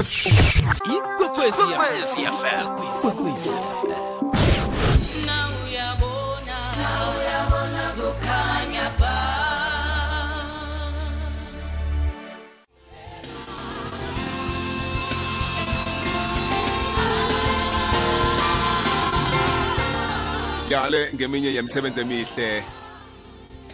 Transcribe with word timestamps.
ikwekwezi 0.00 1.62
fm 2.40 2.66
ikwekwezi 2.88 3.52
yale 20.70 21.10
ngeminye 21.14 21.54
yemisebenzi 21.54 22.00
emihle 22.00 22.64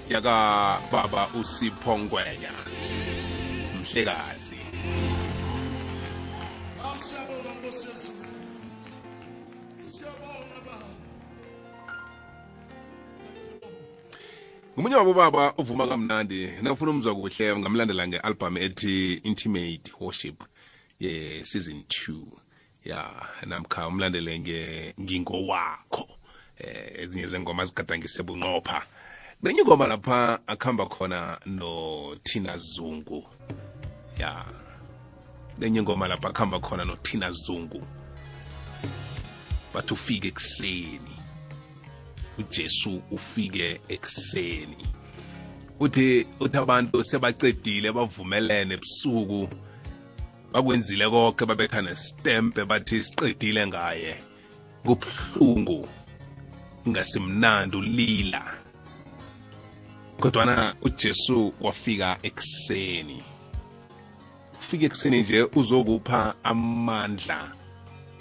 yaka 0.09 0.35
baba 0.93 1.29
usipho 1.41 1.99
ngwenya 1.99 2.53
mhlekazi. 3.81 4.36
Nkosi 7.67 7.89
Yesu. 7.89 8.13
Siyabonga 9.81 10.61
Baba. 10.67 10.87
ngumunye 14.75 14.97
wabo 14.97 15.15
baba 15.15 15.55
uvuma 15.59 15.87
kamnandi 15.87 16.51
nafuna 16.63 16.91
umzwa 16.91 17.15
kuhle 17.15 17.57
ngamlandela 17.57 18.09
nge-album 18.09 18.57
ethi 18.57 19.15
intimate 19.25 19.93
worship 20.01 20.45
ye 21.01 21.45
season 21.45 21.83
2 21.89 22.23
ya 22.85 23.27
namkha 23.47 23.89
umlandele 23.89 24.39
nge 24.39 24.95
ngingowakho 25.01 26.09
eh 26.59 27.03
ezinye 27.03 27.27
zengoma 27.27 27.65
zigadangise 27.65 28.23
bunqopha 28.23 28.83
nenye 29.43 29.61
ingoma 29.61 29.87
lapha 29.87 30.39
akuhamba 30.47 30.87
khona 30.87 31.41
no 31.47 32.17
Tina 32.23 32.59
Zungu 32.59 33.25
ya 34.19 34.45
nenye 35.59 35.79
ingoma 35.79 36.09
lapha 36.09 36.29
akuhamba 36.29 36.61
khona 36.61 36.85
no 36.85 36.97
Tina 36.97 37.31
Zungu. 37.31 37.83
Bathi 39.75 39.95
ufike 39.95 40.29
ekuseni. 40.29 41.17
uJesu 42.39 43.03
ufike 43.11 43.81
ekuseni. 43.89 44.77
Uthi 45.81 46.27
uthi 46.41 46.59
abantu 46.59 47.05
sebacedile 47.05 47.93
bavumelene 47.93 48.75
ebusuku. 48.75 49.49
Bakwenzile 50.53 51.09
konke 51.11 51.47
babetha 51.47 51.83
nestempe 51.83 52.65
bathi 52.65 53.03
siqedile 53.05 53.67
ngaye. 53.67 54.17
Kubhlungu 54.85 55.89
ngasimnandi 56.89 57.77
ulila. 57.77 58.43
Kodwana 60.21 60.75
uJesu 60.83 61.55
wafika 61.61 62.19
ekuseni. 62.23 63.36
Ufika 64.67 64.87
ekuseni 64.87 65.21
nje 65.21 65.43
uzokupha 65.55 66.35
amandla 66.45 67.53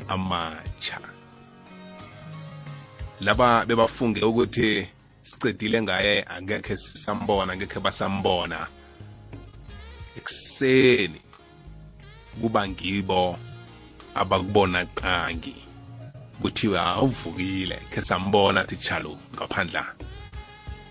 amatsha. 0.07 0.99
Laba 3.19 3.65
bebafunge 3.65 4.21
ukuthi 4.21 4.87
sicedile 5.21 5.81
ngaye 5.81 6.23
angekhe 6.23 6.77
sisambona 6.77 7.53
angekhe 7.53 7.79
basambona. 7.79 8.67
Ekuseni 10.17 11.21
kuba 12.41 12.67
ngibo 12.67 13.39
abakubona 14.15 14.85
qangi. 14.85 15.55
Kuthiwe 16.41 16.79
awuvukile 16.79 17.77
khe 17.89 18.01
sambona 18.01 18.65
chalo 18.65 19.17
ngaphandla. 19.35 19.95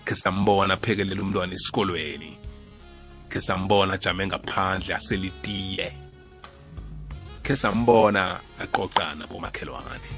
Khe 0.03 0.15
sambona 0.15 0.73
aphekelela 0.73 1.21
umntwana 1.21 1.53
esikolweni. 1.55 2.34
Khe 3.35 3.41
sambona 3.41 3.93
ajame 3.93 4.27
ngaphandle 4.27 4.95
aselitiye 4.95 5.93
khe 7.43 7.55
sambona 7.55 8.39
aqoqana 8.59 9.27
bomakhelwane. 9.27 10.09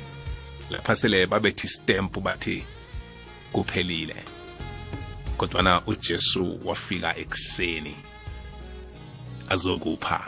Lapha 0.69 0.95
sele 0.95 1.25
babethi 1.25 1.67
stamp 1.67 2.19
bathi 2.19 2.63
kuphelile. 3.53 4.15
Kodwana 5.37 5.81
uJesu 5.87 6.59
wafika 6.65 7.17
ekuseni 7.17 7.95
azokupha 9.49 10.25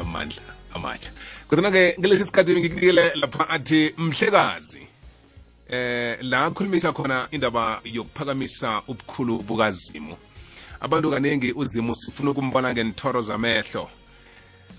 amandla 0.00 0.42
amatsha. 0.74 1.12
Kodwana 1.48 1.70
ke 1.70 1.94
ngelesi 2.00 2.24
sikhathi 2.24 2.56
ngikunikele 2.56 3.14
lapha 3.14 3.48
athi 3.48 3.94
mhlekazi 3.98 4.88
eh 5.68 6.18
la 6.22 6.50
khulumisa 6.50 6.92
khona 6.92 7.28
indaba 7.30 7.80
yokuphakamisa 7.84 8.82
ubukhulu 8.88 9.38
bukazimu. 9.38 10.16
Abantu 10.86 11.10
kaningi 11.10 11.52
uzimu 11.52 11.94
sifuna 11.94 12.30
ukumbona 12.30 12.72
ngenthoro 12.72 13.20
zamehlo. 13.20 13.90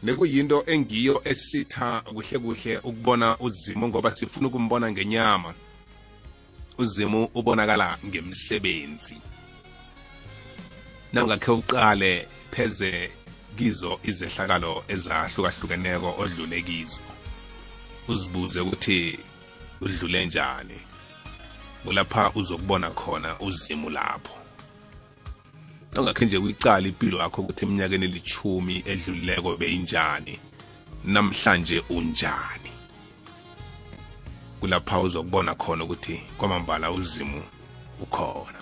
Nekuyinto 0.03 0.63
engiyo 0.67 1.21
esitha 1.25 2.01
kuhle 2.01 2.39
kuhle 2.39 2.77
ukubona 2.77 3.37
uzimu 3.39 3.87
ngoba 3.87 4.11
sifuna 4.11 4.47
ukumbona 4.47 4.91
ngenyama. 4.91 5.53
Uzimu 6.77 7.29
ubonakala 7.33 7.97
ngemsebenzi 8.05 9.17
nawungakhe 11.13 11.51
uqale 11.51 12.27
pheze 12.51 13.11
kizo 13.57 13.99
izehlakalo 14.03 14.83
ezahlukahlukeneko 14.87 16.15
odlule 16.21 16.61
kizo. 16.61 17.01
Uzibuze 18.07 18.59
ukuthi 18.59 19.19
udlule 19.81 20.25
njani? 20.25 20.79
Kulapha 21.83 22.31
uzokubona 22.35 22.89
khona 22.91 23.39
uzimu 23.39 23.89
lapho. 23.89 24.36
Ongakhe 25.95 26.25
nje 26.25 26.37
uyicala 26.37 26.87
impilo 26.87 27.17
yakho 27.17 27.41
ukuthi 27.41 27.65
eminyakeni 27.65 28.05
elithumi 28.05 28.83
edlulileko 28.85 29.57
beyinjani? 29.57 30.39
Namhlanje 31.05 31.83
unjani? 31.89 32.71
Kulapha 34.59 34.99
uzokubona 34.99 35.55
khona 35.55 35.83
ukuthi 35.83 36.21
kwamambala 36.37 36.91
uzimu 36.91 37.43
ukhona. 38.01 38.59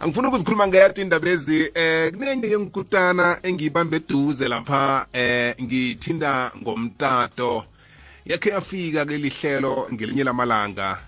Angifuna 0.00 0.28
ukuzikhuluma 0.28 0.68
ngeyati 0.68 1.00
indaba 1.00 1.28
ezi 1.28 1.70
eh 1.74 2.12
kunenye 2.12 2.48
yengikutana 2.48 3.38
engiyibambe 3.42 3.96
eduze 3.96 4.48
lapha 4.48 5.06
eh 5.12 5.54
ngithinda 5.62 6.52
ngomtato. 6.62 7.64
Yakhe 8.24 8.50
yafika 8.50 9.06
ke 9.06 9.18
lihlelo 9.18 9.88
ngelinye 9.92 10.24
lamalanga 10.24 10.98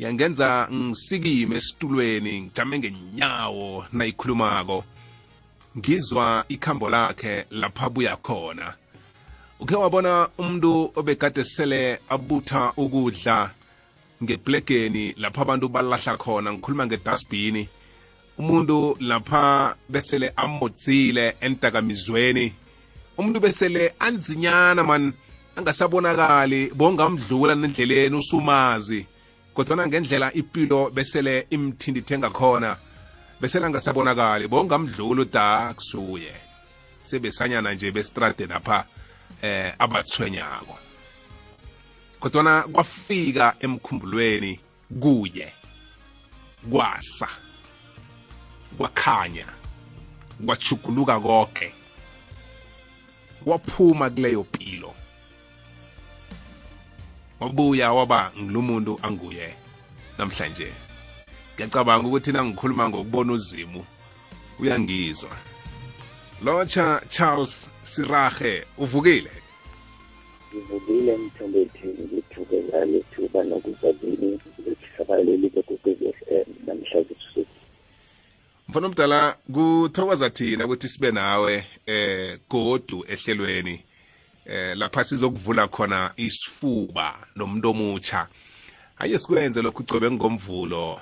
yangenza 0.00 0.68
ngisikime 0.72 1.56
esitulweni 1.56 2.40
ngijame 2.40 2.78
ngenyawo 2.78 3.84
nayikhulumako. 3.92 4.84
Ngizwa 5.78 6.44
ikhambo 6.48 6.90
lakhe 6.90 7.44
lapha 7.50 7.90
buya 7.90 8.16
khona. 8.16 8.74
Ukhe 9.60 9.76
wabona 9.76 10.28
umuntu 10.38 10.92
obekade 10.96 11.44
sele 11.44 12.00
abutha 12.08 12.72
ukudla 12.76 13.50
ngeplegeni 14.22 15.14
lapha 15.18 15.42
abantu 15.42 15.68
balahla 15.68 16.16
khona 16.16 16.52
ngikhuluma 16.52 16.86
ngedustbin 16.86 17.66
umuntu 18.38 18.96
lapha 19.00 19.76
besele 19.88 20.32
amodzile 20.36 21.36
entakamizweni. 21.40 22.52
Umuntu 23.18 23.40
besele 23.40 23.92
anzinyana 23.98 24.82
man 24.84 25.12
angasabonakali 25.56 26.72
bongamdlula 26.74 27.54
nendleleni 27.54 28.16
usumazi. 28.16 29.06
Kodwana 29.54 29.86
ngendlela 29.86 30.32
impilo 30.32 30.90
besele 30.90 31.46
imthindithe 31.50 32.18
ngakhona 32.18 32.76
besele 33.40 33.66
angasabonakali 33.66 34.48
bongamdlula 34.48 35.22
uda 35.22 35.74
kusuye 35.74 36.32
sebesanyana 36.98 37.74
nje 37.74 37.92
bestrade 37.92 38.46
lapha 38.46 38.84
eh 39.42 39.74
abathwenyako 39.78 40.78
kodwana 42.20 42.62
kwafika 42.62 43.54
emkhumbulweni 43.60 44.60
kuye 45.00 45.52
kwasa 46.70 47.28
kwakhanya 48.78 49.46
kwachuguluka 50.46 51.20
konke 51.20 51.72
waphuma 53.46 54.10
kuleyo 54.10 54.40
mpilo 54.40 54.94
wabuya 57.40 57.92
waba 57.92 58.32
ngilumuntu 58.38 58.98
anguye. 59.02 59.56
Namhlanje 60.18 60.72
ngiyacabanga 61.54 62.08
ukuthi 62.08 62.32
nangikhuluma 62.32 62.88
ngokubona 62.88 63.32
uzimu 63.32 63.84
uyangizwa. 64.60 65.36
Lotsha 66.44 67.02
charles 67.08 67.70
sirahe 67.84 68.64
uvukile? 68.78 69.30
Ngivukile 70.54 71.16
mthombethi 71.16 71.86
ngithukela 71.86 72.84
lethuba 72.84 73.44
nokuzabini 73.44 74.40
lethisabaleli 74.66 75.48
bekugezi 75.54 76.12
FM 76.12 76.48
namhlanje 76.66 77.14
usuku 77.20 77.56
mfana 78.68 78.86
omdala 78.86 79.36
kuthokoza 79.52 80.30
thina 80.30 80.64
ukuthi 80.64 80.88
sibe 80.88 81.10
nawe 81.10 81.66
eh 81.86 82.38
godu 82.50 83.04
ehlelweni. 83.08 83.84
Eh 84.46 84.76
lapha 84.76 85.04
sizokuvula 85.04 85.68
khona 85.68 86.12
isifuba 86.16 87.26
nomuntu 87.36 87.70
omutsha. 87.70 88.28
Ake 88.98 89.18
sikwenze 89.18 89.62
lokhu 89.62 89.82
ugcobe 89.82 90.10
ngomvulo 90.10 91.00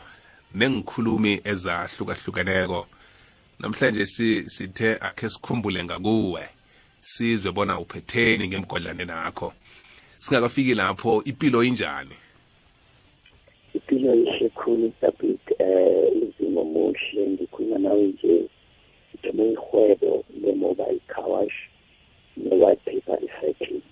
nengikhulumi 0.54 1.40
ezahlukahlukeneko. 1.44 2.86
Namhlanje 3.58 4.06
si 4.06 4.50
sithe 4.50 4.98
akhe 5.00 5.30
sikhumbule 5.30 5.84
ngakuwe 5.84 6.48
sizwe 7.00 7.52
bona 7.52 7.78
uphetheni 7.78 8.48
ngemgodlane 8.48 9.04
nakho. 9.04 9.52
Singakafiki 10.18 10.74
lapho 10.74 11.22
impilo 11.24 11.64
injani? 11.64 12.16
Impilo 13.74 14.14
ihle 14.14 14.48
khulu 14.48 14.92
David 15.00 15.38
eh 15.58 16.12
izimo 16.22 16.64
muhle 16.64 17.26
ngikhuluma 17.28 17.78
nawe 17.78 18.02
nje 18.02 18.48
ngithome 19.14 19.52
ihwebo 19.52 20.24
le-mobile 20.42 21.00
car 21.06 21.28
wash 21.28 21.67
ne-white 22.44 22.82
paper 22.84 23.16
recycling 23.24 23.82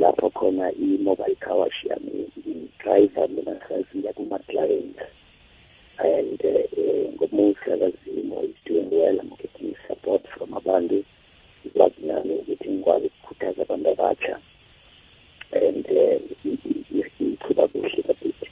lapho 0.00 0.30
khona 0.30 0.70
i-mobile 0.72 1.36
car 1.40 1.56
wash 1.58 1.84
yami 1.84 2.30
ngi-driver 2.38 3.28
mina 3.28 3.54
ngiya 3.94 4.12
kuma-client 4.12 4.98
and 5.98 6.40
uh, 6.44 7.12
ngomusa 7.14 7.72
kazimo 7.80 8.42
is 8.42 8.56
doing 8.64 8.88
well 8.90 9.20
i'm 9.20 9.30
getting 9.36 9.74
support 9.88 10.22
from 10.34 10.54
abantu 10.54 11.04
ngikwazi 11.64 12.06
nami 12.06 12.34
ukuthi 12.34 12.68
ngikwazi 12.70 13.06
ukukhuthaza 13.06 13.62
abantu 13.62 13.88
abatsha 13.90 14.36
and 15.52 15.86
iqhuba 17.20 17.68
kuhle 17.68 18.02
kabithi 18.02 18.49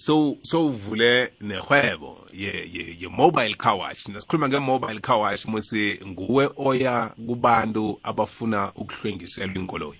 so 0.00 0.38
so 0.42 0.66
uvule 0.66 1.32
nehwebo 1.40 2.26
ye 2.32 2.68
ye, 2.72 2.96
ye 3.00 3.08
mobile 3.08 3.54
car 3.54 3.76
wash. 3.76 4.08
Nasikhuluma 4.08 4.48
nge-mobile 4.48 5.00
car 5.00 5.18
wash 5.18 5.46
musi 5.46 6.00
nguwe 6.06 6.50
oya 6.56 7.10
kubantu 7.26 8.00
abafuna 8.02 8.72
ukuhlwengiselwa 8.74 9.56
inkoloyi? 9.56 9.98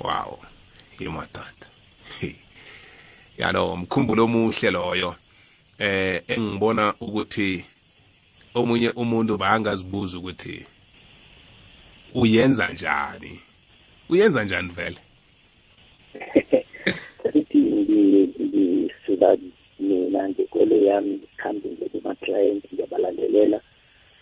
Wow 0.00 0.38
yimadada 1.00 1.66
yalo 3.38 3.76
mkhumbulo 3.76 4.24
omuhle 4.24 4.70
loyo. 4.70 5.16
Eh 5.78 6.22
engibona 6.28 6.94
ukuthi 7.00 7.64
omunye 8.54 8.90
umuntu 8.90 9.36
bangazibuza 9.36 10.18
ukuthi 10.18 10.66
uyenza 12.14 12.68
njani? 12.68 13.40
Uyenza 14.08 14.44
njani 14.44 14.68
vele? 14.68 14.98
ngisuka 19.24 19.38
mina 19.78 20.28
ngekolo 20.28 20.76
yami 20.76 21.10
ngikhambe 21.10 21.68
nje 21.68 21.88
kuma-client 21.88 22.64
ngiyabalandelela. 22.72 23.60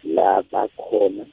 La 0.05 0.43
bakhona 0.43 1.27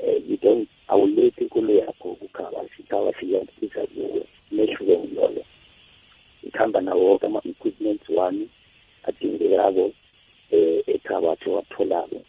um 0.00 0.22
you 0.28 0.36
don't 0.36 0.68
awulethi 0.88 1.44
ikolo 1.44 1.74
yakho 1.74 2.14
kukhawashi 2.14 2.82
ikhawashi 2.82 3.26
iyakubiza 3.26 3.86
kuwe 3.86 4.22
mehluke 4.50 4.98
ngiloyo 4.98 5.44
ngihamba 6.46 6.80
nawo 6.80 7.04
woke 7.04 7.26
ama-equipments 7.26 8.08
wami 8.08 8.48
adingekako 9.04 9.84
um 10.52 10.82
ekhawashi 10.86 11.50
owatholako. 11.50 12.22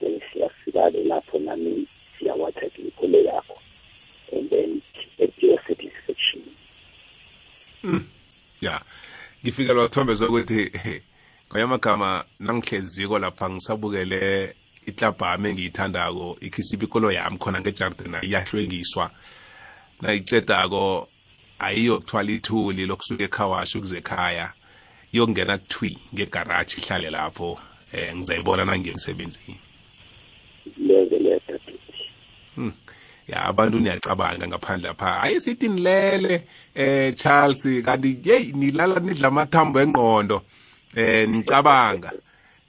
Then 0.00 0.20
siyafika-ke 0.32 1.04
lapho 1.04 1.38
nami 1.38 1.86
siyawathatha 2.18 2.82
ikolo 2.82 3.18
yakho. 3.18 3.58
And 4.32 4.50
then 4.50 4.82
at 5.20 5.42
your 5.42 5.58
satisfaction. 5.66 6.42
Ya 8.60 8.80
ngifikelwa 9.46 9.86
sithombe 9.86 10.16
sokuthi 10.16 10.70
ngayamagama 11.50 12.24
nangihleziko 12.40 13.18
lapha 13.18 13.50
ngisabukele 13.50 14.54
itlabhami 14.86 15.48
engiyithandako 15.48 16.36
ikhisipa 16.40 16.84
ikolo 16.84 17.12
yami 17.12 17.38
khona 17.38 17.60
ngejardina 17.60 18.18
iyahlwengiswa. 18.24 19.10
Nayicedako 20.00 21.08
ayiyokuthwala 21.58 22.30
ithuli 22.32 22.86
lokusuka 22.86 23.24
ekhawashi 23.24 23.78
ukuze 23.78 23.98
ekhaya 23.98 24.52
yokungena 25.12 25.58
kuthwi 25.58 25.98
ngegaraji 26.14 26.76
ihlale 26.80 27.10
lapho 27.10 27.58
eh 27.92 28.16
ngizayibona 28.16 28.64
nangemsebenzini 28.64 29.60
leze 30.86 31.18
leyathabithi 31.18 32.02
ya 33.28 33.44
abantu 33.44 33.78
niyacabanga 33.78 34.48
ngaphandle 34.48 34.88
lapha. 34.88 35.06
Hayi 35.06 35.40
sithi 35.40 35.68
nilele 35.68 36.42
eh 36.74 37.14
Charles 37.16 37.82
kanti 37.84 38.18
hey 38.24 38.52
nilala 38.52 39.00
nidla 39.00 39.28
amathambo 39.28 39.80
engqondo 39.80 40.42
eh 40.96 41.28
nicabanga. 41.28 42.12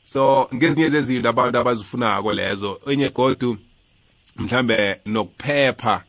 So 0.03 0.49
ngezinye 0.53 0.89
zezinto 0.89 1.29
abantu 1.29 1.57
abazifunako 1.57 2.33
lezo 2.33 2.79
enye 2.87 3.09
godu 3.09 3.57
mhlambe 4.35 4.99
nokuphepha 5.05 6.03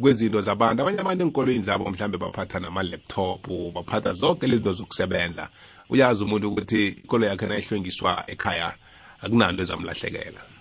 kwezinto 0.00 0.40
zabantu. 0.40 0.82
Abanye 0.82 1.00
abantu 1.00 1.24
enkolweni 1.24 1.62
zabo 1.62 1.90
mhlambe 1.90 2.18
baphatha 2.18 2.60
nama-laptop 2.60 3.48
baphatha 3.74 4.12
zonke 4.12 4.46
lezi 4.46 4.56
zinto 4.56 4.72
zokusebenza. 4.72 5.48
Uyazi 5.90 6.24
umuntu 6.24 6.48
ukuthi 6.48 6.88
ikolo 6.88 7.26
yakhe 7.26 7.46
nayihlwengiswa 7.46 8.24
ekhaya 8.26 8.74
akunanto 9.22 9.62
ezamlahlekela. 9.62 10.51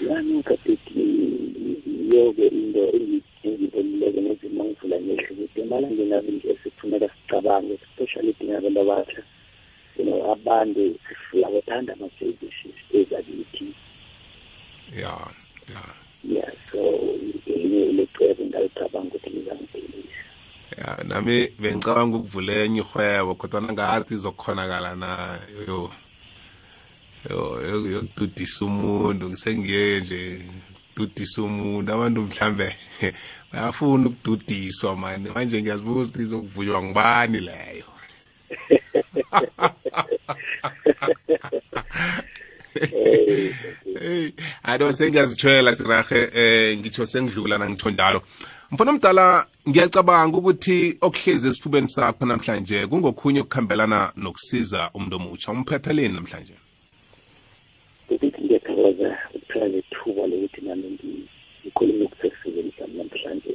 Yani 0.00 0.42
kabithi 0.42 1.02
yoke 2.12 2.46
into 2.46 2.82
engibonileke 3.44 4.20
nezimo 4.20 4.64
ngivula 4.64 4.96
ngehle 5.00 5.28
ukuthi 5.30 5.60
emalangeni 5.60 6.14
avinje 6.14 6.48
esifuneka 6.50 7.08
sicabange 7.08 7.74
especially 7.74 8.32
dinga 8.38 8.58
abantu 8.58 8.80
abatsha 8.80 9.22
you 9.98 10.04
know 10.04 10.32
abantu 10.32 10.98
siyawathanda 11.30 11.92
ama-services 11.92 12.76
ezakithi 12.94 13.66
ya 15.02 15.14
ya. 15.72 15.82
Ya 16.36 16.52
so 16.72 16.78
elinye 17.46 17.84
ilecebo 17.90 18.44
ngalicabanga 18.44 19.08
ukuthi 19.08 19.30
lizangiphelisa 19.30 20.22
ya 20.78 21.04
nami 21.04 21.48
bengicabanga 21.60 22.16
ukuvula 22.16 22.52
enye 22.64 22.80
ihwebo 22.80 23.34
kodwa 23.34 23.60
nangathi 23.60 24.14
izokhonakala 24.14 24.94
na 24.96 25.38
yo- 25.68 25.92
yokududisa 27.30 28.64
umuntu 28.64 29.28
ngisengiye 29.28 30.00
nje 30.00 30.40
dudisa 30.96 31.42
umuntu. 31.42 31.92
Abantu 31.92 32.20
mhlambe 32.22 32.76
bayafuna 33.52 34.08
ukududiswa 34.08 34.96
mani 34.96 35.30
manje 35.34 35.62
ngiyazibuza 35.62 36.00
ukuthi 36.10 36.22
izokuvunywa 36.22 36.82
ngibani 36.82 37.40
leyo? 37.40 37.84
Hey 44.00 44.30
ado 44.62 44.92
sengiyazithwela 44.92 45.76
sirahe. 45.76 46.28
Eh 46.34 46.78
ngitho 46.78 47.06
sengidlula 47.06 47.58
nangitho 47.58 47.90
njalo 47.90 48.22
mfana 48.70 48.90
omdala 48.90 49.46
ngiyacabanga 49.68 50.38
ukuthi 50.38 50.98
okuhlezi 51.00 51.48
esifubeni 51.48 51.88
sakho 51.88 52.26
namhlanje 52.26 52.86
kungokhunye 52.86 53.40
ukukhambelana 53.40 54.12
nokusiza 54.16 54.90
umuntu 54.94 55.16
omutsha. 55.16 55.52
Umphetheleni 55.52 56.14
namhlanje 56.14 56.52
ukuthi 58.10 58.42
ngiyathokoza 58.44 59.18
ukuthola 59.34 59.68
lethuba 59.68 60.22
lokuthi 60.26 60.60
nami 60.60 60.86
ngi- 60.94 61.28
ngikhulume 61.62 62.04
ukusesizeni 62.04 62.72
sami 62.78 62.94
namhlanje 62.98 63.52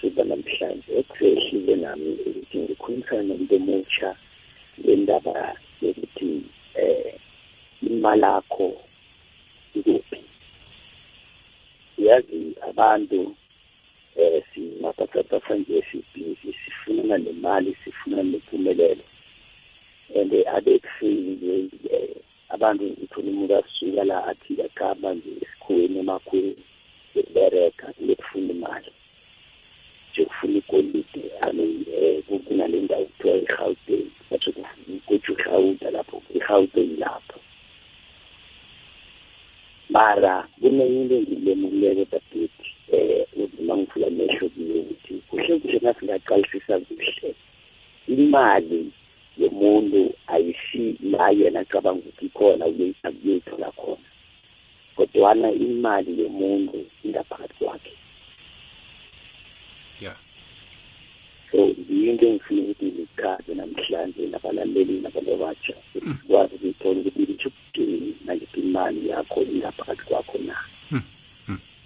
siba 0.00 0.24
namhlanje 0.62 0.92
ekusehlile 1.00 1.74
nami 1.82 2.10
ukuthi 2.26 2.56
ngikhulumisane 2.62 3.22
nomuntu 3.28 3.54
omutsha 3.58 4.10
ngendaba 4.80 5.34
yokuthi 5.82 6.28
eh 6.74 7.14
imali 7.88 8.22
yakho 8.22 8.68
ikuphi? 9.76 10.20
Yazi 12.06 12.40
abantu 12.68 13.20
eh 14.16 14.42
simatasatasa 14.54 15.54
nje 15.54 15.82
sibhizi 15.88 16.50
sifuna 16.60 17.18
nemali 17.18 17.76
sifuna 17.84 18.22
nempumelelo. 18.22 19.04
And 20.14 20.32
abekufinye 20.56 21.54
eh 21.90 22.14
abantu 22.54 22.84
uthola 23.02 23.28
umuntu 23.30 23.54
asuka 23.56 24.04
la 24.04 24.18
athi 24.30 24.62
akhamba 24.66 25.14
nje 25.14 25.30
esikhweni 25.42 25.98
emakhweni 25.98 26.56
ebereka 27.20 27.86
lokufuna 28.06 28.52
imali. 28.52 28.92
Nje 30.12 30.24
kufuna 30.24 30.58
igolide 30.58 31.22
amean 31.40 31.84
um 32.30 32.38
kunale 32.38 32.80
ndawo 32.80 33.04
kuthiwa 33.04 33.36
i-gauteng 33.36 34.08
batsho 34.30 34.52
kutsho 35.06 35.32
irhawuta 35.32 35.90
lapho 35.90 36.22
i-gauteng 36.34 36.98
lapho. 36.98 37.38
Mara 39.88 40.48
kunenye 40.60 41.00
into 41.02 41.14
engilemukileko 41.16 42.04
dadeti 42.12 42.68
um 42.92 43.44
uzima 43.44 43.76
ngivula 43.76 44.06
amehlo 44.06 44.48
kuyo 44.48 44.80
ukuthi 44.80 45.14
kuhle 45.28 45.58
kuhle 45.58 45.78
nasingaqalisisa 45.82 46.80
kuhle 46.80 47.34
imali 48.08 48.92
yomuntu 49.38 50.14
ayisi 50.26 50.96
la 51.02 51.30
yena 51.30 51.60
acabanga 51.60 52.00
ukuthi 52.00 52.26
ikhona 52.26 52.64
akuyoyithola 52.64 53.70
khona 53.72 54.08
kodwana 54.96 55.48
imali 55.52 56.20
yomuntu 56.22 56.78
ingaphakathi 57.04 57.64
kwakhe 57.64 57.92
ya 60.04 60.16
so 61.52 61.58
yinto 61.90 62.26
engifuna 62.26 62.62
ukuthi 62.62 62.84
ngichaze 62.84 63.54
namhlanje 63.54 64.26
nabalaleli 64.26 65.00
nabantu 65.00 65.34
abatsha 65.34 65.74
sikwazi 65.92 66.54
ukuyithola 66.54 67.00
ukuthi 67.00 67.22
ngitshukudini 67.22 68.16
naliphi 68.24 68.60
imali 68.60 69.08
yakho 69.08 69.42
ingaphakathi 69.42 70.02
kwakho 70.04 70.38
na? 70.38 70.56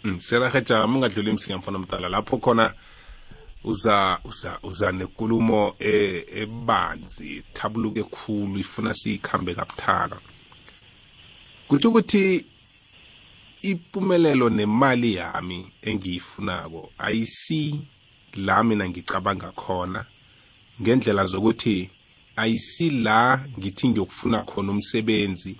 Mm, 0.06 0.20
sirahe 0.20 0.60
jama 0.60 0.94
ungadluli 0.94 1.32
msinya 1.32 1.58
mfana 1.58 1.78
omdala. 1.78 2.08
Lapho 2.08 2.38
khona 2.38 2.74
uza 3.64 4.18
uza 4.24 4.58
uza 4.62 4.92
nekulumo 4.92 5.74
e- 5.78 6.24
ebanzi 6.36 7.42
thabuluke 7.52 8.02
khulu 8.02 8.58
ifuna 8.58 8.94
siyikhambe 8.94 9.54
kabuthaka. 9.54 10.20
Kutsho 11.68 11.88
ukuthi 11.88 12.46
impumelelo 13.62 14.50
nemali 14.50 15.14
yami 15.14 15.72
engiyifunako 15.82 16.92
ayisi 16.98 17.80
la 18.36 18.64
mina 18.64 18.88
ngicabanga 18.88 19.52
khona 19.52 20.06
ngendlela 20.80 21.24
zokuthi 21.24 21.90
ayisi 22.36 22.90
la 22.90 23.46
ngithi 23.58 23.88
ngiyokufuna 23.88 24.42
khona 24.42 24.72
umsebenzi 24.72 25.56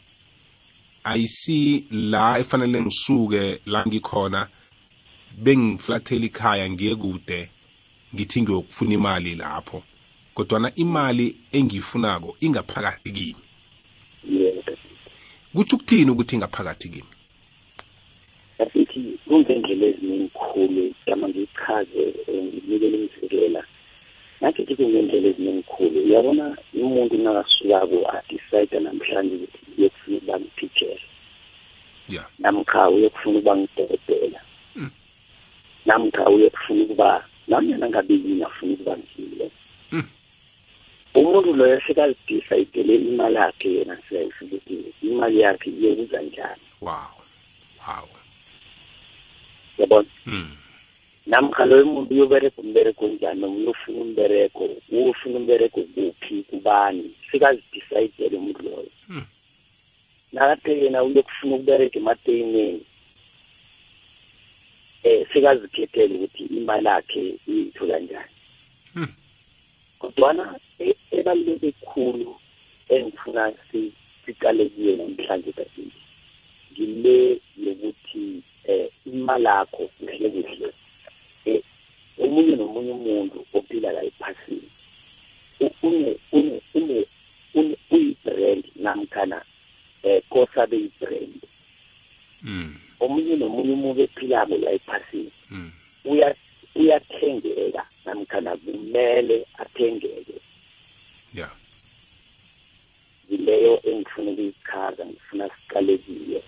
ayisi 1.05 1.85
la 1.91 2.39
efanele 2.39 2.83
ngisuke 2.83 3.61
la 3.67 3.87
ngikhona 3.87 4.49
bengiflathela 5.39 6.25
ikhaya 6.25 6.71
ngiye 6.71 6.95
kude 6.97 7.51
ngithi 8.15 8.43
ngiyokufuna 8.43 8.95
imali 8.95 9.35
lapho. 9.35 9.83
Kodwana 10.35 10.75
imali 10.75 11.37
engiyifunako 11.53 12.37
ingaphakathi 12.41 13.11
kimi. 13.11 13.43
Kutsho 15.55 15.77
ukuthini 15.77 16.11
ukuthi 16.11 16.37
ingaphakathi 16.37 16.89
kimi? 16.89 17.09
Asithi 18.59 19.19
yama 21.07 21.29
ngichaze 21.29 22.03
eh, 22.29 22.43
nginikele 22.45 22.97
imzekela 22.99 23.63
nathi 24.41 24.65
thi 24.67 24.75
kungendlela 24.77 25.29
eziningikhulu 25.29 25.99
uyabona 26.05 26.57
umuntu 26.75 27.17
nakasukako 27.19 27.99
adicide 28.17 28.81
namhlanje 28.81 29.35
ukuthi 29.35 29.59
uyokufuna 29.79 30.17
ukuba 30.17 30.39
ngithichele 30.41 31.01
ya. 32.09 32.25
Namkha 32.39 32.91
uyokufuna 32.91 33.39
ukuba 33.39 33.57
ngidokotela 33.57 34.41
namkha 35.87 36.25
uyokufuna 36.31 36.83
ukuba 36.85 37.25
nanyana 37.49 37.89
ngabe 37.89 38.15
yini 38.15 38.43
afuna 38.43 38.73
ukuba 38.73 38.97
ngile 38.99 39.51
Mm. 39.93 40.03
umuntu 41.15 41.55
loyo 41.55 41.81
sekazidicayidele 41.87 42.95
imali 42.95 43.35
yakhe 43.37 43.69
yena 43.73 43.97
self 44.09 44.43
ukuthi 44.43 44.93
imali 45.03 45.41
yakhe 45.41 45.71
iyokuza 45.71 46.23
njani. 46.23 46.67
Wow 46.81 47.15
wow. 47.87 48.09
Yabona? 49.79 50.09
Mm. 50.27 50.57
Namkha 51.27 51.65
loyo 51.65 51.85
muntu 51.87 52.15
uyobereka 52.15 52.63
umbereko 52.63 53.09
njani 53.09 53.41
noma 53.41 53.57
uyofuna 53.57 54.01
umbereko 54.01 54.69
uyofuna 54.93 55.37
umbereko 55.37 55.81
kuphi 55.83 56.43
kubani 56.43 57.11
sekazidicayidele 57.31 58.37
umuntu 58.37 58.63
loyo 58.63 58.91
Mm. 59.09 59.25
nakathe 60.33 60.73
yena 60.83 61.03
uyokufuna 61.05 61.55
ukubereka 61.57 61.99
emateyineni 61.99 62.83
eh 65.05 65.27
sekazikhethela 65.33 66.15
ukuthi 66.15 66.43
imali 66.45 66.87
yakhe 66.87 67.35
uyithola 67.49 67.99
njani 67.99 68.33
Mm. 68.95 69.09
kodwana 69.99 70.45
e- 70.79 70.97
ebaluleke 71.11 71.73
khulu 71.73 72.37
engifuna 72.89 73.53
si- 73.71 73.93
siqale 74.27 74.65
kuyo 74.69 74.97
namhlanje 74.97 75.53
kasini 75.53 75.93
ngile 76.73 77.41
yokuthi 77.65 78.43
eh 78.65 78.89
imali 79.07 79.45
yakho 79.45 79.91
kuhle 79.99 80.31
kuhle 80.31 80.67
eh 80.67 80.73
omunye 82.19 82.57
nomunye 82.57 82.93
umuntu 82.93 83.47
ophila 83.55 83.93
la 83.93 84.03
ephasini. 84.05 84.69
U- 85.61 85.73
une 85.83 86.17
une 86.33 86.61
une 86.75 87.05
une 87.55 87.77
uyi-brand 87.91 88.65
namkhana 88.77 89.43
um 90.05 90.21
kosabe 90.31 90.77
yi-brand 90.77 91.41
Mm. 92.43 92.75
omunye 93.01 93.37
nomunye 93.37 93.73
umuntu 93.73 94.03
ephilako 94.03 94.57
la 94.59 94.71
ephasini 94.73 95.31
Mm. 95.51 95.73
uya 96.05 96.35
uyathengeka 96.75 97.87
namkhana 98.05 98.57
kumele 98.57 99.47
athengeke. 99.59 100.37
Ya 101.35 101.51
yileyo 103.31 103.81
engifuna 103.91 104.31
ukuyichaza 104.31 105.07
ngifuna 105.07 105.49
siqalekile 105.49 106.43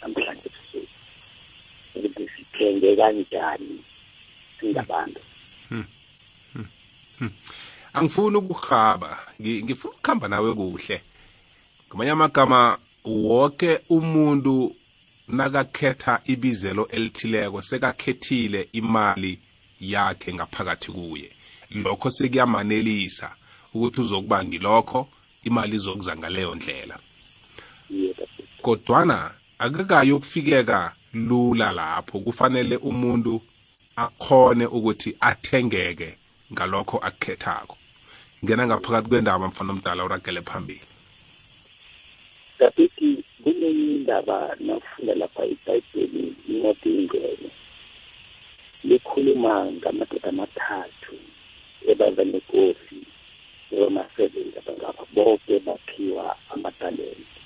namhlanje 0.00 0.48
ebusuku. 0.48 0.88
Ukuthi 1.94 2.28
sithenge 2.36 2.96
kanjani 2.96 3.71
singabantu 4.62 5.20
angifuni 7.92 8.36
ukuhaba 8.36 9.18
Ngi- 9.40 9.62
ngifuna 9.64 9.94
ukuhamba 9.94 10.28
nawe 10.28 10.54
kuhle. 10.54 11.02
Ngamanye 11.88 12.10
amagama 12.10 12.78
wonke 13.04 13.80
umuntu 13.88 14.76
nakakhetha 15.28 16.20
ibizelo 16.24 16.88
elithileko 16.88 17.62
sekakhethile 17.62 18.68
imali 18.72 19.38
yakhe 19.80 20.34
ngaphakathi 20.34 20.92
kuye. 20.92 21.30
Lokho 21.70 22.10
sekuyamanelisa 22.10 23.34
ukuthi 23.74 24.00
uzokuba 24.00 24.44
ngilokho 24.44 25.08
imali 25.44 25.76
izokuza 25.76 26.16
ngaleyo 26.16 26.54
ndlela. 26.54 26.98
Kodwana 28.62 29.34
akakayo 29.58 30.16
ukufikeka 30.16 30.94
lula 31.12 31.72
lapho. 31.72 32.20
Kufanele 32.20 32.76
umuntu 32.76 33.42
akhone 33.96 34.66
ukuthi 34.66 35.16
athengeke 35.20 36.16
ngalokho 36.52 36.98
akukhethako. 36.98 37.76
Ngena 38.44 38.66
ngaphakathi 38.66 39.08
kwendaba 39.08 39.48
mfana 39.48 39.72
omdala 39.72 40.04
uragele 40.04 40.40
phambili. 40.42 40.80
Kapithi 42.58 43.24
kunenye 43.44 43.94
indaba 43.94 44.56
nafunda 44.60 45.14
lapha 45.14 45.44
ibhayibheli 45.46 46.34
incwadi 46.48 46.90
ingcwele 46.98 47.50
likhuluma 48.84 49.66
ngamadoda 49.72 50.28
amathathu 50.28 51.14
ebaza 51.88 52.24
nenkosi 52.24 52.98
ema-seven 53.72 54.52
abangaba 54.58 55.04
bonke 55.14 55.58
baphiwa 55.66 56.36
amatalente. 56.50 57.40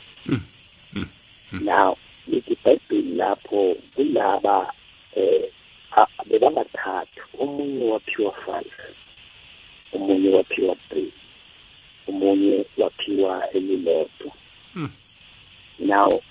Now 1.53 1.97
lithi 2.29 2.53
ibhayibheli 2.53 3.15
lapho 3.17 3.77
kulaba 3.95 4.73
a- 5.17 5.49
bebabathathu 6.29 7.23
omunye 7.39 7.85
waphiwa 7.93 8.33
five 8.33 8.73
omunye 9.95 10.29
waphiwa 10.29 10.77
three 10.89 11.13
omunye 12.09 12.65
waphiwa 12.79 13.51
elilodwa 13.51 14.33
now 15.79 16.23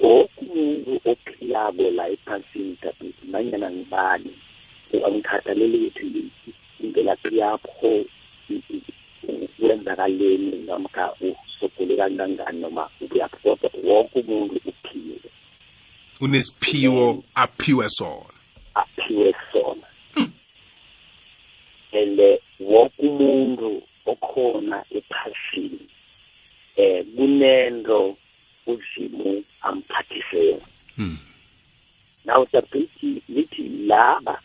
okunye 0.00 1.00
ophilako 1.04 1.90
la 1.90 2.08
ephasini 2.08 2.76
kabili 2.76 3.14
nanyana 3.24 3.70
ngibani 3.70 4.32
angikhathaleli 5.06 5.86
ukuthi 5.86 6.24
imvelaphi 6.80 7.38
yakho 7.38 8.04
kwenzakaleni 9.58 10.56
namkha 10.66 11.12
usogole 11.12 11.96
kangangani 11.96 12.60
noma 12.60 12.90
ukuyaphi 13.00 13.36
kodwa 13.42 13.70
wonke 13.84 14.20
umuntu 14.20 14.60
uphiwe 14.66 15.16
unesiphiwo 16.20 17.24
aphiwe 17.34 17.88
sona. 17.88 18.33
Aphiwe 19.04 19.34
sona 19.52 19.86
and 21.92 22.18
eh, 22.20 22.38
wonke 22.60 23.02
umuntu 23.02 23.82
okhona 24.06 24.84
ephasini 24.90 25.88
eh 26.76 27.04
kunento 27.16 28.16
uzimu 28.66 29.44
amphathise 29.62 30.46
yona 30.46 30.66
Mm. 30.98 31.18
now 32.24 32.46
sabithi 32.52 33.22
lithi 33.28 33.62
laba 33.86 34.40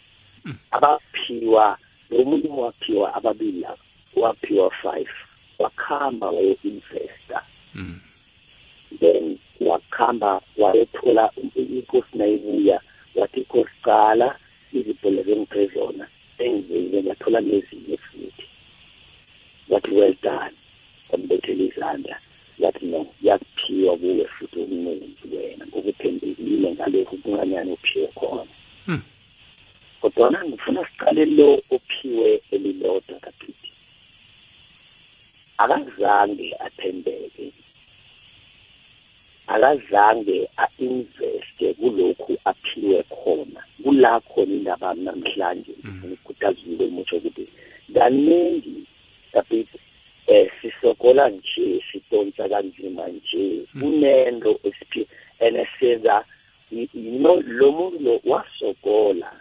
abaphiwa 0.72 1.78
lo 2.10 2.24
muntu 2.26 2.60
waphiwa 2.60 3.14
ababili 3.14 3.60
laba 3.62 3.78
waphiwa 4.16 4.72
five 4.72 5.10
wakhamba 5.60 6.28
wayo-investa 6.30 7.44
Mm. 7.76 8.00
then 9.00 9.38
wakhamba 9.60 10.42
wayothola 10.58 11.32
inkosi 11.56 12.18
nayibuya 12.18 12.82
wathi 13.16 13.40
inkosi 13.40 13.72
izibhole 14.78 15.24
zengiphe 15.24 15.68
zona 15.74 16.06
engizile 16.44 16.98
ngathola 17.04 17.40
nezinye 17.42 17.98
futhi 18.06 18.46
wathi 19.70 19.92
well 19.92 20.16
done. 20.22 20.56
Wambethela 21.10 21.64
izandla 21.64 22.16
yathi 22.60 22.86
no 22.86 23.08
yakuphiwa 23.22 23.98
kuwe 23.98 24.26
futhi 24.26 24.60
okuningi 24.60 25.26
wena 25.32 25.64
ngokuthembekile 25.68 26.68
ngalokhu 26.72 27.18
kunganyani 27.18 27.72
uphiwe 27.72 28.08
khona. 28.08 28.54
Hmm. 28.86 29.02
kodwana 30.02 30.46
ngifuna 30.46 30.86
siqale 30.90 31.26
lo 31.26 31.62
ophiwe 31.76 32.42
elilodwa 32.52 33.20
kapithi 33.20 33.72
akazange 35.58 36.56
athembeke. 36.66 37.52
Akazange 39.50 40.50
a-investe 40.58 41.74
kulokhu 41.74 42.38
aphiwe 42.46 43.04
khona. 43.04 43.62
Kula 43.84 44.20
khona 44.20 44.54
indaba 44.54 44.88
yami 44.88 45.04
namhlanje 45.04 45.72
ngifuna 45.80 46.14
ukukhuthaza 46.14 46.60
umuntu 46.66 46.84
omutsho 46.86 47.16
ukuthi 47.18 47.46
kaningi 47.94 48.84
kapithi 49.34 49.78
eh 50.28 50.52
sisokola 50.62 51.30
nje 51.30 51.84
sidonsa 51.92 52.50
kanzima 52.50 53.08
nje 53.08 53.66
kunento 53.80 54.60
esiphi 54.64 55.08
enesenza 55.40 56.26
no 56.72 57.42
lo 57.42 57.72
muntu 57.72 58.00
lo 58.00 58.22
wasokola. 58.26 59.32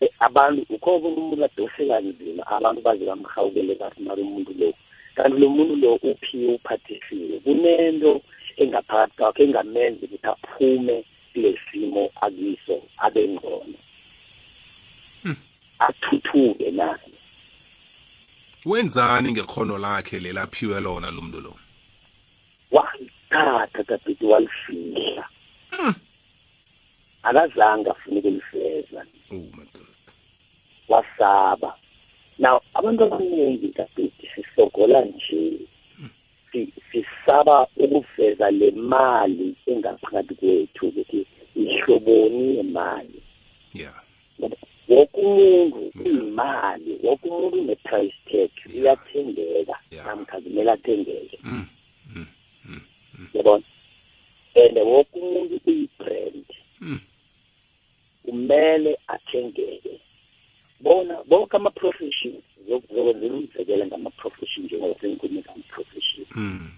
Eh, 0.00 0.10
abantu 0.20 0.66
ukhoba 0.68 1.08
umuntu 1.08 1.44
adose 1.44 1.86
kanzima 1.86 2.46
abantu 2.46 2.80
baze 2.82 3.04
bamhawukele 3.04 3.74
bathi 3.74 4.02
mari 4.02 4.22
umuntu 4.22 4.52
lo 4.58 4.74
kanti 5.14 5.40
lo 5.40 5.48
muntu 5.48 5.76
lo 5.76 5.94
uphiwe 5.94 6.54
uphathisiwe? 6.54 7.40
Kunento 7.44 8.20
engaphakathi 8.56 9.16
kwakhe 9.16 9.42
engamenzi 9.44 10.04
ukuthi 10.06 10.26
aphume 10.26 11.04
kulesimo 11.32 12.10
akiso 12.20 12.82
abe 12.98 13.28
ngcono. 13.28 13.78
Athuthuke 15.78 16.70
naye 16.70 17.12
wenzani 18.64 19.32
ngekhono 19.32 19.78
lakhe 19.78 20.18
lelaphiwe 20.20 20.80
lona 20.80 21.10
lo 21.10 21.22
muntu 21.22 21.40
lo? 21.40 21.54
Walithatha 22.70 23.84
kabhithi 23.84 24.24
walifihla. 24.24 25.28
Akazange 27.22 27.90
afune 27.90 28.18
ukulifeza 28.18 29.06
oh 29.30 29.34
madoda 29.56 30.12
wasaba. 30.88 31.74
Now 32.38 32.60
abantu 32.74 33.04
abaningi 33.04 33.68
kabhithi 33.68 34.28
sisogola 34.34 35.00
nje. 35.04 35.18
si- 35.28 35.68
sisaba 36.92 37.66
ukuveza 37.76 38.50
le 38.50 38.70
mali 38.70 39.54
engaphakathi 39.66 40.34
kwethu 40.34 40.86
ukuthi 40.88 41.26
ihloboni 41.56 42.60
imali. 42.60 43.22
Yeah. 43.74 43.94
Woke 44.88 45.20
umuntu 45.20 45.92
uyimali 46.04 46.98
woke 47.02 47.28
umuntu 47.28 47.58
une-price 47.58 48.14
tag 48.30 48.50
uyathengeka 48.74 49.76
namkha 50.04 50.40
kumele 50.40 50.70
athengeke. 50.70 51.38
Mm, 51.42 51.66
yabona? 53.34 53.64
And 54.54 54.78
woke 54.78 55.18
umuntu 55.18 55.60
uyi-brand 55.66 56.44
Mm. 56.80 57.00
kumele 58.24 58.98
athengeke. 59.06 60.00
Bona 60.82 61.14
bonke 61.28 61.56
ama-profession 61.56 62.34
zokwenzela 62.68 63.34
umzekela 63.34 63.86
ngama-profession 63.86 64.66
njengoba 64.66 64.94
sengikhulume 65.00 65.40
ngama-profession 65.40 66.26
mm 66.36 66.70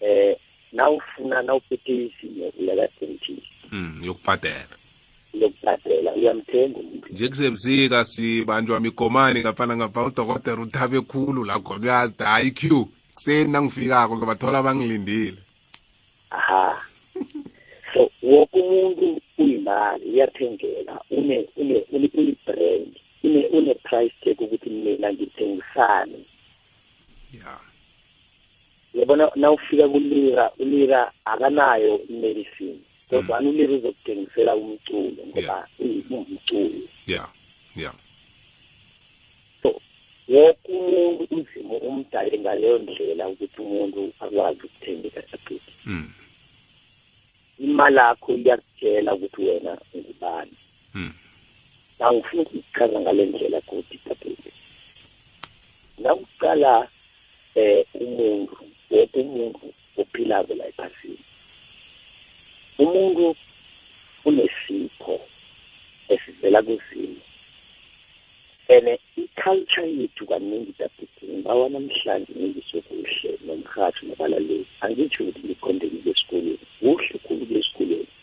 eh 0.00 0.36
nawufuna 0.74 1.42
nawuphethe 1.42 1.92
isinye 2.06 2.52
uyaka-dentist. 2.60 3.46
Mm 3.72 4.00
yokubhadela. 4.04 4.74
Lokubhadela 5.34 6.14
uyamthenga 6.14 6.78
umuntu. 6.78 7.12
Nje 7.12 7.28
kusebusika 7.28 8.04
sibanjwa 8.04 8.80
migomani 8.80 9.40
ngapha 9.40 9.76
ngapha 9.76 10.04
udokotela 10.04 10.62
uthabe 10.62 11.00
khulu 11.00 11.44
la 11.44 11.58
khona 11.58 11.82
uyazi 11.82 12.14
da 12.18 12.40
iq 12.42 12.60
kuseni 13.14 13.52
nangifikako 13.52 14.16
ngibathola 14.16 14.62
bangilindile. 14.62 15.38
Aha. 16.30 16.82
So 17.94 18.10
woke 18.22 18.60
umuntu 18.60 19.20
uyimali 19.38 20.04
uyathengeka 20.10 21.00
une 21.10 21.46
une 21.56 21.84
une 21.92 22.08
uyi-brand 23.98 24.10
une 24.10 24.10
une-price 24.10 24.14
tag 24.24 24.40
ukuthi 24.40 24.70
mina 24.70 25.12
ngithengisani 25.12 26.24
yeah. 27.32 27.60
Yabona 28.94 29.30
nawufika 29.36 29.88
kulira 29.88 30.50
ulira 30.58 31.12
akanayo 31.24 32.00
medicine 32.08 32.78
kodwa 33.10 33.40
ulira 33.40 33.74
uzokuthengisela 33.74 34.56
umculo 34.56 35.26
ngoba 35.26 35.68
uyimculo 35.78 36.88
yeah 37.06 37.28
yeah. 37.76 37.94
So 39.62 39.80
woke 40.28 40.72
umuntu 40.72 41.26
umzimo 41.30 41.76
umdale 41.76 42.38
ngaleyo 42.38 42.78
ndlela 42.78 43.28
ukuthi 43.28 43.62
umuntu 43.62 44.12
akwazi 44.20 44.60
ukuthengeka 44.60 45.22
saphithi 45.22 45.72
mm. 45.86 46.12
Imali 47.58 47.96
yakho 47.96 48.32
iyakutshela 48.32 49.14
ukuthi 49.14 49.42
wena 49.42 49.78
ngubani 49.96 50.56
mm. 50.94 51.12
Angifuni 52.00 52.42
ukuchaza 52.42 53.00
ngale 53.00 53.26
ndlela 53.26 53.58
ukuthi 53.58 53.98
tapete 53.98 54.50
nakuqala 55.98 56.88
eh 57.54 57.86
umuntu 57.94 58.56
woke 58.90 59.20
umuntu 59.20 59.66
ophilako 60.00 60.54
la 60.54 60.64
ephasini. 60.68 61.24
Umuntu 62.78 63.36
unesipho 64.24 65.20
esivela 66.08 66.62
kuzimu 66.62 67.20
and 68.68 68.88
i-culture 69.16 69.86
yethu 69.86 70.26
kaningi 70.26 70.72
tapete 70.72 71.26
ngawa 71.26 71.68
namhlanje 71.68 72.32
ngisokuhle 72.34 73.30
nomrhatho 73.46 74.06
nabalaleli 74.06 74.66
angitsho 74.80 75.24
ukuthi 75.24 75.40
ngikhondekile 75.46 76.10
esikolweni 76.10 76.66
kuhle 76.80 77.16
khulu 77.24 77.58
esikolweni. 77.58 78.13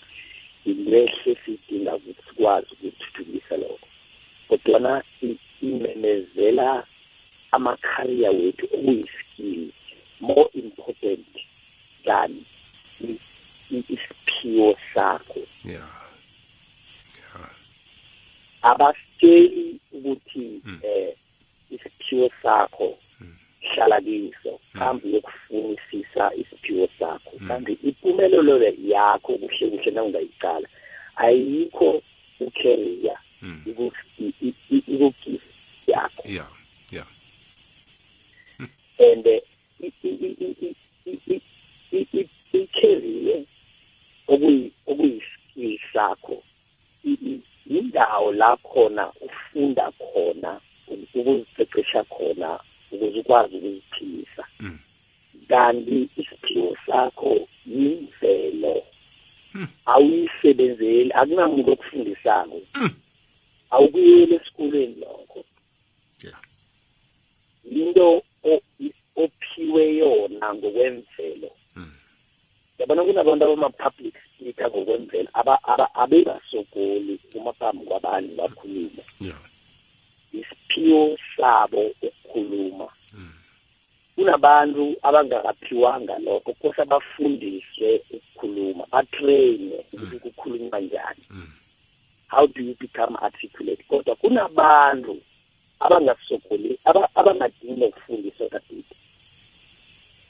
Ilehle 0.65 1.37
sidinga 1.45 1.95
ukuthi 1.95 2.21
sikwazi 2.29 2.67
ukuthuthukisa 2.73 3.57
lokho. 3.57 3.87
Kodwana 4.47 5.03
imemezela 5.61 6.83
amakhariya 7.51 8.31
wethu 8.31 8.65
okuyi-skill 8.65 9.71
more 10.19 10.49
important 10.53 11.27
than 12.05 12.45
isiphiwo 13.71 14.77
sakho. 14.93 15.41
Yeah. 15.63 15.91
Yeah. 17.17 17.49
Abasitsheli 18.61 19.79
ukuthi 19.91 20.61
eh 20.83 21.15
isiphiwo 21.71 22.31
sakho 22.43 22.97
hlala 23.61 24.01
kiso 24.01 24.59
hambe 24.73 25.07
uyokufunisisa 25.07 26.31
isiphiwo 26.35 26.89
sakho 26.99 27.31
kanti 27.47 27.73
impumelelo 27.83 28.73
yakho 28.83 29.33
kuhle 29.33 29.69
kuhle 29.69 29.91
nawungayicala 29.91 30.67
ayikho 31.15 32.01
ucareer 32.39 33.17
ikugift 34.87 35.43
yakho 35.87 36.23
ya 36.25 36.47
ya 36.91 37.05
and 38.99 39.27
i-career 42.53 43.43
okuyiskill 44.27 45.79
sakho 45.93 46.43
yindawo 47.65 48.31
la 48.31 48.57
khona 48.57 49.11
ufunda 49.21 49.91
khona 49.91 50.59
ukuziqeqesha 50.87 52.03
khona 52.03 52.59
ukuze 52.91 53.19
ukwazi 53.19 53.55
ukuziphilisa. 53.55 54.43
Mm. 54.59 54.79
kanti 55.47 56.09
isiphiwo 56.17 56.77
sakho 56.85 57.47
yimvelo. 57.65 58.83
Awuyisebenzeli 59.85 61.11
akunamuntu 61.11 61.71
okufundisako. 61.71 62.61
Awukuyeli 63.71 64.35
esikolweni 64.35 64.95
lokho. 65.01 65.43
Into 67.71 68.23
ophiwe 69.15 69.95
yona 69.95 70.55
ngokwemvelo. 70.55 71.51
Mm. 71.75 71.91
yabona 72.79 73.03
kunabantu 73.03 73.45
abama-public 73.45 74.15
speaker 74.25 74.69
ngokwemvelo 74.69 75.29
abebasogoli 75.93 77.19
uma 77.35 77.53
phambi 77.53 77.85
kwabantu 77.85 78.35
bakhulume 78.35 79.03
yeah. 79.21 79.50
Isiphiwo 80.33 81.17
sabo 81.37 81.81
ukukhuluma. 82.01 82.87
Kunabantu 84.15 84.95
abangakaphiwanga 85.01 86.19
lokho 86.19 86.53
kose 86.53 86.85
bafundiswe 86.85 88.01
ukukhuluma 88.11 88.85
batraine 88.91 89.75
ukuthi 89.93 90.19
kukhulunywa 90.19 90.79
njani. 90.79 91.23
How 92.27 92.47
do 92.47 92.61
you 92.63 92.75
become 92.79 93.17
articulate? 93.21 93.83
Kodwa 93.87 94.15
kunabantu 94.15 95.17
abangasogoli 95.79 96.79
aba- 96.85 97.09
abangadingi 97.15 97.79
nokufundiswa 97.81 98.49
kabili 98.49 98.83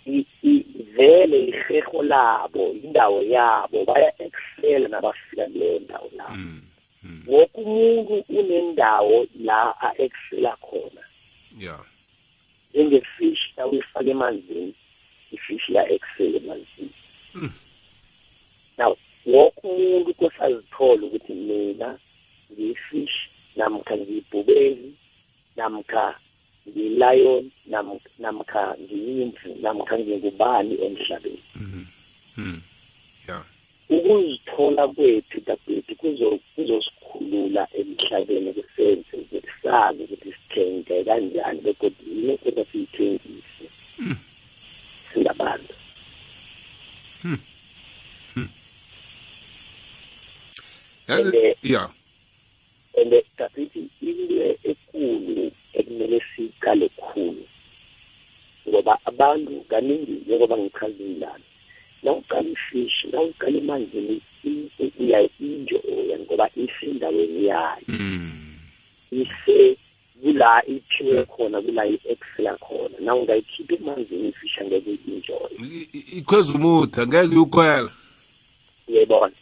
I- 0.06 0.26
i- 0.44 0.66
vele 0.96 1.46
iheho 1.46 2.04
labo 2.04 2.72
indawo 2.84 3.24
yabo 3.24 3.86
baya-excela 3.86 4.88
nabafika 4.88 5.46
kuleyo 5.46 5.80
ndawo 5.80 6.10
mm 6.14 6.30
mm. 6.36 6.62
Woke 7.28 7.62
umuntu 7.62 8.24
unendawo 8.30 9.28
la 9.40 9.76
a-excela 9.82 10.56
khona. 10.62 11.02
Yeah. 11.60 11.80
Njengefish 12.74 13.40
nawuyifaka 13.58 14.10
emanzini 14.10 14.74
ifish 15.32 15.70
iya-excel 15.70 16.36
emanzini. 16.36 16.94
Now 18.78 18.98
woke 19.26 19.68
umuntu 19.68 20.14
kosazithola 20.14 21.08
ukuthi 21.08 21.34
mina 21.34 21.98
ngiyifish 22.54 23.30
namkha 23.56 23.98
ngiyibhubezi 23.98 24.92
namkha 25.56 26.16
ngiyi-lion 26.68 27.52
nam- 27.70 28.00
namkha 28.20 28.76
ngiyimvu 28.82 29.56
namkha 29.62 30.00
ngingubani 30.00 30.76
emhlabeni. 30.86 31.44
Mm 31.56 31.86
mm 32.38 32.62
yeah. 33.28 33.46
Ukuzithola 33.96 34.84
kwethu 34.96 35.38
kuzo- 36.02 36.40
kuzosikhulula 36.56 37.64
emhlabeni 37.80 38.54
kusenze 38.58 39.14
ukuthi 39.22 39.52
sazi 39.64 40.04
ukuthi 40.04 40.30
sithenge 40.38 41.04
kanjani 41.08 41.60
begodwa 41.66 42.06
yini 42.08 42.38
kodwa 42.38 42.64
siyithengise? 42.70 43.66
Singabantu. 45.14 45.74
Yazi 51.08 51.38
And, 51.38 51.56
yeah 51.62 51.90
and 52.98 53.12
dadethu 53.38 53.90
into 54.02 54.58
ekulu 54.70 55.52
ekumele 55.74 56.20
siyiqale 56.30 56.88
khulu 56.90 57.46
ngoba 58.68 58.94
abantu 59.06 59.62
kaningi 59.70 60.12
njengoba 60.12 60.58
ngichazile 60.58 61.28
lana 62.04 62.22
nawuqala 62.22 62.50
ifishi 62.50 63.08
nawuqala 63.12 63.58
emanzini 63.58 64.22
uyayi-enjoya 65.00 66.20
ngoba 66.20 66.50
isendaweni 66.56 67.46
yayo. 67.46 67.86
Mm. 67.88 68.32
ise 69.12 69.78
kula 70.22 70.64
iphiwe 70.68 71.26
khona 71.26 71.62
kula 71.62 71.86
i-excela 71.86 72.58
khona 72.58 72.96
na 73.00 73.16
ungayikhipha 73.16 73.76
emanzini 73.76 74.30
ifishi 74.30 74.60
angeke 74.60 74.90
uyi-enjoye 74.90 75.56
I- 75.60 75.90
i- 75.98 76.18
ikhweza 76.20 76.54
umutha 76.58 77.08
ngeke 77.08 77.36
uyikhwela 77.36 77.92
uyayibona 78.88 79.34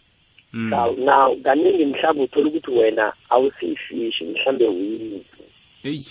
Mm. 0.53 0.69
now 0.69 0.91
now 0.97 1.35
kaningi 1.43 1.85
mhlawumbe 1.85 2.23
uthola 2.23 2.47
ukuthi 2.49 2.71
wena 2.71 3.13
awusiyifishi 3.29 4.23
mhlawumbe 4.23 4.67
uyimvu 4.67 5.43
eyi. 5.83 6.05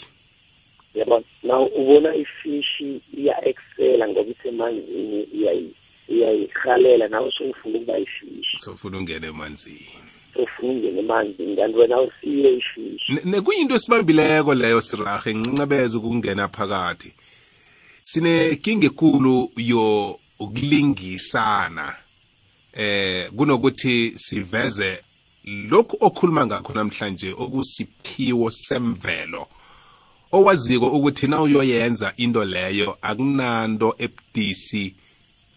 Yabona 0.94 1.24
now 1.42 1.64
ubona 1.66 2.14
ifishi 2.16 3.00
iya-excela 3.18 4.08
ngoba 4.08 4.30
isemanzini 4.30 5.22
iyayi- 5.34 5.74
iyayihalela 6.08 7.08
nawe 7.08 7.32
sowufuna 7.38 7.78
ukuba 7.78 7.98
ifishi 7.98 8.58
sofuna 8.58 8.98
ungena 8.98 9.26
emanzini. 9.26 9.88
Sowufuna 10.34 10.72
ungena 10.72 10.98
emanzini 10.98 11.56
kanti 11.56 11.78
wena 11.78 11.96
awusiyo 11.96 12.50
ifishi 12.56 13.12
Ne- 13.12 13.20
nekuyinto 13.24 13.74
esibambileko 13.74 14.54
leyo 14.54 14.80
sirahe 14.80 15.34
ngincebeza 15.34 15.98
ukungena 15.98 16.48
phakathi. 16.48 17.12
Sinenkinga 18.04 18.86
ekulu 18.86 19.52
yo 19.56 20.18
ukulingisana 20.38 21.96
eh 22.72 23.30
kunokuthi 23.36 24.12
siveze 24.16 24.98
lokhu 25.70 25.96
okhuluma 26.00 26.46
ngakho 26.46 26.72
namhlanje 26.72 27.34
okusiphiwo 27.38 28.50
semvelo 28.50 29.46
owaziko 30.32 30.86
ukuthi 30.86 31.26
na 31.26 31.42
uyoyenza 31.42 32.12
into 32.16 32.44
leyo 32.44 32.98
akunanto 33.02 33.94
ebudisi 33.98 34.94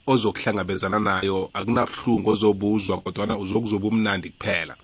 ozokuhlangabezana 0.08 1.00
nayo 1.00 1.50
akunabuhlungu 1.54 2.30
ozobuzwa 2.30 3.02
kodwana 3.02 3.38
uzokuzoba 3.38 3.88
umnandi 3.88 4.30
kuphela. 4.30 4.76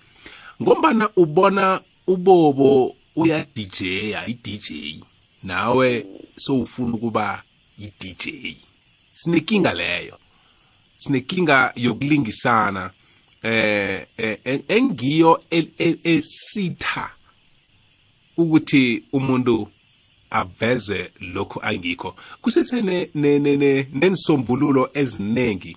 Ngombana 0.62 1.10
ubona 1.16 1.80
ubobo 2.06 2.96
uya 3.16 3.46
DJya 3.54 4.26
i-DJ 4.26 4.70
nawe 5.42 6.06
sowufuna 6.36 6.94
ukuba 6.94 7.42
i-DJ 7.78 8.56
sinekinga 9.12 9.74
leyo 9.74 10.18
sinekinga 10.96 11.72
yokulingisana 11.76 12.90
eh 13.42 14.06
eh, 14.16 14.60
engiyo 14.68 15.42
el- 15.50 15.70
el- 15.78 15.98
esitha 16.04 17.10
ukuthi 18.36 19.04
umuntu 19.12 19.68
aveze 20.30 21.12
lokhu 21.20 21.60
angikho 21.62 22.16
kusesene 22.42 23.10
ne- 23.14 23.38
ne- 23.38 23.56
ne- 23.56 23.88
nensombululo 23.92 24.90
eziningi 24.94 25.76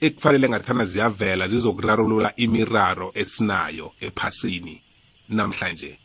ekufanele 0.00 0.48
ngathana 0.48 0.84
ziyavela 0.84 1.48
zizokurarulula 1.48 2.32
imiraro 2.36 3.12
esinayo 3.14 3.92
ephasini 4.00 4.82
namhlanje. 5.28 5.98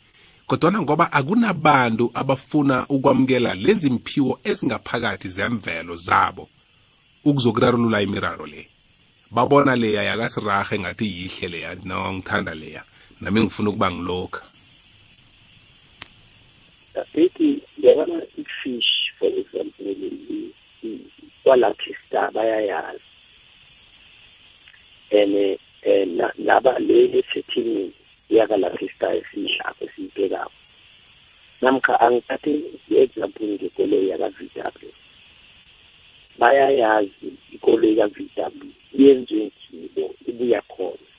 Kodwana 0.48 0.82
ngoba 0.82 1.12
akunabantu 1.12 2.12
abafuna 2.14 2.88
ukwamukela 2.88 3.56
lezi 3.56 3.90
mphiwo 3.90 4.40
ezingaphakathi 4.44 5.30
zemvelo 5.30 5.96
zabo 5.96 6.50
ukuzokurarulula 7.26 8.02
imiraro 8.02 8.46
le. 8.46 8.68
Babona 9.32 9.76
leya 9.76 10.04
yakasirahe 10.04 10.80
ngathi 10.80 11.06
yihle 11.06 11.48
leya 11.48 11.76
no 11.84 12.14
ngithanda 12.14 12.54
leya. 12.56 12.84
Nami 13.22 13.42
ngifuna 13.42 13.70
ukuba 13.70 13.92
ngilokha 13.92 14.42
bethi 17.14 17.62
yabona 17.84 18.22
i-fish 18.38 18.92
for 19.20 19.30
example 19.42 19.88
i- 19.88 20.52
i- 20.84 21.06
kwalapha 21.44 21.90
istar 21.92 22.32
bayayazi. 22.32 23.04
And 25.12 25.36
eh, 25.84 26.06
na- 26.08 26.34
laba 26.38 26.80
le 26.80 27.00
esethinini 27.20 27.92
yakalapha 28.30 28.86
istar 28.86 29.16
esiyidlako 29.16 29.86
esiyibhekako 29.86 30.52
namkha 31.62 32.00
angithathe 32.00 32.52
i-example 32.92 33.48
ngekoloyi 33.48 34.10
yaka-v 34.10 34.50
w. 34.56 34.92
Bayayazi 36.40 37.28
ikoloyi 37.56 37.96
ka-v 37.96 38.18
w 38.38 38.68
yenziwe 38.94 39.52
ngibo 39.74 40.06
ibuya 40.30 40.62
khona. 40.62 41.11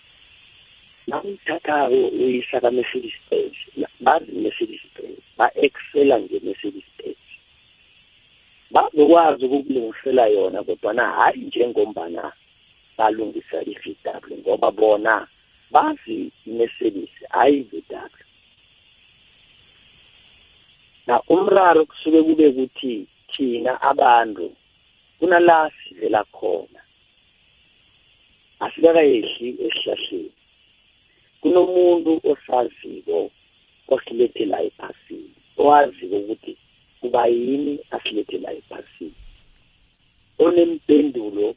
Nawuyithathako 1.07 2.09
uyisa 2.09 2.61
ka-mercedes 2.61 3.17
benz 3.31 3.57
bazi 4.01 4.33
i-mercedes 4.33 4.85
benz 4.95 5.23
ba-excela 5.39 6.21
nge-mercedes 6.21 6.89
benz. 6.99 7.23
Bazokwazi 8.71 9.45
ukukulungisela 9.45 10.27
yona 10.27 10.63
kodwana 10.63 11.05
hhayi 11.17 11.41
njengombana 11.47 12.33
balungisa 12.99 13.63
i-v 13.63 13.97
w 14.05 14.39
ngoba 14.39 14.71
bona 14.71 15.27
bazi 15.71 16.31
i-mercedes 16.47 17.11
hhayi 17.31 17.59
i-v 17.61 17.83
w. 17.91 18.09
Na 21.07 21.23
umraro 21.29 21.85
kusuke 21.85 22.23
kube 22.23 22.53
kuthi 22.53 23.07
thina 23.33 23.81
abantu 23.81 24.57
kunala 25.19 25.71
sivela 25.71 26.25
khona 26.25 26.81
asikakayehli 28.61 29.49
esihlahleni. 29.67 30.42
Kunomuntu 31.43 32.21
osaziko 32.31 33.31
osilethe 33.89 34.45
la 34.45 34.59
ephasini 34.69 35.35
owaziko 35.59 36.17
ukuthi 36.17 36.57
kuba 37.01 37.27
yini 37.27 37.79
asilethe 37.91 38.39
la 38.39 38.53
ephasini. 38.53 39.15
Onempendulo 40.39 41.55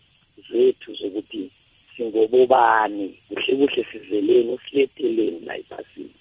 zethu 0.49 0.93
zokuthi 0.99 1.51
singobobani 1.97 3.19
kuhle 3.27 3.55
kuhle 3.55 3.85
sizeleni 3.91 4.51
usiletheleni 4.53 5.39
la 5.45 5.57
ephasini. 5.57 6.15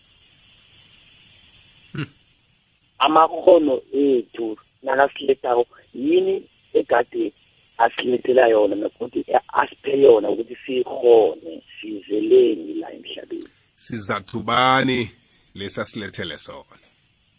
Amakhono 2.98 3.82
ethu 3.92 4.56
nakasilethako 4.82 5.66
yini 5.94 6.42
egade 6.74 7.32
asilethela 7.78 8.48
yona 8.48 8.76
nokuthi 8.76 9.24
asiphe 9.48 10.00
yona 10.00 10.30
ukuthi 10.30 10.56
siyihone 10.66 11.62
sizeleni 11.80 12.74
la 12.74 12.92
emhlabeni? 12.92 13.53
Sizathubani 13.84 15.10
lesasilethele 15.54 16.38
sona? 16.38 16.78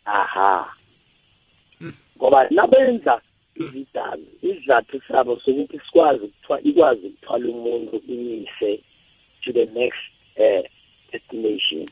Aha. 0.06 0.74
Ngoba 2.18 2.50
nabenza 2.50 3.22
izidalo 3.56 4.24
isizathu 4.42 5.02
sabo 5.08 5.40
sokuthi 5.40 5.80
sikwazi 5.86 6.26
ukuthwa 6.26 6.62
ikwazi 6.62 7.08
ukuthwala 7.08 7.48
umuntu 7.50 8.02
imise 8.08 8.84
to 9.42 9.54
the 9.54 9.66
next 9.66 10.06
uh, 10.38 10.64
destination. 11.12 11.88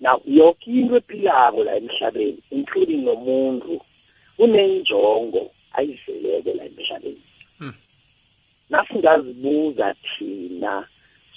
Now 0.00 0.20
yoke 0.24 0.70
into 0.70 0.96
ephilako 0.96 1.64
la 1.64 1.76
emhlabeni 1.76 2.42
including 2.50 3.04
nomuntu 3.04 3.80
unenjongo 4.38 5.50
ayizeleko 5.72 6.50
la 6.54 6.64
emhlabeni. 6.64 7.22
Nasingazibuza 8.70 9.94
thina 9.94 10.88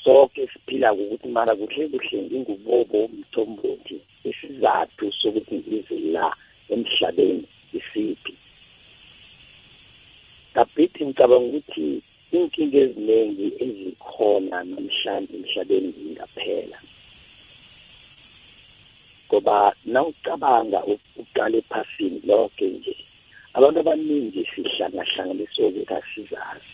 sonke 0.03 0.47
siphila 0.51 0.93
ukuthi 0.93 1.27
mara 1.27 1.55
kuhle 1.55 1.88
kuhle 1.91 2.17
ngingubobo 2.25 2.99
mthombothi 3.07 3.97
isizathu 4.29 5.05
sokuthi 5.19 5.55
ngize 5.55 5.97
la 6.13 6.27
emhlabeni 6.73 7.47
isiphi 7.77 8.33
kabhithi 10.53 11.01
ngicabanga 11.05 11.47
ukuthi 11.47 11.88
inkinga 12.36 12.77
eziningi 12.86 13.47
ezikhona 13.65 14.57
namhlanje 14.69 15.33
emhlabeni 15.39 15.89
zingaphela. 15.97 16.79
Ngoba 19.27 19.57
nawucabanga 19.93 20.79
uqala 21.21 21.55
ephasini 21.62 22.19
lonke 22.29 22.65
nje 22.75 22.95
abantu 23.55 23.77
abaningi 23.79 24.41
sihlangahlanganiswe 24.51 25.63
ukuthi 25.69 25.93
asizazi 25.99 26.73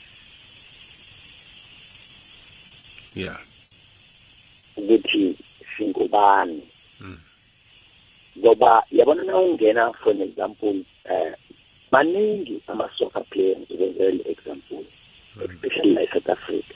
yeah. 3.16 3.40
Ukuthi 4.78 5.38
singubani 5.78 6.62
ngoba 8.38 8.84
yabona 8.92 9.24
na 9.24 9.38
ungena 9.38 9.94
for 9.94 10.12
an 10.12 10.22
example 10.22 10.84
eh 11.06 11.34
maningi 11.92 12.62
ama-soccer 12.68 13.24
players 13.30 13.70
ukwenzela 13.70 14.28
example 14.28 14.84
especially 15.42 15.94
la 15.94 16.02
e-south 16.02 16.30
africa. 16.30 16.76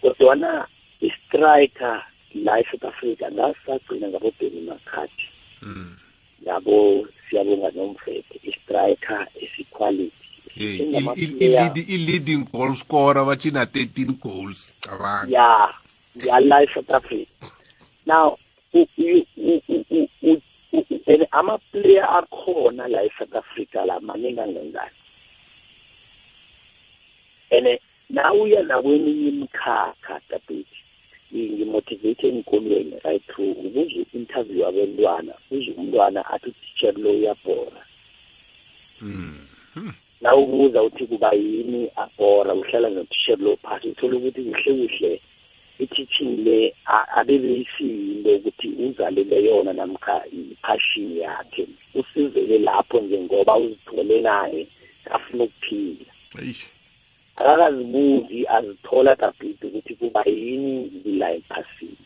Kodwana 0.00 0.66
i-striker 1.00 2.02
la 2.34 2.60
e-south 2.60 2.84
africa 2.84 3.30
ngasagcina 3.32 4.08
ngabobheni 4.08 4.60
makhathi 4.60 5.28
mm. 5.62 5.96
yabo 6.46 7.08
siyabonga 7.28 7.70
nomfethe 7.70 8.40
i-striker 8.42 9.26
esiquality 9.34 10.19
hey, 10.56 10.76
il- 10.76 11.12
il- 11.16 11.36
il- 11.76 11.90
i-leading 11.94 12.44
goal 12.52 12.74
scorer 12.74 13.24
bachina 13.24 13.64
13 13.66 14.12
goals 14.22 14.74
cabanga 14.80 15.30
ya 15.36 15.74
ya 16.26 16.40
la 16.40 16.62
e-south 16.62 16.90
africa 16.90 17.26
now 18.06 18.38
u- 18.74 18.86
u- 18.98 19.26
u- 19.36 19.62
u- 19.68 19.84
u- 19.90 20.08
u- 20.22 20.40
u- 20.72 21.00
and 21.06 21.26
ama-player 21.30 22.04
akhona 22.04 22.88
la 22.88 23.02
e-south 23.04 23.34
africa 23.34 23.84
la 23.86 24.00
maningi 24.00 24.40
angangani 24.40 24.96
ene 27.50 27.80
nawuya 28.10 28.62
nakweminye 28.62 29.28
imikhakha 29.28 30.20
dabeti 30.30 30.76
ngimotivate 31.34 32.28
enkolweni 32.28 32.96
right 33.04 33.26
through. 33.26 33.50
Ukuze 33.58 34.06
interview 34.14 34.66
abantwana 34.66 35.34
uze 35.50 35.70
umntwana 35.70 36.26
athi 36.30 36.48
utitsher 36.48 36.94
lo 36.98 37.10
uyabhora 37.10 37.82
na 40.20 40.36
ubuza 40.36 40.82
uthi 40.82 41.06
kuba 41.06 41.32
yini 41.32 41.90
abhora 41.96 42.54
uhlala 42.54 42.90
notitsher 42.90 43.38
lo 43.38 43.56
phasi 43.56 43.88
uthola 43.88 44.16
ukuthi 44.16 44.42
kuhle 44.42 44.72
kuhle 44.88 45.20
i-teaching 45.80 46.44
le 46.44 46.74
abebeyisiyinto 47.18 48.30
ukuthi 48.36 48.68
uzalele 48.68 49.44
yona 49.44 49.72
namkha 49.72 50.24
i-passion 50.32 51.16
yakhe 51.16 51.66
usizele 51.94 52.58
lapho 52.58 53.00
nje 53.00 53.18
ngoba 53.20 53.56
uzithole 53.56 54.20
naye 54.20 54.66
afuna 55.10 55.44
ukuphila. 55.44 56.12
Akakazibuzi 57.36 58.46
azithola 58.48 59.14
dabhidi 59.14 59.66
ukuthi 59.66 59.94
kuba 59.94 60.22
yini 60.26 60.90
ngila 60.96 61.32
ephasini. 61.32 62.04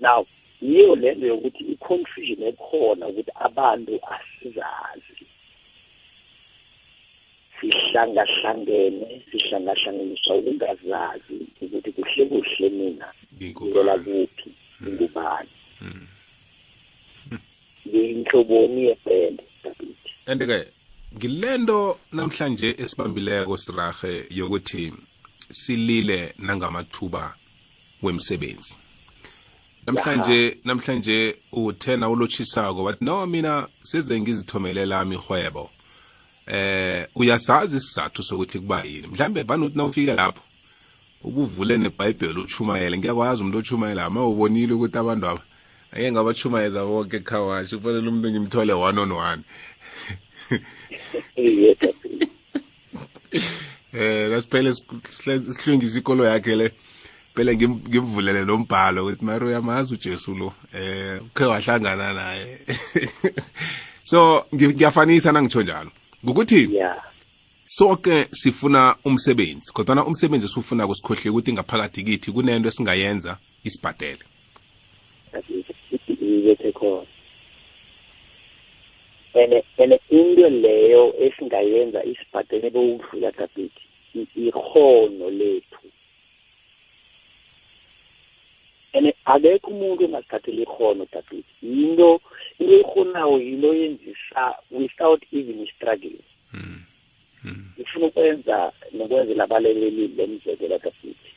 Now 0.00 0.26
yiyo 0.62 0.96
lento 0.96 1.26
yokuthi 1.26 1.64
i-confusion 1.72 2.42
ekhona 2.42 3.06
ukuthi 3.08 3.32
abantu 3.46 4.00
asizazi. 4.14 5.13
Sihlangahlangene 7.60 9.22
sihlangahlanganiswa 9.30 10.34
ukungazazi 10.36 11.36
ukuthi 11.62 11.92
kuhle 11.92 12.24
kuhle 12.26 12.68
mina 12.68 13.08
ngivela 13.34 13.98
kuphi 13.98 14.50
ngingubani 14.82 15.54
ngiyinhloboni 17.88 18.82
yebhende 18.88 19.44
and-ke 20.26 20.58
ngilento 21.16 21.98
namhlanje 22.12 22.68
esibambileko 22.82 23.56
sirahe 23.56 24.14
yokuthi 24.30 24.92
silile 25.50 26.34
nangamathuba 26.38 27.34
wemsebenzi 28.02 28.78
namhlanje 29.86 30.58
namhlanje 30.64 31.36
uthena 31.52 32.08
ulotshisako 32.08 32.84
wathi 32.84 33.04
no 33.04 33.26
mina 33.26 33.68
size 33.80 34.20
ngizithomele 34.20 34.86
lami 34.86 35.14
ihwebo 35.14 35.70
eh 36.46 37.06
uyasazi 37.14 37.76
isizathu 37.76 38.22
sokuthi 38.22 38.58
kuba 38.58 38.82
yini? 38.84 39.06
Mhlambe 39.06 39.42
vanuthi 39.42 39.76
nawufike 39.76 40.14
lapho 40.14 40.42
ubuvule 41.24 41.78
nebhayibheli 41.78 42.40
utshumayele 42.40 42.98
ngiyakwazi 42.98 43.42
umuntu 43.42 43.58
otshumayela 43.58 44.10
ma 44.10 44.26
ubonile 44.26 44.72
ukuthi 44.72 44.98
abantu 44.98 45.26
aba 45.26 45.42
ake 45.92 46.12
ngabatshumayeza 46.12 46.84
bonke 46.84 47.16
ekhawashi 47.16 47.76
kufanele 47.76 48.08
umuntu 48.08 48.30
ngimthole 48.30 48.72
one 48.72 48.98
on 48.98 49.12
one. 49.12 49.42
Eh 53.94 54.28
lasiphele 54.30 54.74
sihlwengisa 54.74 55.98
ikolo 55.98 56.24
yakhe 56.24 56.56
le 56.56 56.72
phela 57.34 57.54
ngimvulele 57.54 58.42
lombhalo 58.44 59.04
ukuthi 59.04 59.24
mari 59.24 59.44
uyamazi 59.44 59.94
ujesu 59.94 60.34
lo 60.34 60.52
eh 60.74 61.22
ukhe 61.22 61.44
wahlangana 61.44 62.12
naye. 62.12 62.58
So 64.10 64.46
ngiyafanisa 64.54 65.32
nangitsho 65.32 65.62
njalo. 65.62 65.90
Ngokuthi 66.24 66.74
yeah. 66.74 67.02
sonke 67.66 68.26
sifuna 68.30 68.96
umsebenzi 69.04 69.72
kodwana 69.72 70.06
umsebenzi 70.06 70.46
esifuna 70.46 70.86
kusikhohle 70.86 71.30
ukuthi 71.30 71.52
ngaphakathi 71.52 72.04
kithi 72.04 72.32
kunento 72.32 72.68
esingayenza 72.68 73.38
isibhadele. 73.64 74.24
Ene 79.34 79.64
ene 79.76 80.00
into 80.10 80.48
leyo 80.48 81.14
esingayenza 81.24 82.04
isibhadele 82.04 82.70
bowudlula 82.70 83.30
dabhithi 83.30 83.84
ihono 84.36 85.30
lethu. 85.30 85.86
Ene 88.92 89.14
akekho 89.24 89.70
umuntu 89.70 90.04
ongasithathela 90.04 90.62
ihono 90.62 91.06
dabhithi 91.12 91.54
yinto 91.62 92.20
into 92.58 92.74
ehonayo 92.80 93.38
yinto 93.40 93.74
yenzisa 93.74 94.42
without 94.70 95.22
even 95.32 95.66
struggling. 95.76 96.22
Ngifuna 97.78 98.06
ukwenza 98.06 98.72
nokwenzela 98.92 99.44
abalaleli 99.44 100.08
lemzekela 100.16 100.78
dabhithi 100.78 101.30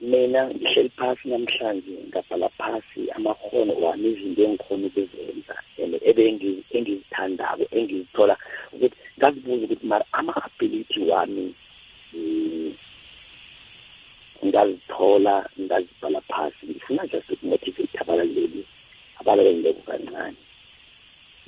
mina 0.00 0.50
ngihleli 0.50 0.90
phasi 0.98 1.28
namhlanje 1.28 1.94
ngabhala 2.08 2.48
phasi 2.48 3.10
amakhono 3.16 3.72
wami 3.74 4.08
izinto 4.10 4.42
engikhona 4.42 4.86
ukuzenza 4.86 5.54
and 5.78 5.94
engizithandako 6.04 7.64
engizithola 7.76 8.36
ukuthi 8.72 8.96
ngazibuza 9.18 9.64
ukuthi 9.64 9.86
mara 9.86 10.04
ama-ability 10.12 11.00
wami 11.10 11.54
ngazithola 14.44 15.48
ngazibhala 15.60 16.20
phasi. 16.20 16.66
Ngifuna 16.66 17.06
just 17.06 17.30
ukumotivate 17.30 17.98
abalaleli 17.98 18.66
abalalelileko 19.24 19.80
kancane 19.88 20.36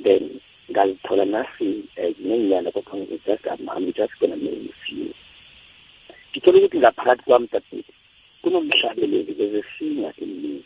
then 0.03 0.41
ngazithola 0.71 1.25
nasi 1.25 1.85
neenyana 2.19 2.71
kodwa 2.73 3.07
just 3.27 3.47
I'm, 3.47 3.93
just 3.93 4.19
gonna 4.21 4.35
a 4.35 4.73
few 4.87 5.15
ngithola 6.33 6.59
ukuthi 6.59 6.79
ngaphakathi 6.79 7.23
kwami 7.23 7.49
dadeti 7.53 7.93
kunomhlabeleli 8.43 9.35
there's 9.35 9.55
a 9.55 9.63
singer 9.79 10.13
in 10.19 10.43
me 10.43 10.65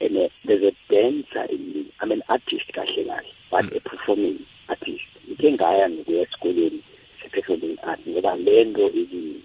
and 0.00 0.16
uh, 0.16 0.28
there's 0.44 0.62
a 0.62 0.72
dancer 0.88 1.44
in 1.50 1.62
me 1.72 1.92
I'm 2.00 2.12
an 2.12 2.22
artist 2.28 2.72
kahle 2.72 3.04
kahle 3.04 3.32
but 3.50 3.64
mm. 3.64 3.76
a 3.76 3.80
performing 3.80 4.38
artist 4.68 5.08
ngike 5.28 5.52
ngaya 5.52 5.90
ngikuya 5.90 6.22
esikoleni 6.22 6.82
se-performing 7.22 7.78
art 7.82 8.00
ngoba 8.08 8.36
le 8.36 8.64
nto 8.64 8.90
ikini 8.90 9.42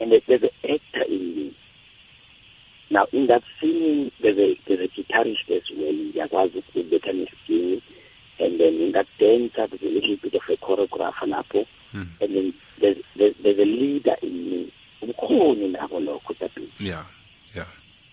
and 0.00 0.12
there's 0.26 0.42
an 0.42 0.50
actor 0.64 1.02
in 1.02 1.36
me 1.36 1.54
now 2.92 3.06
in 3.12 3.26
that 3.26 3.42
singing 3.60 4.10
there's 4.22 4.38
a 4.38 4.48
there's 4.66 4.80
a 4.80 4.88
guitarist 4.96 5.48
as 5.56 5.62
well 5.78 5.92
ngiyakwazi 5.94 6.58
ukubetha 6.58 7.12
nesikini 7.12 7.82
and 8.38 8.58
then 8.60 8.74
in 8.84 8.92
that 8.92 9.06
dancer 9.18 9.66
there's 9.68 9.82
a 9.82 9.94
little 9.94 10.16
bit 10.22 10.34
of 10.34 10.42
a 10.48 10.56
choreographer 10.56 11.26
lapho 11.34 11.66
Mm. 11.94 12.06
and 12.20 12.34
then 12.36 12.52
there's, 12.80 12.96
there's, 13.16 13.34
there's 13.42 13.58
a 13.58 13.64
leader 13.64 14.16
in 14.22 14.34
me 14.50 14.72
ubukhoni 15.02 15.68
nabo 15.68 16.00
lokho 16.00 16.34
dabini 16.40 16.72
yeah 16.80 17.04
yeah 17.56 17.66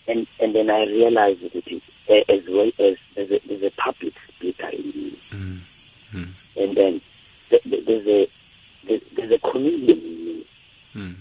and 0.07 0.27
and 0.39 0.53
then 0.55 0.69
I 0.69 0.83
realized 0.83 1.41
that 1.43 1.55
it, 1.55 1.81
uh, 2.09 2.33
as 2.35 2.43
well 2.49 2.71
as 2.87 2.97
there's 3.15 3.31
a, 3.31 3.39
there's 3.47 3.63
a 3.63 3.71
public 3.85 4.13
speaker 4.35 4.67
in 4.69 4.87
me 4.87 5.13
mm. 5.31 5.59
Mm. 6.13 6.27
and 6.57 6.75
then 6.77 7.01
th- 7.49 7.63
th- 7.63 7.85
there's 7.85 8.07
a 8.07 8.27
there's, 9.15 9.31
a 9.31 9.39
comedian 9.51 9.99
in 9.99 10.25
me 10.25 10.45
Mm. 10.95 11.15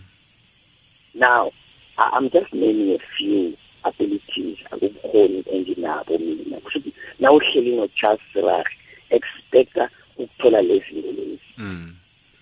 now 1.14 1.52
I'm 1.98 2.30
just 2.30 2.52
naming 2.52 2.94
a 2.94 2.98
few 3.16 3.56
abilities 3.84 4.58
akubukhoni 4.70 5.44
enginabo 5.52 6.18
mina 6.18 6.56
kusho 6.61 6.78
ukuthi 6.78 6.92
na 7.20 7.32
uhleli 7.32 7.76
no-Charles 7.76 8.20
Sirach 8.32 8.68
expecta 9.11 9.90
ukuthola 10.16 10.62
lezi 10.62 10.84
zinto 10.92 11.12
lezi 11.12 11.38
Mm. 11.58 11.94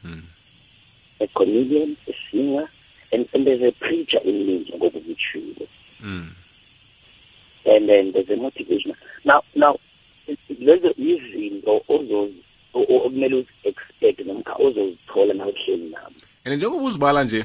Mm. 0.05 0.23
a 1.21 1.27
comedian 1.27 1.97
a 2.09 2.13
singer 2.31 2.69
and, 3.13 3.29
and 3.35 3.47
there's 3.47 3.63
a 3.63 3.73
preacher 3.73 4.21
in 4.25 4.47
me 4.47 4.59
njengoba 4.59 5.01
ngitshilo 5.01 5.67
Mm. 6.01 6.31
and 7.67 7.89
then 7.89 8.13
there's 8.13 8.31
a 8.31 8.37
motivational 8.37 8.97
now 9.25 9.43
now 9.55 9.79
lezo 10.61 10.95
izinto 10.99 11.83
ozozi- 11.89 12.43
o- 12.75 12.81
o- 12.89 12.97
okumele 12.97 13.35
uzi-expect 13.37 14.21
nomkha 14.27 14.55
ozozithola 14.59 15.35
na 15.35 15.47
uhleli 15.47 15.89
nami 15.91 16.17
and 16.45 16.55
njengoba 16.57 16.85
uzibala 16.85 17.25
nje 17.25 17.45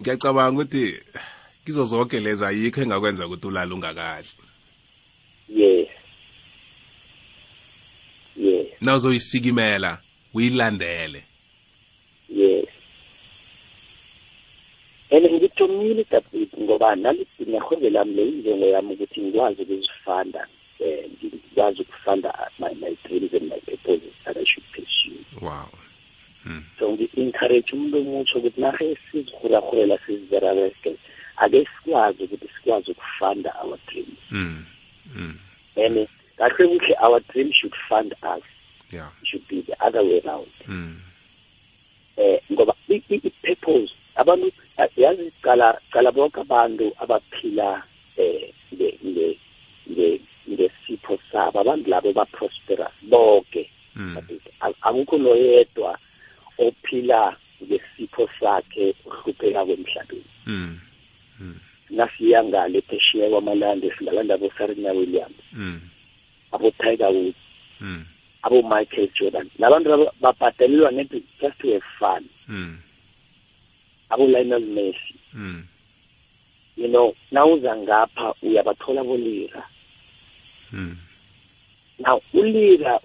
ngiyacabanga 0.00 0.62
ukuthi 0.62 0.94
kizo 1.64 1.84
zonke 1.84 2.20
lezi 2.20 2.44
ayikho 2.44 2.80
engakwenza 2.80 3.26
ukuthi 3.26 3.46
ulale 3.46 3.74
ungakadli 3.74 4.46
yes. 5.48 5.88
Yes. 8.36 8.66
Nawuzoyisikimela 8.80 9.98
uyilandele. 10.34 11.24
Yes. 12.28 12.66
And 15.10 15.24
ngithomile 15.24 16.04
dabhithi 16.10 16.60
ngoba 16.60 16.96
nalihwebe 16.96 17.90
lami 17.90 18.14
leyinjongo 18.14 18.66
yami 18.66 18.92
ukuthi 18.94 19.20
ngikwazi 19.20 19.62
ukuzifanda 19.62 20.46
um 20.80 21.10
ngikwazi 21.24 21.82
ukufanda 21.82 22.50
my, 22.58 22.74
my 22.74 22.96
dreams 23.04 23.32
and 23.32 23.48
my 23.48 23.60
purposes 23.60 24.12
that 24.24 24.36
I 24.36 24.44
should 24.44 24.64
pursue. 24.72 25.24
Wow. 25.40 25.68
So 26.78 26.92
ngi-encourage 26.92 27.72
umuntu 27.72 27.98
omutsho 27.98 28.38
ukuthi 28.38 28.60
nahe 28.60 28.96
sizihurahurela 29.10 29.98
siziberareske 30.06 30.96
ake 31.36 31.66
sikwazi 31.76 32.22
ukuthi 32.24 32.48
sikwazi 32.56 32.90
ukufanda 32.90 33.50
our 33.64 33.78
dreams 33.86 34.18
mm. 34.30 34.64
Mm. 35.16 35.38
and 35.76 36.08
kahle 36.36 36.66
kuhle 36.68 36.94
our 37.02 37.20
dreams 37.32 37.54
should 37.54 37.74
fund 37.88 38.12
us 38.36 38.44
yeah 38.92 39.10
it 39.22 39.28
should 39.28 39.46
be 39.48 39.62
the 39.62 39.76
other 39.86 40.02
way 40.02 40.20
around 40.24 40.52
mm. 40.68 41.00
eh 42.16 42.40
ngoba 42.52 42.74
i- 42.88 43.02
i- 43.10 43.20
i-purpose 43.24 43.92
abantu 44.14 44.52
ya- 44.78 44.88
yazi 44.96 45.32
cala 45.42 45.80
cala 45.92 46.12
bonke 46.12 46.40
abantu 46.40 46.92
abaphila 46.98 47.82
eh 48.16 48.52
nge 48.74 48.98
nge 49.06 49.38
nge 49.90 50.20
ngesipho 50.50 51.18
sabo 51.32 51.60
abantu 51.60 51.90
labo 51.90 52.12
ba 52.12 52.24
prosperous 52.24 52.92
bonke 53.02 53.70
Mm. 53.96 54.16
Ak- 54.60 54.76
akukho 54.82 55.18
noyedwa 55.18 55.98
ophila 56.58 57.36
ngesipho 57.62 58.28
sakhe 58.40 58.94
uhlupheka 59.04 59.64
kwemhlabeni. 59.64 60.24
Mm 60.46 60.78
nasiya 61.90 62.44
ngale 62.44 62.80
phesheya 62.80 63.30
kwamalande 63.30 63.92
singabantu 63.98 64.32
abo-serena 64.34 64.92
williams 64.92 65.38
mm 65.52 65.80
abo-tiger 66.52 67.10
woods 67.14 67.38
mm 67.80 68.04
abo-michael 68.42 69.08
jordan. 69.14 69.50
Labantu 69.58 69.88
laba 69.90 70.12
babhadelelwa 70.20 70.90
neti 70.90 71.22
just 71.40 71.58
to 71.58 71.72
have 71.72 71.84
fun. 71.98 72.24
Mm 72.48 72.78
abo-lionel 74.10 74.66
messi. 74.66 75.14
Mm 75.34 75.64
you 76.76 76.88
know 76.88 77.14
nawuza 77.30 77.76
ngapha 77.76 78.34
uyabathola 78.42 79.04
bolira. 79.04 79.62
Mm 80.72 80.96
now 81.98 82.20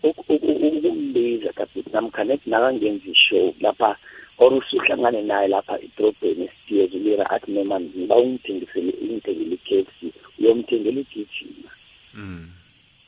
uku- 0.03 0.33
ukumbiza 0.35 1.53
kabili 1.53 1.85
namkha 1.93 2.23
nethi 2.23 2.49
nakangenza 2.49 3.11
ishow 3.11 3.53
lapha 3.59 3.97
or 4.37 4.53
usuhlangane 4.53 5.21
naye 5.21 5.47
lapha 5.47 5.79
edrobheni 5.79 6.45
esitiyezi 6.45 6.97
ulira 6.97 7.29
athi 7.29 7.51
noma 7.51 7.79
ngiba 7.79 8.15
ungithengisele 8.15 8.93
ingithengele 9.01 9.55
i-k 9.55 9.79
f 9.79 9.87
c 9.99 10.13
uyomthengela 10.39 10.99
igijima. 10.99 11.71
Mm. 12.13 12.51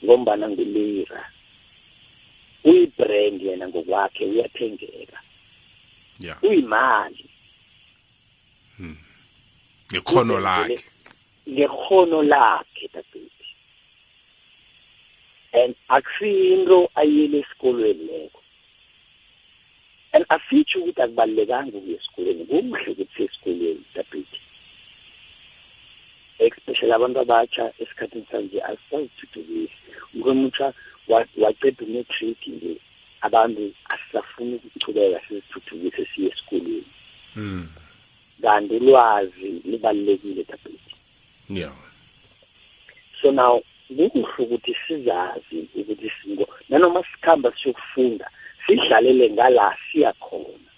Ngombana 0.04 0.50
ngulira. 0.50 1.30
Uyibrand 2.64 3.42
yena 3.42 3.68
ngokwakhe 3.68 4.26
uyathengeka. 4.26 5.20
Yeah. 6.20 6.44
Uyimali. 6.44 7.26
Ngekhono 9.92 10.40
lakhe. 10.40 10.80
Ngekhono 11.50 12.24
lakhe 12.24 12.88
and 15.54 15.76
akusiyinto 15.88 16.90
ayiyele 16.96 17.38
esikolweni 17.40 18.04
leko 18.12 18.40
and 20.14 20.26
asitsho 20.30 20.80
ukuthi 20.80 21.02
akubalulekanga 21.02 21.78
ukuya 21.78 21.98
esikolweni 21.98 22.46
kuhle 22.46 22.92
ukuthi 22.92 23.24
esikolweni 23.24 23.84
dadethu 23.96 24.40
especially 26.40 26.94
abantu 26.94 27.20
abatsha 27.20 27.74
esikhathini 27.82 28.26
sanje 28.32 28.62
asisazithuthukisi 28.62 29.78
umkwemutsha 30.14 30.74
waceda 31.38 31.86
umetric 31.86 32.48
nje 32.48 32.74
abantu 33.22 33.74
asisafuni 33.94 34.56
ukuchubeka 34.56 35.22
sizithuthukise 35.28 36.06
siye 36.06 36.28
esikolweni. 36.30 36.92
Mm 37.36 37.68
kanti 38.44 38.76
ulwazi 38.76 39.62
libalulekile 39.66 40.44
dadethu 40.44 40.96
yeah. 41.50 41.76
So 43.22 43.32
now 43.32 43.62
kukuhle 43.88 44.34
ukuthi 44.38 44.76
sizazi 44.88 45.68
ukuthi 45.76 46.12
singo 46.22 46.48
nanoma 46.70 47.04
sikhamba 47.04 47.52
siyokufunda 47.58 48.30
sidlalele 48.66 49.30
ngala 49.30 49.78
siya 49.92 50.14
khona. 50.14 50.70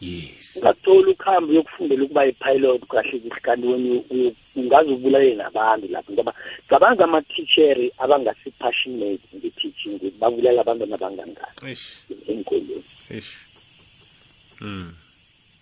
Yes. 0.00 0.56
Ungathola 0.56 1.08
ukuhamba 1.10 1.52
uyokufundela 1.52 2.04
ukuba 2.04 2.24
yi-pilot 2.24 2.82
kahle 2.86 3.18
kuhle 3.18 3.40
kanti 3.40 3.66
wena 3.66 4.00
ungaze 4.56 4.90
ubulale 4.90 5.34
nabantu 5.34 5.88
lapho 5.88 6.12
ngoba 6.12 6.34
cabanga 6.68 7.04
ama-teacheri 7.04 7.92
abangasi-passionate 7.98 9.24
nge-teaching 9.36 10.00
babulala 10.20 10.60
abantwana 10.60 10.94
abangangani 10.94 11.78
enkolweni 12.28 12.84
ish 13.10 13.32
mm 14.60 15.04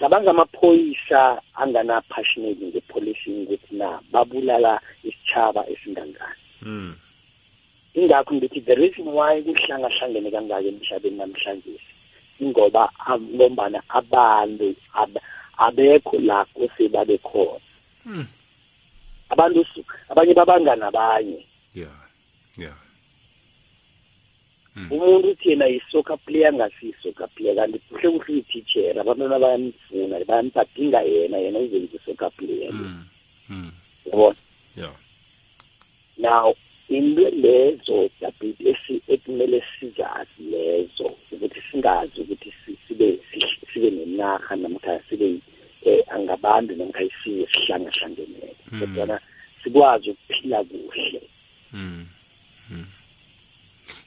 cabanga 0.02 0.30
amaphoyisa 0.30 1.38
angana-passionate 1.54 2.58
nge-policing 2.58 3.46
ukuthi 3.46 3.74
na 3.78 4.02
babulala 4.12 4.80
isitshaba 5.04 5.62
esingangani. 5.70 6.41
Mm 6.62 6.94
ingakho 7.94 8.34
ngithi 8.34 8.60
the 8.64 8.74
reason 8.74 9.08
why 9.08 9.42
kuhlangahlangene 9.42 10.30
kangaka 10.30 10.68
emhlabeni 10.68 11.16
namhlanje 11.16 11.76
ingoba 12.40 12.88
ngombana 13.20 13.82
abantu 13.88 14.74
ab- 14.94 15.20
abekho 15.58 16.18
la 16.18 16.44
kose 16.44 16.88
babe 16.88 17.18
khona. 17.18 17.60
Mm. 18.06 18.26
abantu 19.30 19.64
abanye 20.08 20.34
babangana 20.34 20.86
abanye. 20.88 21.44
Yeah 21.74 21.92
yeah 22.58 22.76
umuntu 24.90 25.28
uthi 25.28 25.48
yena 25.50 25.66
yi-soccer 25.66 26.16
player 26.24 26.48
angasiyi-soccer 26.48 27.28
player 27.36 27.54
kanti 27.56 27.78
kuhle 27.78 28.08
kuhle 28.10 28.32
uyi-teacher 28.32 29.00
abantwana 29.00 29.38
bayamfuna 29.38 30.16
bayam- 30.24 30.52
badinga 30.54 31.00
yena 31.04 31.36
yena 31.38 31.58
uzenza 31.58 31.96
i-soccer 31.96 32.30
player. 32.30 32.72
Mm 32.72 33.04
mm 33.50 33.70
yabona? 34.06 34.36
Yeah 34.76 34.94
now 36.18 36.54
into 36.88 37.30
lezo 37.30 38.10
david 38.20 38.56
esi- 38.60 39.02
ekumele 39.08 39.62
sizazi 39.80 40.42
lezo 40.50 41.16
ukuthi 41.32 41.60
singazi 41.70 42.20
ukuthi 42.20 42.52
si- 42.66 42.78
sibe 42.88 43.18
si- 43.32 43.66
sibe 43.72 43.90
nenarha 43.90 44.56
namkha 44.56 45.00
sibe 45.08 45.38
eh 45.84 46.04
angabantu 46.14 46.76
namkha 46.76 47.02
isiwe 47.02 47.46
sihlangahlangeneko 47.52 48.54
kodwana 48.78 49.20
sikwazi 49.64 50.10
ukuphila 50.10 50.64
kuhle 50.64 51.22
Mm. 51.72 52.06
Mm. 52.70 52.86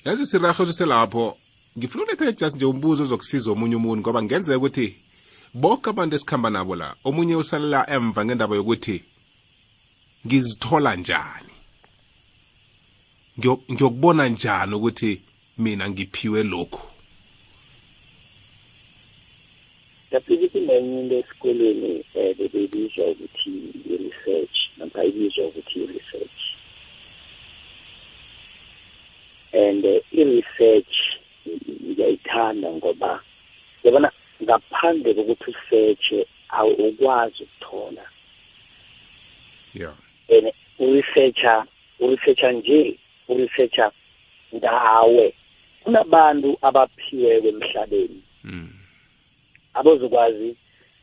yazi 0.06 0.26
siraho 0.26 0.66
siselapho 0.66 1.38
ngifuna 1.78 2.04
uletha 2.04 2.32
just 2.32 2.56
nje 2.56 2.66
umbuzo 2.66 3.04
ozokusiza 3.04 3.52
omunye 3.52 3.76
umuntu 3.76 4.02
ngoba 4.02 4.24
ngenzeka 4.24 4.58
ukuthi 4.58 4.96
bonke 5.54 5.90
abantu 5.90 6.16
esikhamba 6.16 6.50
nabo 6.50 6.76
la 6.76 6.96
omunye 7.04 7.36
usalela 7.36 7.90
emva 7.90 8.26
ngendaba 8.26 8.56
yokuthi 8.56 9.04
ngizithola 10.28 10.96
njani 10.96 11.45
Ngiyo- 11.45 11.45
ngiyokubona 13.40 14.30
njani 14.30 14.76
ukuthi 14.76 15.22
mina 15.58 15.90
ngiphiwe 15.90 16.44
lokhu? 16.44 16.82
David 20.12 20.52
kunenye 20.52 21.00
into 21.02 21.16
esikoleni 21.20 22.06
um 22.16 22.34
bebeyibizwa 22.38 23.06
ukuthi 23.08 23.52
i-research 23.92 24.58
namkha 24.78 25.04
ibizwa 25.04 25.46
ukuthi 25.46 25.80
i-research. 25.80 26.42
And 29.54 29.86
uh, 29.86 30.20
i-research 30.20 30.96
ngiyayithanda 31.84 32.72
ngoba 32.72 33.24
yabona 33.84 34.12
ngaphandle 34.44 35.14
kokuthi 35.14 35.52
usearche 35.52 36.28
awukwazi 36.50 37.44
ukuthola. 37.44 38.06
Yeah. 39.74 39.94
And 40.30 40.52
uresearcher 40.80 41.66
uresearcher 42.00 42.52
nje 42.54 43.00
uresearcher 43.28 43.92
ngawe 44.56 45.34
kunabantu 45.84 46.58
abaphiweko 46.62 47.48
emhlabeni. 47.48 48.22
Mm. 48.44 48.70
abazokwazi 49.74 50.56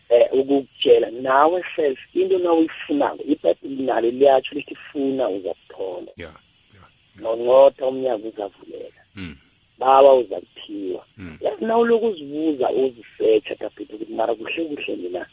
eh 0.09 0.29
ukukutshela 0.33 1.11
nawe 1.11 1.65
self 1.77 1.99
into 2.15 2.39
nawuyifunako 2.39 3.23
ibhayibheli 3.23 3.83
nalo 3.83 4.11
liyatsho 4.11 4.55
lithi 4.55 4.75
funa 4.75 5.29
uzakuthola 5.29 6.13
yeah 6.17 6.37
yeah 6.75 6.87
nonqotha 7.21 7.87
umnyango 7.87 8.29
uzavuleka. 8.29 9.03
Mm. 9.17 9.37
bawa 9.79 10.15
uzakuthiwa. 10.15 11.05
Mm. 11.17 11.39
yazi 11.41 11.65
nawuloku 11.65 12.07
uzibuza 12.07 12.71
uzisearcha 12.71 13.55
dabhidi 13.55 13.95
ukuthi 13.95 14.13
mara 14.13 14.35
kuhle 14.35 14.65
kuhle 14.65 14.97
mina 14.97 15.27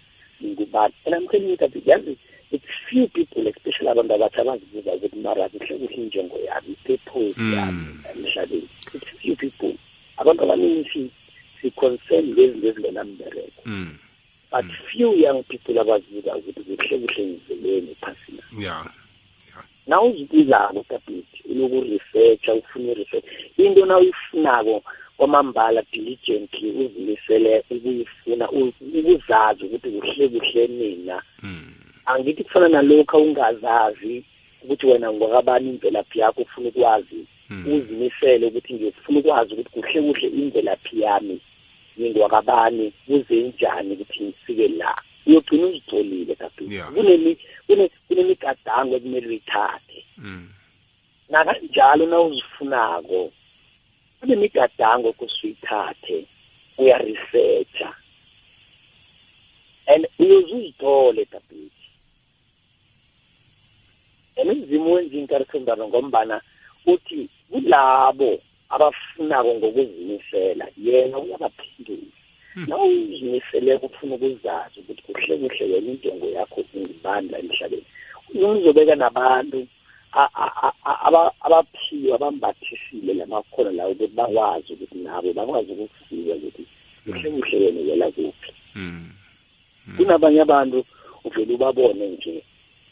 ngingubani 0.43 0.93
and 1.05 1.15
I'm 1.15 1.27
telling 1.27 1.49
you 1.49 1.57
that 1.57 1.71
yazi 1.85 2.17
it's 2.51 2.65
few 2.89 3.07
people 3.07 3.47
especially 3.47 3.89
abantu 3.89 4.13
abatsha 4.13 4.41
abazibuza 4.41 4.93
ukuthi 4.93 5.15
mara 5.15 5.49
kuhle 5.49 5.77
kuhle 5.77 5.95
injengo 5.95 6.37
yami 6.37 6.71
ipurpose 6.71 7.35
Mm. 7.41 7.53
yami 7.53 7.85
emhlabeni. 8.15 8.69
It's 8.93 9.09
few 9.21 9.35
people. 9.35 9.73
Abantu 10.17 10.43
abaningi 10.43 10.89
si- 10.93 11.11
si-concern 11.61 12.25
ngezinto 12.27 12.67
ezingenambereko 12.67 13.61
mm. 13.65 13.97
but 14.51 14.65
few 14.91 15.13
young 15.15 15.43
people 15.43 15.79
abazibuza 15.79 16.35
ukuthi 16.35 16.61
kuhle 16.63 16.99
kuhle 16.99 17.25
ngizeleni 17.25 17.91
ephasina. 17.91 18.43
Yeah 18.59 18.85
na 19.87 20.01
uzibuzako 20.01 20.85
dabhidi 20.89 21.25
ulokuresearcha 21.49 22.53
ufuna 22.53 22.91
i-research 22.91 23.25
into 23.57 23.85
na 23.85 23.97
uyifunako 23.97 24.83
kwamambala 25.19 25.83
diligently 25.91 26.71
uzimisele 26.71 27.63
ukuyifuna 27.69 28.49
u- 28.51 28.73
ukuzazi 28.99 29.63
ukuthi 29.65 29.89
kuhle 29.91 30.27
kuhle 30.29 30.67
mina 30.67 31.21
mm. 31.43 31.73
angithi 32.05 32.43
kufana 32.43 32.67
nalokhu 32.69 33.17
ungazazi 33.17 34.23
ukuthi 34.63 34.85
wena 34.87 35.11
ngwakabani 35.13 35.69
imvelaphi 35.69 36.19
yakho 36.19 36.41
ufuna 36.41 36.69
ukwazi 36.69 37.25
Mm. 37.51 37.73
uzimisele 37.73 38.45
ukuthi 38.47 38.73
ngifuna 38.73 39.19
ukwazi 39.19 39.53
ukuthi 39.53 39.69
kuhle 39.69 40.01
kuhle 40.01 40.27
imvelaphi 40.27 41.01
yami 41.01 41.39
ngingwakabani 41.99 42.93
kuzenjani 43.05 43.93
ukuthi 43.93 44.23
ngifike 44.23 44.67
la 44.67 45.01
uyogcina 45.25 45.67
uzitholile 45.67 46.35
kabili 46.35 46.75
Yeah. 46.75 46.93
kunemi 46.93 47.37
kune- 47.67 47.91
kunemigadango 48.07 48.95
ekumele 48.95 49.27
uyithathe 49.27 50.05
mm. 50.17 50.49
nakanjalo 51.29 52.05
na 52.05 52.19
uzifunako 52.21 53.31
kunemigadango 54.19 55.13
kusuyithathe 55.13 56.25
uyaresearcha 56.77 57.95
and 59.87 60.07
uyoze 60.19 60.53
uzithole 60.55 61.27
dabidi 61.31 61.71
and 64.37 64.49
umzimu 64.51 64.93
wenza 64.93 65.17
inkarisondalo 65.17 65.87
ngombana 65.87 66.41
uthi 66.85 67.29
kulabo 67.51 68.39
abafunako 68.69 69.55
ngokuzimisela 69.55 70.67
yena 70.77 71.17
uyabaphendula. 71.19 72.13
Nawuzimisele 72.67 73.75
ufuna 73.75 74.15
ukuzazi 74.15 74.79
ukuthi 74.79 75.01
kuhle 75.01 75.37
kuhle 75.37 75.65
wena 75.73 75.91
intengo 75.91 76.27
yakho 76.27 76.63
ungibani 76.73 77.29
la 77.29 77.39
emhlabeni. 77.39 77.85
Uzobeka 78.33 78.95
nabantu 78.95 79.57
a- 79.57 79.65
a- 79.65 79.65
a- 79.65 79.67
aba- 79.67 79.78
abaphiwe 81.41 82.13
abambathisile 82.15 83.13
lamakhono 83.13 83.71
lawo 83.71 83.91
ukuthi 83.91 84.13
bakwazi 84.15 84.73
ukuthi 84.73 84.97
nabo 84.97 85.33
bakwazi 85.33 85.71
ukufika 85.71 86.33
ukuthi 86.35 86.63
kuhle 87.05 87.29
kuhle 87.31 87.57
wena 87.65 87.81
wela 87.91 88.11
kuphi. 88.11 88.51
Mm. 88.75 89.11
kunabanye 89.97 90.41
abantu 90.41 90.85
uvele 91.23 91.53
ubabone 91.53 92.07
nje 92.07 92.43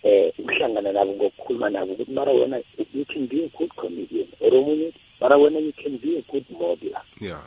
eh 0.04 0.34
uhlangana 0.40 0.92
nabo 0.92 1.12
ngokukhuluma 1.14 1.70
nabo 1.70 1.94
ukuthi 1.94 2.12
mara 2.12 2.32
wena 2.32 2.58
you 2.94 3.06
can 3.06 3.28
be 3.28 3.44
a 3.46 3.50
good 3.58 3.70
comedian 3.76 4.28
or 4.40 4.54
omunye 4.56 4.94
mara 5.22 5.38
wena 5.38 5.60
you 5.60 5.74
can 5.74 5.98
be 5.98 6.18
a 6.18 6.22
good 6.32 6.46
modeler. 6.50 7.02
Yeah. 7.22 7.44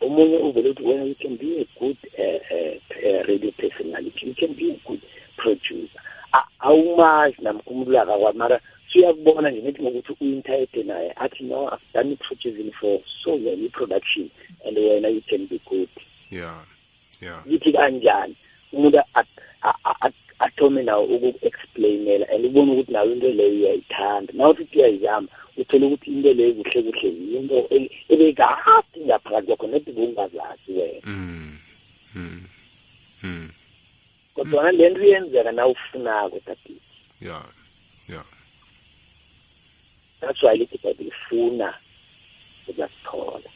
omunye 0.00 0.36
uvele 0.36 0.68
uthi 0.70 0.82
wena 0.82 1.04
you 1.04 1.14
can 1.14 1.36
be 1.36 1.60
a 1.60 1.66
good 1.80 1.96
uh, 2.18 2.40
uh, 2.56 2.76
uh, 3.04 3.26
radio 3.28 3.50
personality 3.52 4.26
you 4.26 4.34
can 4.34 4.54
be 4.54 4.72
a 4.72 4.88
good 4.88 5.00
producer. 5.36 6.00
A- 6.00 6.19
awumazi 6.58 7.36
namkha 7.42 7.70
umuntu 7.70 7.90
lakakwa 7.92 8.32
mara 8.32 8.60
suyakubona 8.92 9.50
nje 9.50 9.60
nithi 9.60 9.82
ngokuthi 9.82 10.12
u-interact 10.20 10.76
naye 10.76 11.12
athi 11.16 11.44
no 11.44 11.68
i've 11.72 11.84
done 11.94 12.16
producing 12.16 12.72
for 12.80 13.00
so 13.24 13.36
many 13.38 13.68
production 13.68 14.30
and 14.66 14.78
wena 14.78 15.08
you 15.08 15.20
can 15.28 15.46
be 15.46 15.60
good 15.70 15.88
Yeah. 16.30 16.64
Yeah. 17.22 17.42
yithi 17.46 17.72
kanjani 17.72 18.34
umuntu 18.72 18.98
a- 18.98 19.04
a- 19.62 19.74
a- 19.84 19.94
a- 20.06 20.12
athome 20.38 20.82
nawo 20.82 21.04
uku-explainela 21.04 22.28
and 22.28 22.44
ubone 22.46 22.72
ukuthi 22.72 22.92
nawe 22.92 23.12
into 23.12 23.28
leyo 23.28 23.50
uyayithanda 23.54 24.32
nawuthi 24.32 24.62
uthi 24.62 24.78
uyayizama 24.78 25.28
uthole 25.56 25.86
ukuthi 25.86 26.10
into 26.10 26.32
leyo 26.32 26.54
kuhle 26.54 26.82
kuhle 26.82 27.08
yinto 27.08 27.66
e- 27.70 27.90
ebekade 28.08 29.00
ngaphakathi 29.00 29.46
kwakho 29.46 29.66
nedi 29.66 29.92
bungazazi 29.92 30.72
wena 30.72 31.00
Mm. 31.04 31.58
Mm. 32.14 32.22
Mm. 32.22 32.42
Kodwana 34.50 34.72
le 34.72 34.90
nto 34.90 35.04
iyenzeka 35.04 35.52
na 35.52 35.66
ufunako 35.66 36.40
tatiti 36.40 36.80
Yeah. 37.20 37.44
Yeah. 38.08 38.24
that's 40.20 40.42
why 40.42 40.56
lithi 40.56 40.78
bible 40.78 41.12
funa 41.28 41.74
uzasithola 42.68 43.50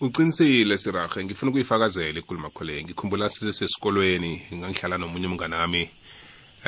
uqinisile 0.00 0.78
sirahe 0.78 1.24
ngifuna 1.24 1.50
ukuyifakazela 1.50 2.18
ikhuluma 2.18 2.50
khole 2.50 2.84
ngikhumbula 2.84 3.28
sisesikolweni 3.28 4.42
ngangihlala 4.54 4.98
nomunye 4.98 5.26
umngane 5.26 5.56
wami 5.56 5.90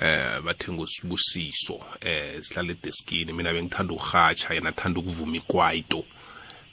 eh 0.02 0.40
bathenga 0.44 0.82
usibusiso 0.82 1.80
eh 2.00 2.42
sihlala 2.42 2.70
edeskini 2.72 3.32
mina 3.32 3.52
bengithanda 3.52 3.94
ukurhatsha 3.94 4.54
yena 4.54 4.68
athanda 4.68 5.00
ukuvuma 5.00 5.36
ikwaito 5.36 6.04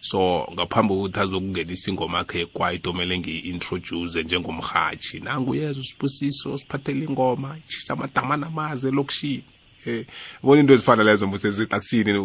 so 0.03 0.47
ngaphambi 0.53 0.93
kokuthi 0.93 1.19
azokungenisa 1.19 1.91
ingoma 1.91 2.17
yakhe 2.17 2.39
yekwaito 2.39 2.91
kumele 2.91 3.19
ngiyi-introduce 3.19 4.23
njengomrhatshi 4.23 5.19
nangu 5.19 5.55
yeza 5.55 5.79
usibusiso 5.79 6.57
siphathele 6.57 7.05
ingoma 7.05 7.57
ishisa 7.69 7.93
amadama 7.93 8.37
namazi 8.37 8.87
elokishini. 8.87 9.43
Eh 9.85 10.05
bona 10.43 10.61
into 10.61 10.73
ezifana 10.73 11.03
lezo 11.03 11.27
mbuseziklasini 11.27 12.17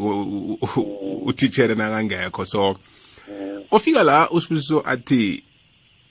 utitshere 1.23 1.75
nakangekho. 1.75 2.47
So 2.47 2.79
ofika 3.71 4.03
la 4.03 4.31
usibusiso 4.31 4.83
athi 4.87 5.43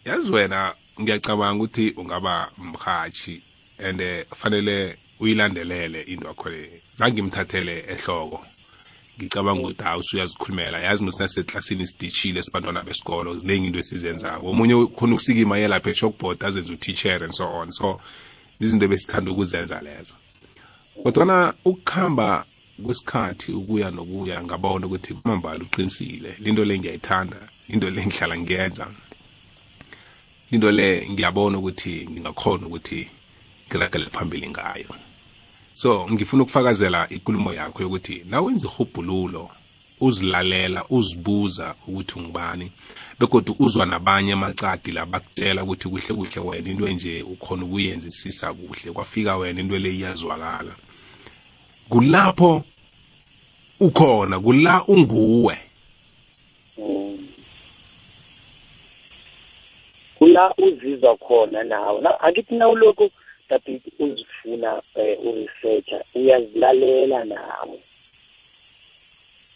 yazi 0.06 0.32
wena 0.32 0.76
ngiyacabanga 1.02 1.64
ukuthi 1.64 1.90
ungaba 1.90 2.52
mrhatshi 2.58 3.42
and 3.80 4.02
eh, 4.02 4.26
fanele 4.36 4.98
uyilandelele 5.20 6.02
into 6.02 6.28
yakho 6.28 6.50
le. 6.50 6.82
Zange 6.94 7.14
ngimthathele 7.14 7.86
ehloko. 7.90 8.46
Ngicabanga 9.18 9.62
ukuthi 9.62 9.84
hawu 9.84 10.00
usuyazikhulumela. 10.00 10.80
Yazi 10.80 11.04
mesinaseklasini 11.06 11.88
sidishile 11.88 12.44
sibantwana 12.44 12.84
besikolo 12.84 13.38
ziningi 13.38 13.68
into 13.68 13.80
esizenzako 13.80 14.50
omunye 14.50 14.88
khona 14.88 15.14
ukusikima 15.14 15.58
yelapha 15.58 15.90
e-chalkboard 15.90 16.44
azenza 16.44 16.74
uteacher 16.74 17.24
and 17.24 17.34
so 17.34 17.46
on. 17.46 17.72
So 17.72 18.00
izinto 18.60 18.88
besithanda 18.88 19.32
ukuzenza 19.32 19.82
lezo. 19.82 20.14
Kodwana 21.04 21.54
ukuhamba 21.66 22.46
kwesikhathi 22.84 23.52
ukuya 23.52 23.92
nokuya 23.92 24.44
ngabona 24.44 24.88
ukuthi 24.88 25.14
kwamambala 25.14 25.64
uqinisile. 25.64 26.36
Linto 26.40 26.66
le 26.66 26.80
ngiyayithanda 26.80 27.50
into 27.70 27.90
le 27.90 28.06
ngihlala 28.06 28.38
ngiyenza. 28.38 28.88
Into 30.52 30.72
le 30.72 31.10
ngiyabona 31.10 31.58
ukuthi 31.58 32.08
ngingakhona 32.12 32.68
ukuthi 32.68 33.10
ngiragele 33.68 34.06
phambili 34.06 34.50
ngayo. 34.50 35.05
So 35.76 36.08
ngifuna 36.12 36.44
ukufakazela 36.44 37.08
ikulumo 37.10 37.54
yakho 37.54 37.84
yokuthi 37.84 38.26
nawenza 38.30 38.68
ihubhululo 38.68 39.50
uzilalela 40.02 40.86
uzibuza 40.90 41.76
ukuthi 41.88 42.20
ungubani 42.20 42.72
begodwa 43.20 43.56
uzwa 43.60 43.86
nabanye 43.86 44.34
amacadi 44.34 44.92
la 44.92 45.06
bakutshela 45.06 45.64
ukuthi 45.64 45.90
kuhle 45.90 46.14
kuhle 46.16 46.50
wena 46.50 46.70
into 46.70 46.88
enje 46.88 47.24
ukhona 47.24 47.66
ukuyenzisisa 47.66 48.54
kuhle 48.54 48.92
kwafika 48.92 49.38
wena 49.38 49.60
into 49.60 49.80
le 49.80 49.90
iyazwakala. 49.90 50.76
Kulapho 51.90 52.64
ukhona 53.80 54.40
kula 54.40 54.84
unguwe. 54.88 55.58
Kula 60.18 60.54
uzizwa 60.58 61.18
khona 61.18 61.64
nawe. 61.64 62.02
Na- 62.02 62.20
angithi 62.20 62.56
nawulokhu 62.56 63.12
dabiti 63.50 63.92
uzifuna 64.00 64.82
um 64.96 65.28
uresearcha 65.28 66.04
uyazilalela 66.16 67.26
nawe. 67.26 67.80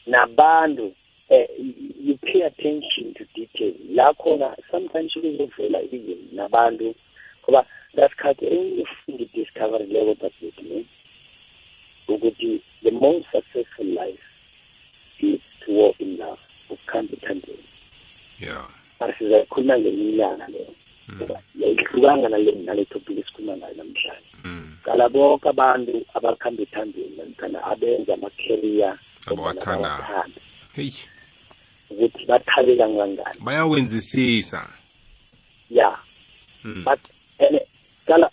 Nabantu 0.07 0.93
eh 1.29 1.47
you 1.99 2.17
pay 2.17 2.41
attention 2.41 3.13
to 3.13 3.25
detail 3.35 3.73
la 3.89 4.13
khona 4.13 4.55
sometimes 4.71 5.13
kuzovela 5.13 5.81
even 5.81 6.29
nabantu 6.31 6.95
ngoba 7.43 7.65
ngasikhathi 7.93 8.45
engidiscoverileko 8.45 10.13
dabiti 10.21 10.63
ne 10.63 10.85
ukuthi 12.07 12.61
the 12.83 12.91
most 12.91 13.25
successful 13.31 13.85
life 13.85 14.25
is 15.19 15.41
to 15.65 15.71
walk 15.71 15.99
in 15.99 16.17
love 16.17 16.39
ukukhamba 16.69 17.13
ethandweni. 17.13 17.63
Yeah. 18.39 18.69
Mara 18.99 19.13
sizayikhuluma 19.17 19.79
ngenye 19.79 20.09
ilanga 20.09 20.47
leyo. 20.47 20.75
Ngoba 21.16 21.41
yayihlukanga 21.55 22.30
nale 22.30 22.51
nale 22.51 22.86
topic 22.86 23.18
esikhuluma 23.18 23.57
ngayo 23.57 23.76
namhlanje. 23.76 24.32
Mm. 24.43 24.78
qala 24.84 25.10
bonke 25.10 25.49
abantu 25.49 26.05
abakhamba 26.14 26.62
ethandweni 26.64 27.16
namkhana 27.18 27.64
abenza 27.64 28.14
ama-career 28.14 28.97
Abawathandayo. 29.28 30.24
hey. 30.74 30.91
Ukuthi 31.89 32.26
bathabe 32.26 32.78
kangangani. 32.78 33.39
Bayawenzisisa. 33.41 34.70
Ya. 35.70 35.97
Mm. 36.64 36.84
but 36.84 36.99
ene 37.39 37.60
qala 38.05 38.30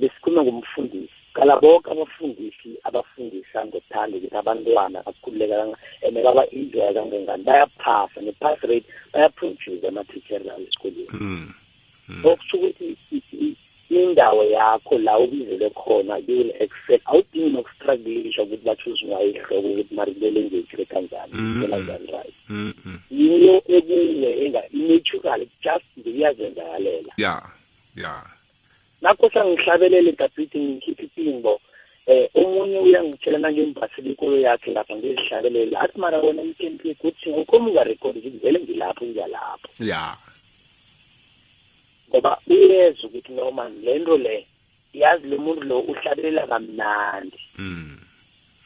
besikhuluma 0.00 0.42
ngumfundisi 0.42 1.12
qala 1.34 1.56
bonke 1.60 1.90
abafundisi 1.90 2.70
abafundisa 2.84 3.66
ngothando 3.66 4.16
ukuthi 4.18 4.36
abantwana 4.36 5.02
bakhululeka 5.06 5.56
kanga 5.56 5.76
and 6.04 6.16
baba-enjoya 6.16 6.94
kangangani. 6.94 7.44
Bayaphasa 7.44 8.20
ne-pass 8.20 8.60
rate 8.62 8.86
bayaproduce 9.12 9.88
ama-teacher 9.88 10.40
lawo 10.44 10.60
esikoleni 10.60 11.08
mm. 11.12 11.54
Okusho 12.24 12.56
ukuthi 12.56 12.96
i- 13.12 13.22
i- 13.40 13.56
indawo 13.90 14.44
yakho 14.44 14.98
la 14.98 15.18
ubizele 15.18 15.70
khona 15.70 16.16
you 16.26 16.36
will 16.38 16.50
excel 16.58 17.00
awudingi 17.04 17.50
nokustrugglisha 17.50 18.42
ukuthi 18.42 18.64
bathuze 18.64 19.06
ngayo 19.06 19.28
ihloko 19.28 19.68
ukuthi 19.68 19.94
mari 19.94 20.12
kumele 20.14 20.40
ngeyithile 20.40 20.84
kanjani 20.84 21.32
Mm, 21.32 21.50
ngithela 21.58 21.76
mm. 21.76 21.82
njani 21.84 22.06
right 22.12 22.34
Mm. 22.48 22.72
Mm. 22.84 22.98
yinto 23.10 23.62
ekuwe 23.76 24.44
enga 24.46 24.62
i-natural 24.72 25.40
just 25.64 25.84
nje 25.96 26.10
iyazenzakalela 26.10 27.12
yeah 27.16 27.42
yeah 27.96 28.24
nakho 29.02 29.30
sangihlabelele 29.30 30.12
dabhithi 30.12 30.58
ngikhiphe 30.58 31.02
ipimbo 31.04 31.60
eh 32.06 32.28
omunye 32.34 32.78
uyangitshela 32.78 33.38
nangembhasile 33.38 34.10
ikolo 34.10 34.38
yakhe 34.40 34.70
lapha 34.72 34.96
ngizihlabelele 34.96 35.76
athi 35.76 35.98
mara 36.00 36.18
wena 36.18 36.42
ikempi 36.42 36.94
kuthi 36.94 37.28
ukhoma 37.30 37.68
ungarekhodi 37.70 38.18
ngithi 38.18 38.38
vele 38.38 38.58
ngilapho 38.60 39.04
ngiyalapho 39.04 39.68
yeah 39.80 40.16
ngoba 42.12 42.38
uyeza 42.46 43.02
ukuthi 43.06 43.32
noma 43.32 43.68
le 43.68 43.98
nto 43.98 44.16
le 44.16 44.46
yazi 44.92 45.26
lo 45.26 45.38
muntu 45.38 45.62
lo 45.64 45.80
uhlabelela 45.80 46.46
kamnandi 46.46 47.40
mm. 47.58 47.98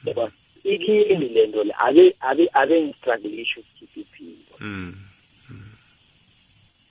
yabona 0.04 0.32
ikini 0.64 1.28
le 1.28 1.46
nto 1.46 1.64
le 1.64 1.74
abe 1.78 2.14
abe 2.20 2.48
abe 2.52 2.82
ngistrugglisha 2.82 3.60
ukukhipha 3.60 4.00
iphimbo 4.00 4.54
Mm. 4.60 4.94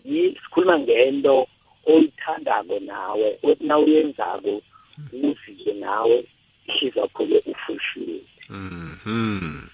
sikhuluma 0.06 0.80
ngento 0.80 1.48
oyithandako 1.86 2.80
nawe 2.80 3.40
othi 3.44 3.64
nawuyenzako 3.64 4.62
uzizwe 5.14 5.74
nawe 5.74 6.26
ihliziyo 6.68 7.08
khole 7.08 7.44
ufulfilled 7.46 8.26
Mm. 8.50 8.98
Mm. 9.06 9.68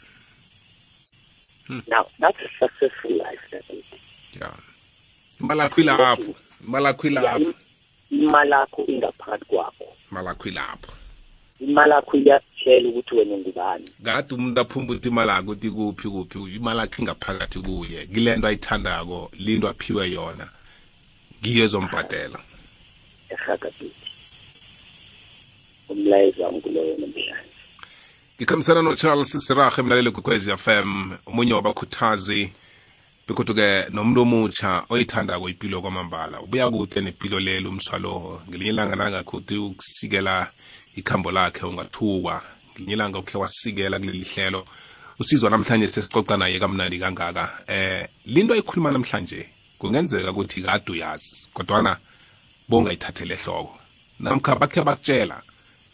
now 1.88 2.06
that's 2.20 2.40
a 2.40 2.50
successful 2.60 3.12
life 3.12 3.42
that 3.52 3.70
is 3.70 3.86
yeah 4.40 4.56
imalakho 5.42 5.82
ilapho 5.82 6.36
imalakho 6.68 7.08
ilapho? 7.08 7.54
Imali 8.12 8.52
yakho 8.52 8.86
ingaphakathi 8.88 9.46
kwakho. 9.46 9.86
Imalakho 10.12 10.50
ilapho. 10.50 10.92
Imali 11.60 11.92
yakho 11.92 12.18
iyakutshela 12.18 12.90
ukuthi 12.90 13.16
wena 13.16 13.38
ngubani 13.38 13.90
kade 14.04 14.36
umuntu 14.36 14.62
aphumba 14.62 14.94
ukuthi 14.94 15.10
imali 15.10 15.32
akho 15.32 15.52
ukuthi 15.52 15.70
kuphi 15.70 16.08
kuphi? 16.10 16.56
Imali 16.56 16.80
akho 16.80 17.02
ingaphakathi 17.02 17.60
kuye. 17.60 18.06
Kile 18.06 18.36
nto 18.36 18.48
ayithandako 18.48 19.32
linto 19.40 19.68
aphiwe 19.70 20.12
yona. 20.12 20.50
Ngiyo 21.42 21.64
ezombhadela. 21.64 22.40
Erhagabiti 23.30 24.02
umlayezo 25.92 26.44
wami 26.44 26.62
kuloyo 26.62 26.98
namhlanje 26.98 27.52
ngikhambisana 28.38 28.82
no-charles 28.82 29.32
sirahe 29.48 29.82
emlaleli 29.82 30.12
kwekwezi 30.12 30.58
fm 30.58 31.12
omunye 31.26 31.54
wabakhuthazi 31.54 32.52
bekodwa-ke 33.32 33.90
nomuntu 33.94 34.22
omutsha 34.22 34.86
oyithandako 34.90 35.50
impilo 35.50 35.82
kwamambala 35.82 36.42
ubuya 36.42 36.70
kude 36.70 37.02
nempilo 37.02 37.40
lelo 37.40 37.70
umswalo 37.70 38.42
ngelinye 38.50 38.72
ilanga 38.72 38.96
nangakuthi 38.96 39.56
ukusikela 39.58 40.52
ikhambo 40.96 41.32
lakhe 41.32 41.66
ungathukwa. 41.66 42.42
Ngelinye 42.74 42.94
ilanga 42.94 43.20
ukhe 43.20 43.38
wasikela 43.38 44.00
kuleli 44.00 44.24
hlelo. 44.24 44.68
Usizwa 45.20 45.50
namhlanje 45.50 45.88
sesixoxa 45.88 46.38
naye 46.38 46.60
kamnandi 46.60 47.00
kangaka. 47.00 47.64
Eh 47.68 48.08
linto 48.26 48.54
ayikhuluma 48.54 48.92
namhlanje 48.92 49.50
kungenzeka 49.80 50.32
ukuthi 50.32 50.62
kade 50.62 50.92
uyazi 50.92 51.48
kodwana 51.54 51.98
bongayithathele 52.70 53.34
ehloko. 53.34 53.80
Namkha 54.20 54.56
bakhe 54.56 54.82
bakutshela 54.84 55.42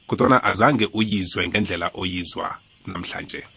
kodwana 0.07 0.43
azange 0.43 0.89
uyizwe 0.93 1.47
ngendlela 1.47 1.91
oyizwa 1.93 2.57
namhlanje. 2.87 3.56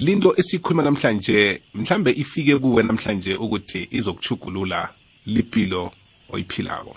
Linto 0.00 0.34
esikhuluma 0.36 0.82
namhlanje 0.82 1.62
mhlambe 1.74 2.10
ifike 2.10 2.58
kuwe 2.58 2.82
namhlanje 2.82 3.34
ukuthi 3.34 3.88
izokuchugulula 3.90 4.88
lipilo 5.26 5.92
oyiphilako. 6.28 6.96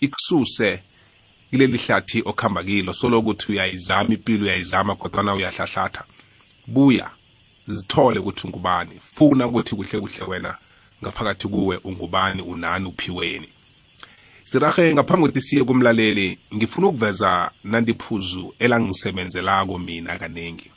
Ikususe 0.00 0.82
kileli 1.50 1.78
hlathi 1.78 2.22
okhamba 2.24 2.64
kilo 2.64 2.94
solokuthi 2.94 3.52
uyayizama 3.52 4.14
impilo 4.14 4.44
uyayizama 4.44 4.94
kodwana 4.94 5.34
uyahlahlatha 5.34 6.04
buya 6.66 7.10
zithole 7.66 8.18
ukuthi 8.18 8.46
ungubani 8.46 9.00
funa 9.14 9.46
ukuthi 9.46 9.76
kuhle 9.76 10.00
kuhle 10.00 10.24
wena 10.28 10.56
ngaphakathi 11.02 11.48
kuwe 11.48 11.76
ungubani 11.84 12.42
unani 12.42 12.86
uphiweni. 12.86 13.48
Sirahe 14.44 14.94
ngaphambi 14.94 15.22
kokuthi 15.22 15.40
siye 15.42 15.64
kumlaleli 15.64 16.38
ngifuna 16.54 16.86
ukuveza 16.86 17.50
nandiphuzu 17.64 18.54
elangisebenzelako 18.58 19.78
mina 19.78 20.18
kaningi 20.18 20.70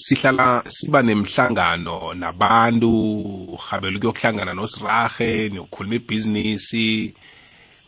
sihlala 0.00 0.64
siba 0.66 1.02
nemhlangano 1.02 2.14
nabantu 2.14 2.90
uhabela 3.54 3.96
ukuyokuhlangana 3.98 4.54
nosirahe 4.54 5.48
niyokhuluma 5.48 5.94
ibhizinisi 5.94 7.14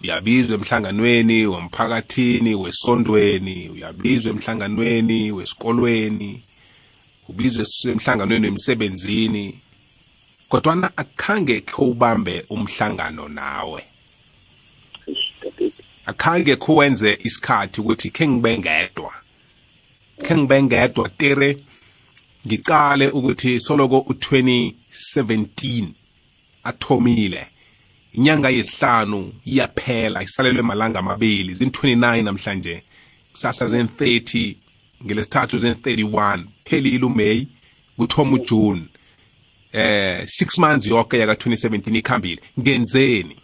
uyabizwa 0.03 0.55
emhlanganweni 0.59 1.47
womphakathini 1.47 2.55
wesontweni 2.55 3.69
uyabizwa 3.75 4.33
emhlanganweni 4.33 5.33
wesikolweni 5.33 6.43
ubizwe 7.29 7.65
emhlanganweni 7.93 8.47
wemsebenzini 8.47 9.47
kodwana 10.49 10.93
akhange 10.97 11.61
khe 11.61 11.83
ubambe 11.83 12.45
umhlangano 12.51 13.29
nawe. 13.29 13.83
Akhange 16.07 16.57
khe 16.57 16.73
wenze 16.73 17.19
isikhathi 17.25 17.81
ukuthi 17.81 18.11
khe 18.11 18.29
ngibe 18.29 18.59
ngedwa. 18.59 19.13
Khe 20.25 20.37
ngibe 20.37 20.63
ngedwa 20.63 21.09
tere 21.09 21.72
ngicale 22.47 23.09
ukuthi 23.09 23.61
soloko 23.61 23.99
u-2017 23.99 25.87
athomile. 26.65 27.47
Inyanga 28.13 28.51
yesihlanu 28.51 29.33
iyaphela 29.45 30.23
isalelwe 30.23 30.63
malanga 30.63 30.99
amabili. 30.99 31.55
Zin-29 31.55 32.23
namhlanje 32.23 32.83
kusasa 33.33 33.67
zen-30 33.67 34.55
ngelesithathu 35.05 35.59
zen-31 35.59 36.45
phelile 36.65 37.05
umeyi 37.07 37.49
kuthoma 37.97 38.33
ujune 38.33 38.83
eh 39.73 40.25
6 40.25 40.61
months 40.61 40.87
yonke 40.87 41.19
yaka 41.19 41.33
2017 41.33 41.97
ikhambile. 41.97 42.43
Ngenzeni? 42.61 43.37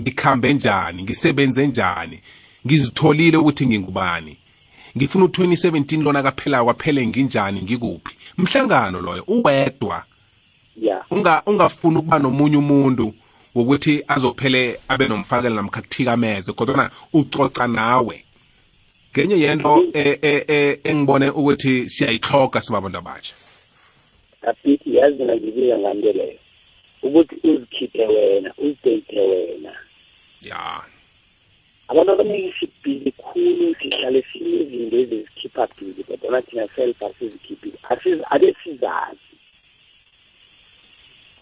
Ngikhambe 0.00 0.54
njani? 0.54 1.02
Ngisebenze 1.02 1.66
njani? 1.66 2.20
Ngizitholile 2.66 3.36
ukuthi 3.36 3.66
ngingubani? 3.66 4.36
Ngifuna 4.96 5.24
u2017 5.24 6.02
lona 6.02 6.22
kaphela 6.22 6.64
kwaphele 6.64 7.06
nginjani 7.06 7.62
ngikuphi? 7.62 8.16
Umhlangano 8.38 9.00
loyo 9.00 9.24
uwedwa. 9.26 10.04
Ya 10.80 11.04
unga 11.10 11.42
ungafuni 11.46 11.98
ukuba 11.98 12.18
nomunye 12.18 12.56
umuntu 12.56 13.14
wokuthi 13.54 14.04
azophele 14.08 14.80
abe 14.88 15.08
nomfakela 15.08 15.54
namkha 15.54 15.80
kuthikameze 15.80 16.52
kodwa 16.52 16.90
ucoca 17.12 17.66
nawe. 17.68 18.24
Ngenye 19.12 19.34
yento 19.34 19.84
eh, 19.92 20.18
eh, 20.22 20.44
eh, 20.48 20.78
engibone 20.84 21.30
ukuthi 21.30 21.90
siyayihloga 21.90 22.60
sibabantu 22.60 22.98
abatsha 22.98 23.34
kapiti 24.44 24.96
yazi 24.96 25.18
mina 25.18 25.36
ngibika 25.36 25.78
nganto 25.78 26.12
leyo. 26.12 26.38
Ukuthi 27.02 27.34
uzikhiphe 27.48 28.06
wena 28.06 28.54
uzidate 28.58 29.20
wena. 29.20 29.72
Ya. 30.42 30.84
Abantu 31.88 32.12
abaningi 32.12 32.52
sibhizi 32.60 33.10
khulu 33.12 33.74
sihlale 33.80 34.24
sinezinto 34.32 34.96
ezizikhipha 34.96 35.66
bhizi 35.76 36.02
kodwana 36.04 36.42
thina 36.42 36.68
self 36.76 37.02
asizikhiphile 37.02 37.78
Asiz- 37.90 38.24
ake 38.30 38.54
sizazi 38.64 39.30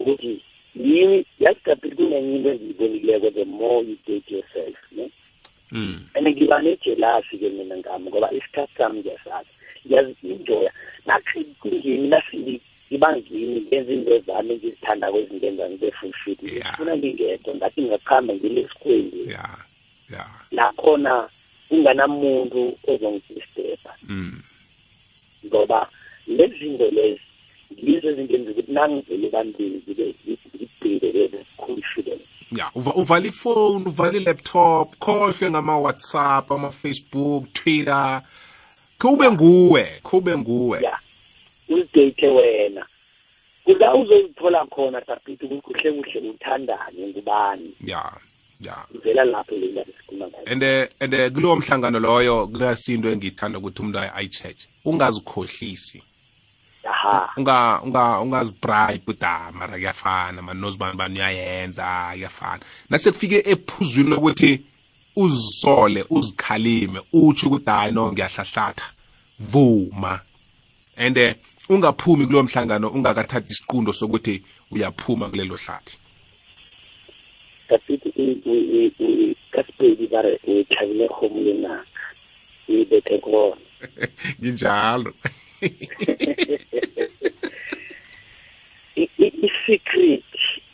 ukuthi 0.00 0.40
yini 0.76 1.24
yazi 1.40 1.60
kapiti 1.60 1.96
kunenye 1.96 2.36
into 2.36 2.50
engiyibonileko 2.50 3.30
the 3.30 3.44
more 3.44 3.84
you 3.88 3.96
date 4.06 4.30
yourself 4.34 4.76
ne? 4.92 5.10
Mm. 5.72 6.00
And 6.14 6.26
ngiba 6.28 6.62
nejelasi-ke 6.62 7.48
mina 7.48 7.76
ngami 7.76 8.10
ngoba 8.10 8.32
isikhathi 8.32 8.72
sami 8.76 9.00
ngiyasazi 9.00 9.48
ngiyazi-enjoya 9.86 10.72
nathi 11.06 11.44
kungimi 11.60 12.08
nasili 12.08 12.60
ngiba 12.90 13.16
ngimi 13.16 13.60
ngenza 13.60 13.92
into 13.92 14.18
zami 14.18 14.52
engizithanda 14.54 15.10
kwezingenza 15.12 15.70
ngibe 15.70 15.90
fulfilled 15.90 16.42
Yeah. 16.42 16.66
ngifuna 16.68 16.96
ngingedwa 16.96 17.54
ngathi 17.54 17.80
ngingakuhamba 17.82 18.34
ngilesikhweni 18.34 19.28
ya 19.28 19.32
ya 19.32 19.48
lakhona 20.50 21.28
kunganamuntu 21.68 22.78
ozongidisturba 22.88 23.92
mm. 24.08 24.42
Ngoba 25.46 25.88
lezi 26.26 26.58
zinto 26.58 26.90
lezi 26.90 27.20
yizo 27.76 28.08
ezinto 28.10 28.34
enza 28.34 28.50
ukuthi 28.50 28.72
nangivele 28.72 29.26
ebantwini 29.26 29.82
zibe 29.86 30.14
ngibhilele 30.54 31.44
confidence 31.56 32.32
ya 32.56 32.70
uva 32.74 32.92
uvala 32.94 33.26
ifone 33.26 33.84
uvala 33.86 34.16
ilaptop 34.18 34.96
khohlwe 34.98 35.50
ngama-whatsapp 35.50 36.52
ama-facebook 36.52 37.52
twitter. 37.52 38.22
Kube 38.98 39.30
nguwe 39.30 39.84
kube 40.02 40.36
nguwe. 40.36 40.78
Ya 40.82 40.98
uzidate 41.68 42.28
wena. 42.28 42.86
Kula 43.64 43.94
uzozithola 43.94 44.66
khona 44.66 45.00
tapiti 45.00 45.44
ukuthi 45.44 45.62
kuhle 45.62 45.92
kuhle 45.92 46.30
uthandane 46.30 47.06
ngubani? 47.06 47.74
Ya 47.84 48.12
ya. 48.62 48.76
Ivela 48.94 49.24
lapho 49.24 49.54
le 49.54 49.72
ndaba 49.72 49.90
esikhuluma 49.90 50.26
ngayo 50.28 50.46
and 50.46 50.62
and 51.00 51.34
kulowo 51.34 51.56
mhlangano 51.56 52.00
loyo 52.00 52.46
kunasinto 52.46 53.08
engiyithanda 53.08 53.58
ukuthi 53.58 53.82
umuntu 53.82 53.98
ayi-cheche 53.98 54.68
ungazikhohlisi. 54.84 56.02
Unga 57.36 57.80
unga 57.84 58.20
ungazibribe 58.20 59.16
ah 59.22 59.52
mara 59.52 59.72
kuyafana 59.72 60.42
mani 60.42 60.60
nozibani 60.60 60.96
bani 60.96 61.18
uyayenza 61.18 62.10
kuyafana. 62.12 62.60
Nasekufike 62.90 63.42
ephuzwini 63.46 64.10
lokuthi 64.10 64.60
uzisole 65.16 66.04
uzikhalime 66.10 67.00
utsho 67.12 67.46
ukuthi 67.46 67.70
hayi 67.70 67.92
no 67.92 68.12
ngiyahlahlatha 68.12 68.84
vuma. 69.38 70.20
And 70.96 71.18
eh, 71.18 71.34
ungaphumi 71.68 72.26
kulowo 72.26 72.42
mhlangano 72.44 72.88
ungakathathi 72.88 73.52
isiqundo 73.52 73.92
sokuthi 73.92 74.42
uyaphuma 74.70 75.28
kulelo 75.28 75.56
hlathi. 75.56 75.98
Tapiti 77.72 78.08
kasipedi 79.52 80.06
ba 80.12 80.20
re 80.22 80.36
o 80.48 80.62
tlhabile 80.68 81.08
kgomo 81.08 81.40
le 81.40 81.54
naka 81.64 82.04
o 82.68 82.72
ibethe 82.72 83.16
kona 83.24 83.56
nginjalo 84.40 85.12
I- 88.96 89.08
i- 89.24 89.36
i-secret 89.46 90.24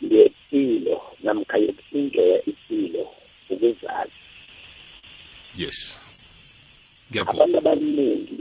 yempilo 0.01 1.01
namkha 1.23 1.57
yoku-enjoya 1.57 2.37
impilo 2.45 3.07
ukuzazi 3.49 4.19
yes. 5.55 5.99
Ngiyavuma 7.09 7.43
abantu 7.43 7.57
abaningi 7.57 8.39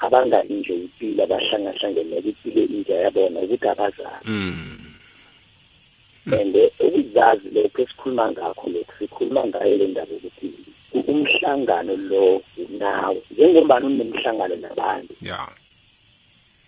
abanga-enjoy 0.00 0.76
impilo 0.86 1.20
abahlangahlangenela 1.24 2.22
impilo 2.30 2.60
inja 2.64 2.94
yabona 2.94 3.40
ukuthi 3.40 3.68
abazazi 3.68 4.30
mm. 4.30 4.83
And 6.32 6.56
ukuzazi 6.80 7.48
lokho 7.54 7.82
esikhuluma 7.82 8.32
ngakho 8.32 8.70
lokhu 8.70 8.92
sikhuluma 8.98 9.44
ngayo 9.46 9.76
le 9.76 9.86
ndaba 9.86 10.12
yokuthi 10.12 10.46
u- 10.92 11.04
umhlangano 11.12 11.96
lo 11.96 12.42
nawe 12.78 13.22
njengombani 13.30 13.86
unemhlangano 13.86 14.56
nabantu. 14.56 15.14
Ya. 15.22 15.48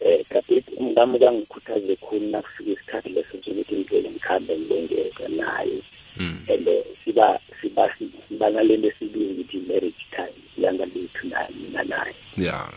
Um 0.01 0.25
kade 0.29 0.63
umngami 0.77 1.19
kangikhuthaze 1.19 1.97
khulu 1.97 2.29
nakufika 2.31 2.71
isikhathi 2.71 3.09
leso 3.09 3.37
sokuthi 3.45 3.75
ngivele 3.77 4.11
ngikhambe 4.11 4.59
ngibengeka 4.59 5.29
naye. 5.29 5.81
Mm 6.17 6.39
and 6.49 6.69
eh, 6.69 6.85
siba 7.05 7.41
siba 7.61 7.91
siba 8.29 8.51
nalento 8.51 8.89
esibiza 8.89 9.33
ukuthi 9.33 9.59
marriage 9.69 10.05
time 10.11 10.37
ilanga 10.59 10.85
lethu 10.87 11.27
mina 11.57 11.83
naye. 11.85 12.15
Ya. 12.37 12.69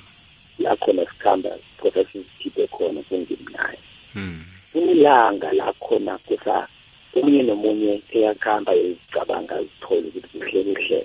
La 0.59 0.75
khona 0.75 1.05
sikhamba 1.05 1.49
phosa 1.77 2.03
sizikhiphe 2.11 2.67
khona 2.67 3.03
sengimnaye. 3.09 3.77
Mm 4.15 4.43
ilanga 4.73 5.51
la 5.53 5.73
khona 5.73 6.17
kusa 6.17 6.67
omunye 7.15 7.43
nomunye 7.43 8.01
eyakuhamba 8.11 8.71
ezicabanga 8.75 9.55
azithole 9.55 10.07
ukuthi 10.07 10.37
kuhle 10.39 10.63
kuhle 10.63 10.99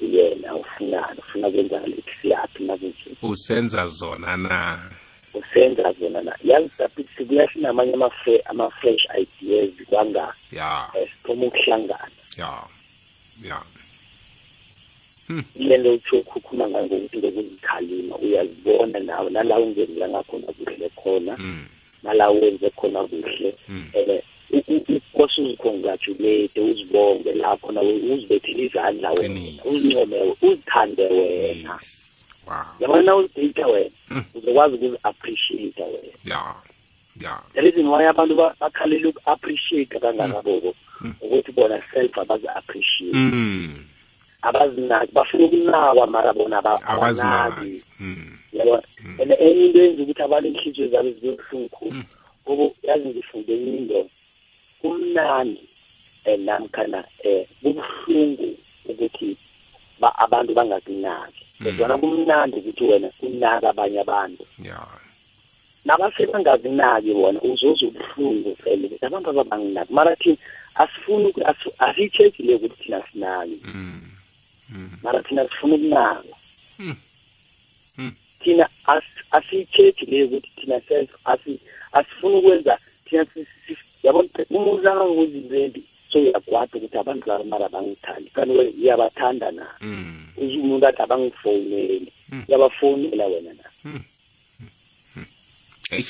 yena 0.00 0.54
ufunani 0.56 1.18
ufuna 1.18 1.50
kwenza 1.50 1.78
lithi 1.86 2.12
siyaphi 2.22 2.62
nakuthi 2.64 3.16
usenza 3.22 3.86
zona 3.88 4.36
na? 4.36 4.78
Usenza 5.34 5.92
zona 6.00 6.22
na. 6.22 6.32
Yazi 6.44 6.70
saphithi 6.78 7.10
sibuya 7.16 7.48
sinamanye 7.52 7.92
ama-fre- 7.92 8.42
ama-fresh 8.44 9.04
ideas 9.18 9.70
kwanga. 9.88 10.34
Ya. 10.52 10.88
Um 10.94 11.06
sithoma 11.08 11.46
ukuhlangana. 11.46 12.10
Ya 12.36 12.62
ya. 13.42 13.62
Ile 15.54 15.78
nto 15.78 15.92
utsho 15.92 16.16
ukhukhuma 16.16 16.68
ngayo 16.68 16.86
ngokuthi 16.86 17.18
ngokuzikhalima 17.18 18.16
uyazibona 18.16 18.98
nawe 18.98 19.30
nala 19.30 19.58
ungenzela 19.58 20.08
ngakhona 20.08 20.46
kuhle 20.52 20.88
khona. 20.96 21.36
Mm 21.38 21.66
nala 22.02 22.30
wenze 22.30 22.70
khona 22.70 23.04
kuhle. 23.04 23.54
Mm. 23.68 23.84
um 24.52 25.00
kose 25.12 25.40
uzikhongratulate 25.42 26.60
uzibonge 26.60 27.32
lapho 27.32 27.72
nawe 27.72 27.92
uzibethele 27.92 28.62
izandla 28.66 29.10
wena. 29.10 29.34
Qiniso. 29.34 29.62
uzincome 29.68 30.16
uzithande 30.42 31.02
wena. 31.02 31.74
Yes 31.74 32.12
wow. 32.46 32.56
Yabona 32.80 33.16
uzidata 33.16 33.66
wena 33.66 33.90
Mm. 34.10 34.24
uzokwazi 34.34 34.74
ukuzi-appreciate 34.74 35.82
wena. 35.82 36.14
Ya 36.24 36.54
ya. 37.20 37.40
The 37.54 37.60
reason 37.60 37.86
why 37.88 38.06
abantu 38.08 38.34
ba- 38.36 38.54
bakhalele 38.60 39.06
uku-appreciate 39.08 39.98
kangakaboko 40.00 40.74
ukuthi 41.20 41.52
bona 41.52 41.82
self 41.92 42.18
abazi-appreciate 42.18 43.12
mm 43.16 43.84
abazinaki 44.42 45.12
bafuna 45.12 45.44
ukunakwa 45.44 46.06
mara 46.06 46.32
bona 46.32 46.58
aba- 46.58 46.82
abazinaki 46.86 47.52
abanaki 47.52 47.82
mm 48.00 48.37
yabona 48.52 48.82
and 49.20 49.32
enye 49.32 49.66
into 49.66 49.78
yenza 49.82 50.02
ukuthi 50.02 50.22
abantu 50.22 50.48
inhliziyo 50.48 50.88
zabo 50.88 51.10
zibe 51.10 51.30
buhlungu 51.36 51.68
khulu 51.68 52.02
ngoba 52.44 52.74
yazi 52.82 53.08
ngifunde 53.08 53.54
into 53.54 54.10
kumnandi 54.80 55.68
um 56.26 56.40
namkhana 56.44 57.04
um 57.24 57.44
kubuhlungu 57.62 58.56
ukuthi 58.88 59.36
ba- 60.00 60.18
abantu 60.18 60.54
bangakunaki. 60.54 61.44
Kodwana 61.62 61.98
kumnandi 61.98 62.56
ukuthi 62.56 62.84
wena 62.84 63.10
unaka 63.22 63.70
abanye 63.70 64.00
abantu. 64.00 64.46
Ya. 64.62 64.86
Nabase 65.84 66.26
bangakunaki 66.26 67.12
bona 67.14 67.40
uzoza 67.42 67.86
ubuhlungu 67.86 68.56
vele 68.64 68.86
ukuthi 68.86 69.06
abantu 69.06 69.30
ababanginaki. 69.30 69.92
Mara 69.92 70.16
thina 70.16 70.36
asifuni 70.74 71.34
asiyitshekile 71.78 72.54
ukuthi 72.54 72.82
thina 72.82 73.02
sinaki 73.12 73.58
mm. 73.64 74.02
Mm. 74.70 74.90
Mara 75.02 75.22
thina 75.22 75.48
sifuna 75.48 75.74
ukunaka. 75.74 76.34
Mm. 76.78 76.96
Mm. 77.98 78.12
Thina 78.44 78.68
as- 78.86 79.24
asiyichechi 79.30 80.06
leyo 80.06 80.26
ukuthi 80.26 80.50
thina 80.60 80.80
self 80.88 81.10
asi- 81.24 81.60
asifuni 81.92 82.36
ukwenza 82.36 82.78
thina 83.04 83.24
si- 83.34 83.46
si- 83.66 83.76
yabona 84.02 84.28
umuntu 84.50 84.88
angangozirendi 84.90 85.82
so 86.12 86.18
uyagwada 86.18 86.72
ukuthi 86.78 86.98
abantu 86.98 87.28
laba 87.28 87.44
mara 87.44 87.68
bangithandi. 87.68 88.30
Kanti 88.30 88.52
wena 88.52 88.70
uyabathanda 88.70 89.50
na? 89.50 89.66
Mm 89.80 90.24
uze 90.36 90.56
umuntu 90.58 90.86
athi 90.86 91.02
abangifowuneli. 91.02 92.12
Uyabafowunela 92.48 93.26
wena 93.26 93.52
na? 93.54 94.00
Hey. 95.90 96.04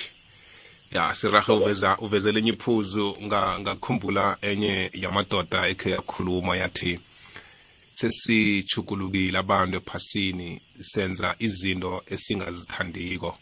Ya 0.93 1.15
sirahe 1.15 1.53
uveza 1.53 1.97
uvezele 1.99 2.39
enye 2.39 2.51
iphuzu 2.51 3.17
nga 3.23 3.59
ngakhumbula 3.61 4.37
enye 4.43 4.91
yamadoda 4.95 5.69
ekhe 5.69 5.91
yakhuluma 5.91 6.57
yathi 6.57 7.01
sesichukulukile 7.91 9.39
abantu 9.39 9.77
ephasini. 9.77 10.61
Senza 10.81 11.35
izinto 11.39 12.03
esingazithandiko. 12.07 13.39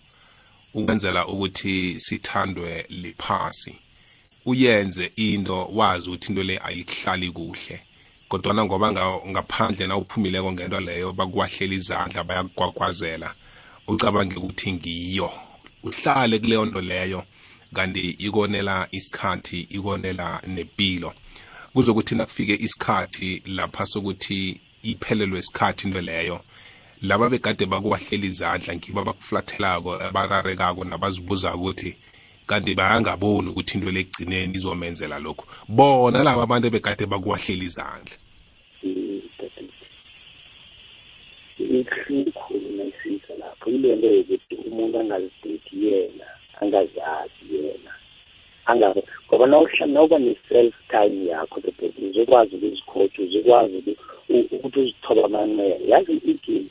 Ukwenzela 0.74 1.26
ukuthi 1.26 2.01
sithandwe 2.01 2.87
liphasi. 2.89 3.78
Uyenze 4.47 5.12
into 5.16 5.64
wazi 5.72 6.09
ukuthi 6.11 6.28
into 6.28 6.43
le 6.43 6.59
ayikuhlali 6.59 7.30
kuhle. 7.30 7.80
Kodwana 8.28 8.64
ngoba 8.64 8.93
nga- 8.93 9.20
ngaphandle 9.26 9.87
na 9.87 9.97
uphumileko 9.97 10.53
ngento 10.53 10.80
leyo 10.80 11.12
bakuwahlela 11.12 11.74
izandla 11.74 12.24
bayakugwagwazela 12.24 13.34
ucabange 13.87 14.37
ukuthi 14.37 14.72
ngiyo. 14.72 15.32
Uhlale 15.82 16.39
kuleyo 16.39 16.64
nto 16.66 16.80
leyo 16.80 17.24
kanti 17.74 18.11
ikonela 18.11 18.89
isikhathi 18.91 19.61
ikonela 19.61 20.43
nempilo 20.47 21.14
kuzokuthi 21.72 22.14
nakufike 22.14 22.55
isikhathi 22.55 23.43
lapha 23.47 23.87
sokuthi 23.87 24.61
iphelelwe 24.82 25.39
isikhathi 25.41 25.87
into 25.89 26.01
leyo 26.01 26.41
laba 27.03 27.28
begade 27.30 27.66
bakuwahlela 27.66 28.24
izandla 28.26 28.74
ngibo 28.76 29.01
abakuflathelako 29.01 29.94
abararekako 30.09 30.84
nabazibuzako 30.84 31.59
ukuthi 31.59 31.97
kanti 32.47 32.74
bayangaboni 32.74 33.49
ukuthi 33.51 33.78
into 33.78 33.90
le 33.90 34.01
egcineni 34.01 34.55
izomenzela 34.57 35.18
lokhu. 35.18 35.44
Bona 35.68 36.22
laba 36.22 36.42
abantu 36.42 36.70
begade 36.70 37.07
bakuwahlela 37.07 37.64
izandla. 37.64 38.16
Ibuhlungu 41.59 42.32
khulu 42.32 42.68
nayifika 42.76 43.34
lapho 43.40 43.70
ile 43.70 43.97
nto 43.97 44.07
yokuthi 44.07 44.55
umuntu 44.68 44.99
angazidate 45.01 45.72
yena 45.82 46.26
angazazi 46.61 47.44
yena 47.53 47.92
angabe 48.66 49.03
ngoba 49.26 49.47
nawuhla- 49.47 49.86
nawuba 49.86 50.18
ne-self 50.18 50.74
time 50.90 51.26
yakho 51.30 51.61
begodu 51.61 52.07
uzokwazi 52.11 52.57
ukuzikhoja 52.57 53.18
uzokwazi 53.24 53.76
uku- 53.76 53.97
u- 54.28 54.49
ukuthi 54.57 54.78
uzithoba 54.80 55.24
amanxele 55.24 55.88
yazi 55.88 56.12
igini 56.12 56.70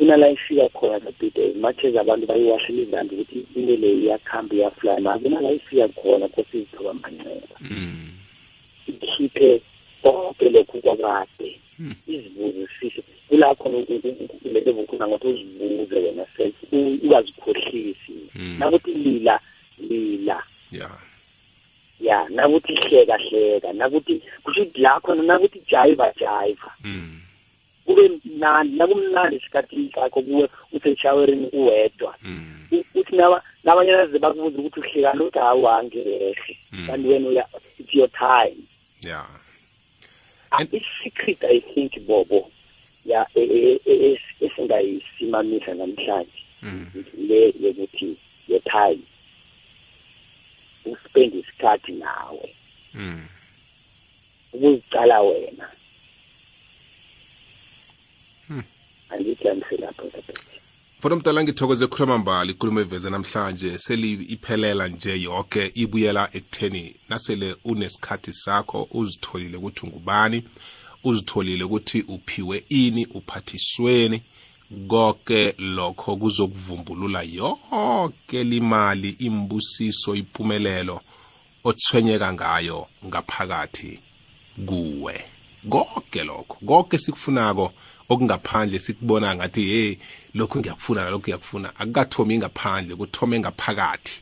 kunala 0.00 0.30
ifika 0.30 0.68
khona 0.68 1.00
kabide 1.00 1.44
as 1.50 1.56
much 1.60 1.84
as 1.84 1.96
abantu 1.96 2.26
bayiwahlela 2.26 2.82
izandla 2.82 3.12
ukuthi 3.20 3.38
into 3.54 3.76
le 3.76 3.90
iyakhamba 4.00 4.54
iyafly 4.56 4.96
ma 5.04 5.18
kunala 5.20 5.52
ifika 5.52 5.88
khona 5.88 6.28
kose 6.28 6.56
izithoba 6.58 6.90
amanxeba 6.90 7.56
mm. 7.60 8.08
ikhiphe 8.88 9.60
konke 10.02 10.48
lokhu 10.48 10.80
kwakade. 10.80 11.60
Izibuzisise 12.08 13.02
kula 13.28 13.54
khona 13.54 13.78
lento 14.52 14.72
vukhuna 14.72 15.08
ngokuthi 15.08 15.44
uzibuze 15.44 15.96
wena 16.00 16.24
self 16.36 16.54
u- 16.72 16.98
ungazikhohlisi 17.04 18.16
Mm. 18.34 18.56
nakuthi 18.58 18.94
lila 18.94 19.40
lila. 19.88 20.42
Ya. 20.72 20.90
Ya 22.00 22.28
nakuthi 22.28 22.72
hleka 22.74 23.16
hleka. 23.18 23.72
Nakuthi 23.72 24.22
kusho 24.44 24.62
ukuthi 24.62 24.80
la 24.80 25.00
khona 25.00 25.22
nakuthi 25.22 25.60
jayiva 25.70 26.12
jayiva 26.20 26.72
mm. 26.84 27.20
Kube 27.94 28.08
mnandi 28.24 28.76
nakumnandi 28.76 29.36
esikhathini 29.36 29.90
sakho 29.94 30.22
kuwe 30.22 30.48
useshawerini 30.72 31.46
uwedwa. 31.52 32.14
Mm. 32.22 32.66
Uthi 32.94 33.16
naba- 33.16 33.42
nabanye 33.64 33.92
naze 33.92 34.18
bakubuza 34.18 34.58
ukuthi 34.58 34.80
uhleka 34.80 35.12
lothi 35.14 35.38
hawu 35.38 35.68
angerehe 35.68 36.56
Mm. 36.72 36.86
kanti 36.86 37.08
wena 37.08 37.44
it's 37.78 37.94
your 37.94 38.10
time. 38.10 38.56
Ya. 39.02 39.26
Ah, 40.50 40.62
i-secret 40.62 41.44
i 41.44 41.60
think 41.60 42.00
bobo. 42.06 42.50
Ya 43.06 43.26
e- 43.34 43.40
e- 43.42 43.80
e- 43.86 44.12
es- 44.14 44.36
esingayisimamisa 44.46 45.74
namhlanje. 45.74 46.42
Mm. 46.62 46.86
le 47.28 47.54
yokuthi 47.60 48.16
your 48.48 48.62
time. 48.62 49.00
Uspend 50.84 51.34
isikhathi 51.34 51.92
nawe. 51.92 52.54
Ukuzicala 54.52 55.20
wena. 55.20 55.68
Angithi 59.10 59.48
angiselapho 59.48 60.10
Fona 61.00 61.16
mdala 61.16 61.42
ngithokoze 61.44 61.86
khuluma 61.86 62.18
mbali 62.18 62.52
ikulumo 62.52 62.80
eveze 62.80 63.10
namhlanje. 63.10 63.78
Seli 63.78 64.12
iphelela 64.12 64.88
nje 64.88 65.22
yonke 65.22 65.72
ibuyela 65.74 66.28
ekutheni 66.32 66.96
nasele 67.08 67.56
unesikhathi 67.64 68.32
sakho 68.32 68.88
uzitholile 68.90 69.56
ukuthi 69.56 69.86
ungubani 69.86 70.44
uzitholile 71.04 71.64
ukuthi 71.64 72.00
uphiwe 72.02 72.64
ini 72.68 73.06
uphathisweni. 73.06 74.22
Konke 74.88 75.54
lokho 75.58 76.16
kuzokuvumbulula 76.16 77.22
yonke 77.22 78.44
limali 78.44 79.16
imbusiso 79.18 80.14
impumelelo 80.14 81.00
othwenyeka 81.64 82.32
ngayo 82.32 82.86
ngaphakathi 83.06 83.98
kuwe. 84.66 85.24
Konke 85.68 86.24
lokho 86.24 86.58
konke 86.66 86.98
sikufunako 86.98 87.72
okungaphandle 88.10 88.78
sikubona 88.78 89.36
ngathi 89.36 89.64
hey 89.72 89.96
lokhu 90.34 90.58
ngiyakufuna 90.58 91.04
nalokhu 91.04 91.22
ngiyakufuna. 91.22 91.76
Akukathomi 91.76 92.38
ngaphandle 92.38 92.96
kuthome 92.96 93.40
ngaphakathi 93.40 94.20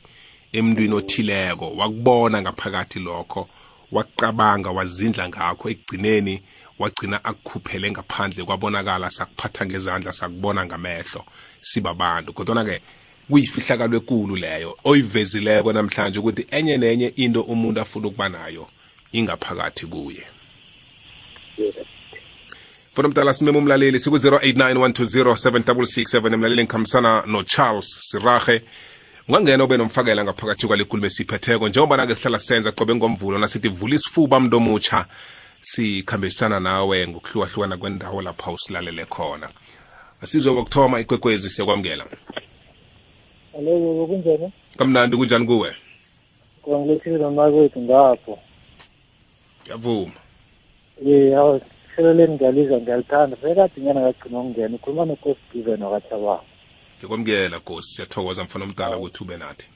emntwini 0.51 0.93
othileko. 0.93 1.67
Wakubona 1.79 2.41
ngaphakathi 2.41 2.99
lokho 2.99 3.49
waqabanga 3.91 4.71
wazindla 4.71 5.29
ngakho. 5.29 5.69
Ekugcineni 5.69 6.41
wagcina 6.79 7.23
akukhuphele 7.23 7.91
ngaphandle 7.91 8.43
kwabonakala 8.43 9.09
sakuphatha 9.09 9.65
ngezandla 9.65 10.13
sakubona 10.13 10.65
ngamehlo 10.65 11.23
sibabantu 11.61 12.33
kodwana-ke 12.33 12.81
kuyifihlakalo 13.29 13.97
ekulu 13.97 14.35
leyo 14.35 14.77
oyivezileko 14.83 15.73
namhlanje 15.73 16.19
ukuthi 16.19 16.47
enye 16.51 16.77
nenye 16.77 17.07
into 17.23 17.41
umuntu 17.41 17.81
afuna 17.81 18.07
ukuba 18.07 18.29
nayo 18.29 18.67
ingaphakathi 19.11 19.85
kuye. 19.85 20.25
Fona 22.93 23.07
mdala 23.07 23.33
simeme 23.33 23.57
umlaleli 23.57 23.99
siku-089 23.99 24.73
120 24.73 25.33
7667 25.33 26.33
emlaleli 26.33 26.63
ngikhambisana 26.63 27.23
no-charles 27.27 27.97
sirahe. 27.99 28.61
Ungangena 29.27 29.63
ube 29.63 29.77
nomfakela 29.77 30.23
ngaphakathi 30.23 30.67
kwalekhulumo 30.67 31.07
esiphetheko 31.07 31.67
njengoba 31.67 31.97
nake 31.97 32.15
sihlala 32.15 32.39
senza 32.39 32.71
qobe 32.71 32.95
ngomvulo 32.95 33.37
nasithi 33.37 33.69
vula 33.69 33.95
isifuba 33.95 34.39
mntu 34.39 34.57
omutsha 34.57 35.05
sikhambisana 35.61 36.59
nawe 36.59 37.07
ngokuhlukahlukana 37.07 37.77
kwendawo 37.77 38.21
lapha 38.21 38.51
usilalele 38.51 39.05
khona. 39.05 39.49
Asizwe 40.21 40.53
kokuthoma 40.53 40.99
ikwekwezi 40.99 41.49
siyakwamukela. 41.49 42.05
Alo 43.57 44.07
kunjani? 44.07 44.51
kamnandi 44.77 45.17
kunjani 45.17 45.45
kuwe? 45.45 45.75
Kwangilethile 46.61 47.17
nomakwethu 47.17 47.81
ngapho. 47.81 48.39
ngiyavuma. 49.63 50.11
Eh 51.05 51.61
awu 51.99 52.07
hleleleni 52.07 52.35
ngiyaliza 52.35 52.77
ngiyalithanda. 52.77 53.37
Sekade 53.37 53.81
ngena 53.81 54.01
ngagcina 54.01 54.39
ukungena 54.39 54.75
ukhuluma 54.75 55.05
noNkosi 55.05 55.39
Given 55.53 55.81
wakathabanga. 55.81 56.43
ngikwamukela 56.97 57.59
gosi 57.59 57.93
siyathokoza 57.93 58.43
mfana 58.43 58.65
omdala 58.65 58.97
ukuthi 58.97 59.23
ube 59.23 59.37
nathi 59.37 59.67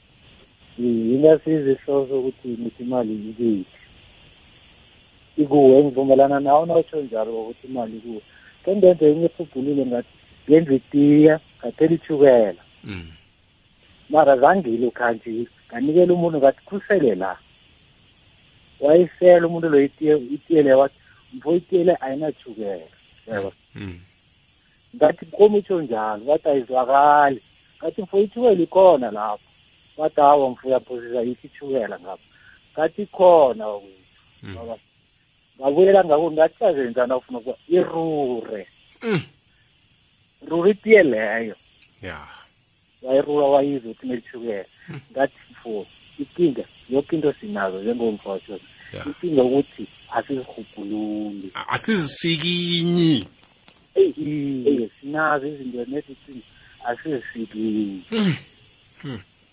Ingasiza 0.78 1.70
ihloso 1.70 2.20
ukuthi 2.20 2.48
nithi 2.48 2.82
imali 2.82 3.14
ikuphi. 3.14 3.64
Ikuwe 5.36 5.84
ngivumelana 5.84 6.40
nawe 6.40 6.66
nawutsho 6.66 7.00
njalo 7.00 7.40
ukuthi 7.42 7.66
imali 7.66 7.96
ikuwe. 7.96 8.20
Kengenze 8.64 9.10
enye 9.10 9.24
ephubhulile 9.24 9.86
ngathi 9.86 10.08
ngenza 10.48 10.74
itiya 10.74 11.40
ngathela 11.60 11.94
ichukela. 11.94 12.62
mm. 12.84 13.10
mara 14.10 14.36
zangile 14.36 14.86
ukhanjile 14.86 15.46
nganikela 15.68 16.12
umuntu 16.14 16.38
ngathi 16.38 16.60
kusele 16.64 17.14
la 17.14 17.36
wayisela 18.80 19.46
umuntu 19.46 19.68
lo 19.68 19.80
itiye 19.80 20.62
leyo 20.62 20.78
wathi 20.78 21.03
mfo 21.34 21.56
itiye 21.56 21.84
le 21.84 21.96
ayinachukela 22.00 22.86
yebo. 23.26 23.52
Mm. 23.74 24.00
ngathi 24.96 25.26
komu 25.26 25.58
itsho 25.58 25.82
njalo 25.82 26.22
wathi 26.26 26.48
ayizwakali. 26.48 27.40
Ngathi 27.78 28.02
mfo 28.02 28.20
ichukela 28.20 28.62
ikhona 28.62 29.10
lapho. 29.10 29.48
Wathi 29.96 30.20
hawa 30.20 30.50
mfo 30.50 30.68
uyaphosisa 30.68 31.22
ithi 31.22 31.46
ichukela 31.46 32.00
ngapho 32.00 32.24
ngathi 32.72 33.02
ikhona 33.02 33.66
wakwethu 33.66 34.04
Mm. 34.44 34.76
Ngabuyela 35.60 36.04
ngako 36.04 36.32
ngathi 36.32 36.58
kazenzana 36.58 37.16
ufuna 37.16 37.38
ukuba 37.38 37.56
irure. 37.68 38.66
Mm. 39.02 39.22
rure 40.48 40.70
itiye 40.70 41.02
leyo. 41.02 41.56
Ya. 42.02 42.28
Wayirula 43.02 43.46
wayizwa 43.46 43.90
ukuthi 43.90 44.06
nelithukela 44.06 44.64
ngathi 45.12 45.38
mfo 45.50 45.86
inkinga 46.18 46.64
yonke 46.88 47.16
into 47.16 47.32
sinazo 47.32 47.82
njengomfasho 47.82 48.52
ya. 48.92 49.04
Inkinga 49.06 49.42
ukuthi 49.42 49.86
asizirhubhululi 50.03 50.03
A- 51.54 51.68
asizisikinyi 51.68 53.26
eyi 53.94 54.90
sinazo 55.00 55.46
izinto 55.46 55.84
nezithi 55.90 56.42
asizisikinyi 56.84 58.02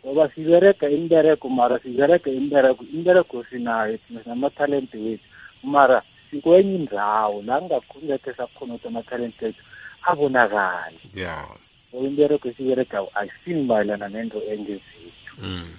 ngoba 0.06 0.30
siberega 0.36 0.90
imbereko 0.90 1.50
mara 1.50 1.80
siberega 1.80 2.32
imbereko 2.32 2.84
imbereko 2.94 3.44
sinayo 3.50 3.98
thina 3.98 4.24
sinamathalente 4.24 4.98
wethu. 4.98 5.24
Mara 5.64 6.02
sikwenye 6.32 6.76
indawo 6.76 7.42
la 7.46 7.62
ngakungekhe 7.62 8.34
sakhona 8.34 8.74
ukuthi 8.74 8.88
amathalente 8.88 9.46
wethu 9.46 9.64
abonakale. 10.02 10.98
Ya. 11.14 11.46
Ngoba 11.94 12.08
imbereko 12.08 12.48
esiyiberegayo 12.50 13.10
ayisimayelana 13.14 14.08
nento 14.10 14.42
engezethu 14.52 15.34
mm. 15.42 15.70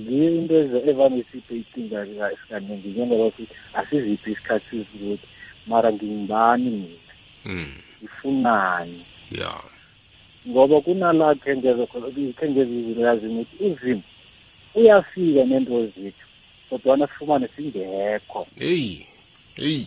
Ngiyo 0.00 0.30
into 0.34 0.54
ezo- 0.54 0.90
evane 0.90 1.18
isiphe 1.18 1.56
ikinga 1.56 2.06
kaningi 2.48 2.88
njengoba 2.88 3.30
sithi 3.36 3.54
asiziphi 3.74 4.32
isikhathi 4.32 4.66
sizukuthi 4.70 5.26
mara 5.66 5.92
ngingibani 5.92 6.70
mina? 6.70 7.12
Mm. 7.44 7.72
ngifunani? 8.02 9.04
Ya. 9.30 9.54
Ngoba 10.48 10.80
kunala 10.80 11.34
khengeza 11.34 11.86
khengeza 11.86 12.70
izinto 12.70 13.00
yazini 13.00 13.40
ukuthi 13.40 13.64
uzimo 13.64 14.02
uyafika 14.74 15.44
nento 15.44 15.86
zethu 15.86 16.26
kodwana 16.70 17.06
sifumane 17.06 17.48
singekho. 17.56 18.46
Eyi 18.60 19.06
eyi 19.56 19.86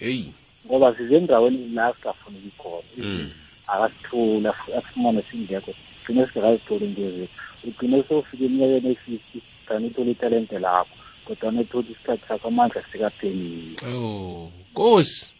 eyi. 0.00 0.32
Ngoba 0.66 0.94
size 0.96 1.16
endaweni 1.16 1.68
la 1.74 1.92
singafuneki 1.94 2.50
khona 2.58 2.82
Mm. 2.96 3.30
akasithula 3.66 4.54
asifumane 4.78 5.22
singekho. 5.30 5.74
Gcine 6.08 6.26
singakazitholi 6.26 6.84
into 6.84 7.10
zethu 7.10 7.28
ugcine 7.64 8.04
sowufika 8.08 8.44
eminyakeni 8.44 8.92
e-fifty 8.92 9.42
kanti 9.66 9.86
uthole 9.86 10.10
italente 10.10 10.58
lakho 10.58 10.96
kodwana 11.24 11.60
uthole 11.60 11.86
isikhathi 11.90 12.22
sakho 12.28 12.48
amandla 12.48 12.82
sikaphelile 12.92 13.76
oh 13.94 14.52
kosi 14.74 15.32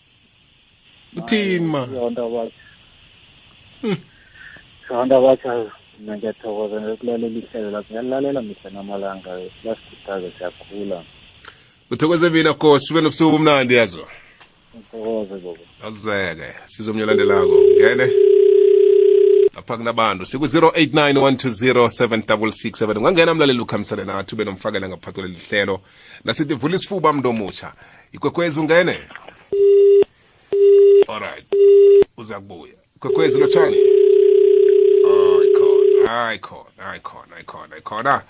uthini 1.17 1.67
ma? 1.67 1.83
Abantu 1.83 2.23
abatsha 2.23 2.65
abantu 4.91 5.15
abatsha 5.15 5.71
mina 5.99 6.17
ngiyathokoza 6.17 6.81
nokulalela 6.81 7.27
ihlelo 7.27 7.71
lakho. 7.71 7.89
Ngiyalilalela 7.91 8.43
mihla 8.43 8.71
namalanga 8.71 9.31
lasikhuthaza 9.65 10.31
siyakhula. 10.39 11.03
Uthokoze 11.91 12.31
mina 12.31 12.55
kosi 12.55 12.93
ube 12.93 13.01
nobusuku 13.01 13.29
obumnandi 13.29 13.75
yazo 13.75 14.07
ngithokoze 14.77 15.35
bobo 15.35 15.65
azweke 15.87 16.49
sizomnyalandelako 16.67 17.57
ngene 17.77 18.28
lapha 19.69 19.77
kunabantu. 19.77 20.27
Siku-089 20.27 21.13
120 21.13 22.99
ungangena 22.99 23.35
mlaleli 23.35 23.61
ukhamisane 23.61 24.05
nathi 24.05 24.35
ube 24.35 24.45
nomfakela 24.45 24.89
ngaphathi 24.89 25.21
kwaleli 25.21 25.39
hlelo. 25.49 25.81
Nasithi 26.25 26.55
vula 26.55 26.77
isifuba 26.77 27.13
mntu 27.13 27.29
omutsha. 27.29 27.73
Ikwekwezi 28.13 28.61
ungene. 28.61 28.99
Alright 31.09 31.45
uza 32.17 32.41
kubuya. 32.41 32.75
Ikwekwezi 32.97 33.39
lotshani 33.39 33.77
ayikhona 36.09 36.29
ayikhona 36.29 36.91
ayikhona 36.91 37.37
ayikhona 37.37 37.75
ayikhona 37.75 38.23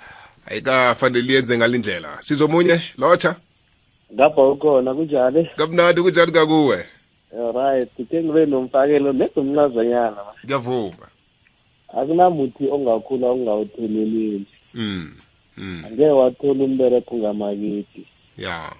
ayikafanele 0.46 1.32
yenze 1.32 1.58
ngalindlela 1.58 2.16
sizomunye 2.20 2.82
lotsha? 2.98 3.36
Ngapha 4.14 4.42
ukhona 4.48 4.94
kunjani? 4.94 5.48
Kamnandi 5.56 6.02
kunjani 6.02 6.32
kakuwe? 6.32 6.84
Right 7.54 8.08
ke 8.10 8.22
ngibe 8.22 8.46
nomfakelo 8.46 9.12
nezomncazanyana. 9.12 10.16
Ma. 10.16 10.32
ngiyavuma 10.44 11.07
akunamuthi 11.88 12.68
ongakhula 12.70 13.32
ungawutheleleli 13.32 14.46
mm. 14.74 15.12
mm. 15.56 15.84
angeke 15.86 16.10
wathola 16.10 16.64
umbereko 16.64 17.14
ungamaketi 17.14 18.04
ya 18.38 18.72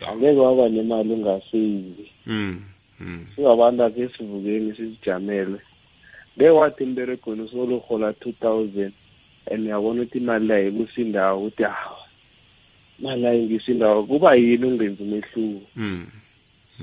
ya 0.00 0.08
angeke 0.08 0.40
waba 0.40 0.68
nemali 0.68 1.12
ungaseyivi 1.12 2.10
mm. 2.26 2.62
mm. 3.00 3.26
singabantu 3.34 3.84
akhe 3.84 4.08
sivukeni 4.08 4.76
sizijamele 4.76 5.58
ngeke 6.36 6.50
wathi 6.50 6.82
emberegweni 6.82 7.42
usolo 7.42 7.76
urhola 7.76 8.12
two 8.12 8.32
thousand 8.32 8.92
and 9.50 9.66
uyabona 9.66 10.02
ukuthi 10.02 10.18
imali 10.18 10.46
layo 10.46 10.72
kusindawo 10.72 11.40
ukuthi 11.40 11.62
hawa 11.62 12.04
imali 12.98 13.22
layo 13.22 13.42
ngisindawo 13.42 14.02
kuba 14.02 14.34
yini 14.34 14.66
ungenza 14.66 15.04
umehluko 15.04 15.66
mm. 15.76 16.06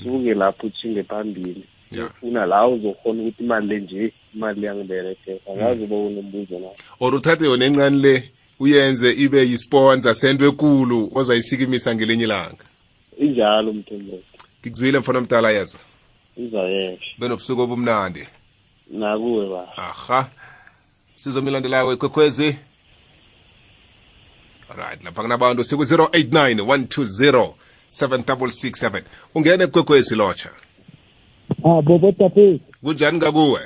suke 0.04 0.34
lapho 0.34 0.68
uthinge 0.68 1.04
phambili 1.04 1.64
ya 1.92 2.06
ufuna 2.06 2.46
la 2.46 2.68
uzokhona 2.68 3.22
ukuthi 3.22 3.44
imali 3.44 3.68
le 3.68 3.80
nje 3.80 4.14
imali 4.36 4.66
yangiberekela 4.66 5.40
angazi 5.52 5.84
uba 5.84 5.96
unombuzo 5.96 6.60
na. 6.60 6.70
Or 7.00 7.16
uthathe 7.16 7.46
yona 7.46 7.66
encane 7.66 7.98
le 7.98 8.32
uyenze 8.60 9.12
ibe 9.12 9.40
yisponsor 9.50 10.16
sento 10.16 10.46
ekulu 10.46 11.12
ozayisikimisa 11.16 11.96
ngelinye 11.96 12.24
ilanga? 12.24 12.64
Injalo 13.18 13.74
mthembethi 13.74 14.26
ngikuzwile 14.62 15.00
mfana 15.00 15.22
mdala 15.22 15.52
yeza 15.52 15.78
izayesha. 16.38 17.12
Benobusuku 17.20 17.62
obumnandi. 17.62 18.28
Nakuwe 18.92 19.50
ba. 19.50 19.68
Aha. 19.78 20.30
Sizomilandelako 21.16 21.94
ikwekhwezi 21.94 22.56
alright 24.70 25.04
lapha 25.04 25.22
kunabantu 25.22 25.64
siku-089 25.64 26.62
120 26.62 27.54
7667 27.92 29.02
ungene 29.36 29.64
ekwekhwezi 29.64 30.16
lotsha. 30.16 30.50
Ah 31.64 31.82
bobo 31.82 32.12
tapeti. 32.12 32.62
kunjani 32.84 33.20
kakuwe 33.20 33.62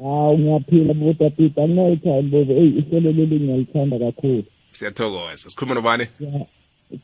Ah 0.00 0.32
ngiyaphila 0.38 0.94
bobo 0.94 1.12
tapeti. 1.12 1.60
Anginayo 1.60 1.96
bobo. 2.22 2.52
Ey 2.52 2.68
ihlelo 2.80 3.12
leli 3.12 3.36
ngiyalithanda 3.40 3.98
kakhulu. 3.98 4.44
siyathokoza 4.72 5.36
sikhuluma 5.50 5.74
nobani 5.74 6.04
Ya 6.20 6.46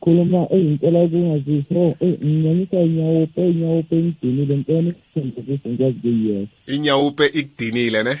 khuluma 0.01 0.47
ey 0.51 0.63
ngicela 0.63 1.03
ukungazisho 1.03 1.95
ey 1.99 2.13
nginyanyisa 2.23 2.77
inyawo 2.81 3.27
pe 3.35 3.41
inyawo 3.49 3.83
pe 3.89 3.95
ngidinile 3.95 4.57
ngicela 4.57 4.93
ukuthi 5.27 5.69
ngikwazi 5.69 5.99
kuyiyeka. 6.01 6.51
inyawupe 6.75 7.25
ikudinile 7.39 8.03
ne 8.03 8.15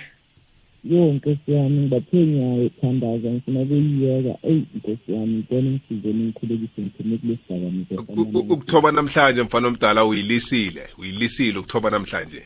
Yo 0.83 1.13
nkosi 1.13 1.51
yami 1.51 1.77
ngibathe 1.81 2.17
ngiyayithandaza 2.17 3.27
ngifuna 3.31 3.59
ukuyiyeka. 3.61 4.33
Ey 4.49 4.59
nkosi 4.75 5.07
yami 5.15 5.33
ngicela 5.37 5.61
ngisize 5.71 6.09
ningikhulekise 6.13 6.81
ngiphume 6.81 7.17
kule 7.17 7.37
sidakamizwa 7.47 7.97
U- 7.97 8.01
u- 8.01 8.25
samanje. 8.25 8.53
ukuthoba 8.53 8.91
namhlanje 8.91 9.41
mfana 9.43 9.67
omdala 9.67 10.05
uyilisile 10.05 10.83
uyilisile 10.99 11.57
ukuthoba 11.59 11.89
namhlanje 11.89 12.41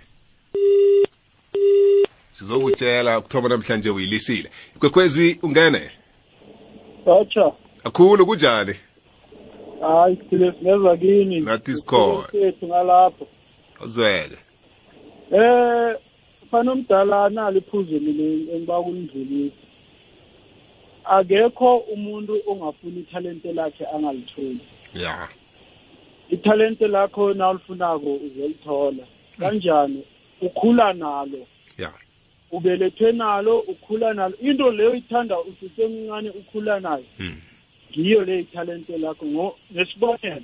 sizokutshela 2.37 3.19
ukuthoba 3.19 3.49
namhlanje 3.49 3.89
uyilisile. 3.89 4.49
Ikwekhwezi 4.75 5.39
ungene? 5.43 5.91
Batsha, 7.05 7.51
akhulu 7.83 8.25
kunjani? 8.25 8.75
Hayi 9.81 10.15
siphile 10.15 10.51
sineza 10.51 10.97
kini. 10.97 11.39
Nathi 11.39 11.73
sikhona. 11.73 12.27
Sethu 12.31 12.67
ngalapho. 12.67 13.27
uzweke 13.85 14.37
Eh, 15.31 15.95
fana 16.51 16.71
omdala 16.71 17.29
nalo 17.29 17.57
iphuzu 17.57 17.99
leli 17.99 18.51
engiba 18.53 18.83
kunidlulisa. 18.83 19.55
akekho 21.05 21.77
umuntu 21.77 22.41
ongafuni 22.47 22.99
ithalente 22.99 23.53
lakhe 23.53 23.85
angalitholi. 23.85 24.59
Ya. 24.93 25.27
Ithalente 26.29 26.87
lakho 26.87 27.33
nawulifunako 27.33 28.13
uzolithola. 28.13 29.03
Kanjani? 29.39 30.03
Ukhula 30.41 30.93
nalo. 30.93 31.47
Ya. 31.77 31.93
Ubelethwe 32.51 33.11
nalo 33.11 33.59
ukhula 33.59 34.13
nalo. 34.13 34.35
Into 34.41 34.71
leyo 34.71 34.95
ithanda 34.95 35.39
ususemncane 35.39 36.29
ukhula 36.29 36.79
nayo. 36.79 37.03
Mm. 37.19 37.35
ngiyo 37.91 38.25
le 38.25 38.39
ithalente 38.39 38.97
lakho 38.97 39.25
ngo- 39.25 39.55
ngesibonelo 39.73 40.41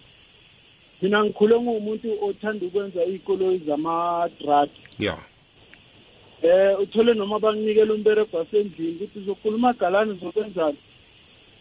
mina 1.01 1.23
ngikhule 1.23 1.59
ngumuntu 1.59 2.07
othanda 2.25 2.65
ukwenza 2.65 3.05
iy'koloyi 3.05 3.57
zama-drug 3.67 4.69
ya. 4.99 5.17
Eh 6.43 6.79
uthole 6.79 7.13
noma 7.13 7.39
bakunikela 7.39 7.93
umberego 7.93 8.37
wasendlini 8.37 8.95
ukuthi 8.95 9.19
uzokhuluma 9.19 9.73
galani 9.73 10.11
uzokwenzani. 10.11 10.77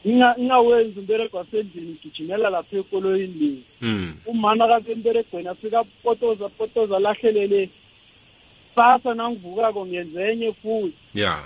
Nginga- 0.07 0.35
ngingawenzi 0.39 0.99
umberego 1.01 1.37
wasendlini 1.39 1.97
gijimela 2.03 2.51
lapha 2.51 2.77
ekoloyini. 2.79 3.35
Le 3.81 3.89
Mm. 3.89 4.15
umama 4.27 4.69
kasemberegweni 4.69 5.49
afika 5.49 5.85
potoza 6.03 6.49
potoza 6.49 6.99
lahlelele 6.99 7.69
sasa 8.77 9.15
nangivukako 9.15 9.87
ngenza 9.87 10.31
enye 10.31 10.53
futhi. 10.53 10.97
Ya. 11.15 11.39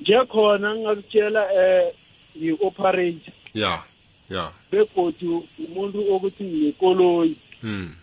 Nje 0.00 0.24
khona 0.24 0.74
ngingakutshela 0.74 1.42
eh 1.54 1.92
ngi-operator 2.36 3.34
ya 3.54 3.82
ya. 4.30 4.52
Begodu 4.70 5.46
umuntu 5.58 6.14
okuthi 6.14 6.44
nginekoloyi 6.44 7.36
Mm. 7.64 7.94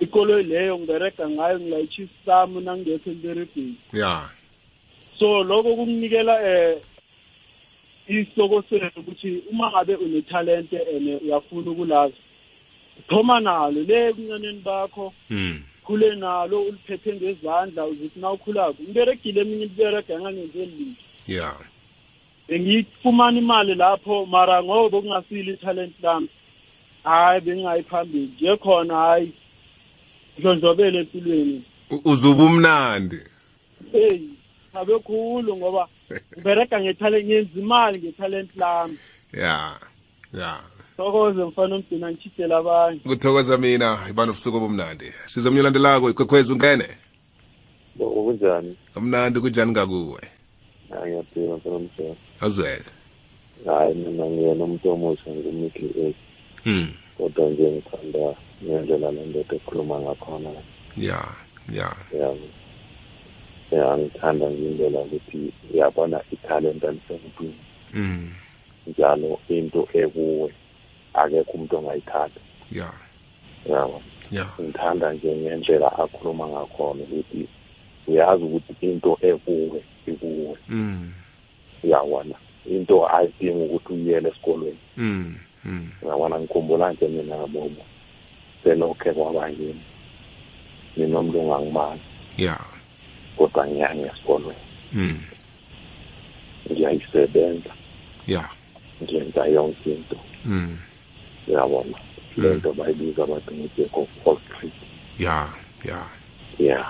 ikoloyi 0.00 0.44
leyo 0.44 0.78
ngiberega 0.78 1.28
ngayo 1.30 1.60
ngilayitshisa 1.60 2.12
sami 2.24 2.60
nangingekho 2.60 3.10
emberegweni. 3.10 3.76
Ya. 3.92 4.30
So 5.18 5.42
lokho 5.44 5.74
kunginikela 5.76 6.34
eh 6.42 6.78
isoko 8.08 8.62
senu 8.62 8.90
ukuthi 8.96 9.42
uma 9.50 9.70
ngabe 9.70 9.94
unetalente 9.94 10.78
and 10.78 11.22
uyafuna 11.22 11.70
ukulazi 11.70 12.14
thoma 13.08 13.40
nalo 13.40 13.82
le 13.82 14.08
ebuncaneni 14.08 14.62
bakho. 14.62 15.12
Mm. 15.30 15.62
Khule 15.86 16.14
nalo 16.14 16.62
uliphethe 16.62 17.12
ngezandla 17.12 17.84
uzithi 17.86 18.20
na 18.20 18.30
ukhulako 18.30 18.82
ngiberegile 18.82 19.40
eminye 19.40 19.64
ibiberega 19.64 20.14
engangenzeli 20.14 20.72
litho 20.78 21.02
ya. 21.26 21.54
Bengiyifumana 22.48 23.38
imali 23.38 23.74
lapho 23.74 24.26
mara 24.26 24.62
ngoba 24.62 25.00
kungasile 25.00 25.52
italent 25.52 25.94
lami 26.02 26.28
hayi 27.04 27.40
bengingayi 27.40 27.82
phambili. 27.82 28.30
Nje 28.36 28.56
khona 28.56 28.94
hayi 28.96 29.32
ndlondlobele 30.38 30.98
empilweni. 30.98 31.62
U- 31.90 32.00
uzuba 32.04 32.44
umnandi. 32.44 33.18
Eyi 33.92 34.28
abe 34.74 34.98
khulu 34.98 35.56
ngoba 35.56 35.88
ngiberega 36.34 36.80
ngetalent 36.80 37.26
ngenza 37.26 37.60
imali 37.60 37.98
ngetalent 37.98 38.50
lami. 38.56 38.98
Ya 39.32 39.78
ya. 40.34 40.60
Sokoze 41.02 41.44
mfana 41.44 41.74
omgcina 41.74 42.10
ngitshidela 42.12 42.56
abanye. 42.56 42.98
Kuthokoza 43.00 43.58
mina 43.58 43.98
ibana 44.10 44.30
ubusuku 44.30 44.56
obumnandi. 44.56 45.12
Size 45.26 45.48
umnyolandelako 45.48 46.10
ikwekhwezi 46.10 46.52
ungene? 46.52 46.88
Kunjani? 47.98 48.76
Kamnandi 48.94 49.40
kunjani 49.40 49.70
ngakuwe? 49.72 50.20
Hayi 50.90 51.10
ngiyaphila 51.12 51.56
mfana 51.56 51.78
msha 51.78 52.14
azwele. 52.40 52.84
Hayi 53.66 53.94
mina 53.94 54.26
ngiyena 54.26 54.64
umuntu 54.64 54.90
omusha 54.90 55.30
ngimiddle 55.30 55.88
age 56.06 56.14
Mm. 56.64 56.88
kodwa 57.18 57.50
nje 57.50 57.70
ngithanda 57.70 58.34
ngendlela 58.64 59.10
le 59.12 59.26
ndoda 59.26 59.54
ekhuluma 59.56 60.00
ngakhona. 60.00 60.50
Ya 60.96 61.24
ya. 61.72 61.90
Yabo. 62.20 62.46
Ya 63.70 63.98
ngithanda 63.98 64.50
nje 64.50 64.62
indlela 64.70 65.00
ukuthi 65.00 65.52
uyabona 65.74 66.20
ithalente 66.32 66.88
alisemntwini 66.88 67.54
Mm. 67.94 68.30
njalo 68.86 69.38
into 69.48 69.88
ekuwe. 69.94 70.52
Akekho 71.14 71.52
umuntu 71.52 71.76
ongayithatha 71.76 72.40
ya. 72.72 72.92
Yabo. 73.66 74.02
Ya. 74.30 74.46
Ngithanda 74.60 75.12
nje 75.12 75.36
ngendlela 75.36 75.98
akhuluma 75.98 76.46
ngakhona 76.48 77.02
ukuthi 77.02 77.48
uyazi 78.06 78.44
ukuthi 78.44 78.86
into 78.86 79.18
ekuwe 79.22 79.82
ikuwe. 80.06 80.56
Mm. 80.68 81.12
uyabona 81.84 82.34
into 82.66 83.08
ayidingi 83.16 83.64
ukuthi 83.64 83.92
uyiyele 83.92 84.28
esikolweni. 84.28 84.78
Mm. 84.96 85.36
Mm. 85.64 85.90
uyabona 86.02 86.40
ngikhumbula 86.40 86.92
nje 86.92 87.08
mina 87.08 87.36
kabobo 87.36 87.82
selokhe 88.64 89.12
kwabangini 89.12 89.82
mina 90.96 91.18
umuntu 91.18 91.40
ongangimazi 91.40 92.02
ya. 92.38 92.58
Kodwa 93.36 93.66
ngiyanga 93.66 94.06
esikolweni. 94.12 94.64
Mm. 94.92 95.20
ngiyayisebenza. 96.70 97.70
Ya. 98.26 98.48
Ngiyenza 99.02 99.46
yonke 99.46 99.90
into. 99.90 100.16
Mm. 100.44 100.78
Uyabona 101.48 101.96
le 102.36 102.54
nto 102.54 102.72
bayibiza 102.72 103.26
bathi 103.26 103.70
Wall 104.24 104.38
Street. 104.48 104.72
Ya 105.18 105.48
ya. 105.84 106.04
Ya. 106.58 106.86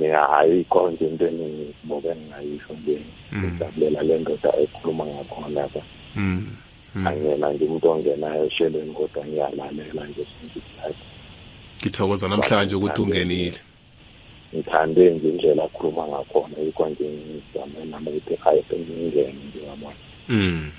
Ya 0.00 0.30
ayikho 0.30 0.90
nje 0.90 1.06
into 1.06 1.26
eningi 1.26 1.74
bobe 1.84 2.16
ngingayisho 2.16 2.72
nje. 2.82 2.98
Mm. 3.32 3.44
ngijabulela 3.44 4.02
le 4.02 4.18
ndoda 4.18 4.52
ekhuluma 4.56 5.06
ngakhona 5.06 5.48
lapha 5.48 5.80
Mm. 6.16 6.46
Mm. 6.94 7.06
angena 7.06 7.52
nje 7.52 7.64
umuntu 7.64 7.90
ongenayo 7.90 8.44
esheleni 8.46 8.92
kodwa 8.92 9.26
ngiyalalela 9.26 10.06
nje 10.06 10.26
sonke 10.26 10.58
isikhathi 10.58 11.04
ngithokoza 11.80 12.28
namhlanje 12.28 12.74
ukuthi 12.74 13.00
ungenile. 13.02 13.58
Ngithande 14.54 15.10
nje 15.10 15.28
indlela 15.28 15.64
akhuluma 15.64 16.08
ngakhona. 16.08 16.58
Yikho 16.64 16.88
nje 16.88 17.04
ngizame 17.04 17.84
nami 17.90 18.08
ukuthi 18.08 18.34
hayi 18.34 18.62
sengingene 18.68 19.34
nje 19.48 19.60
yabona. 19.68 19.96
Mm. 20.28 20.70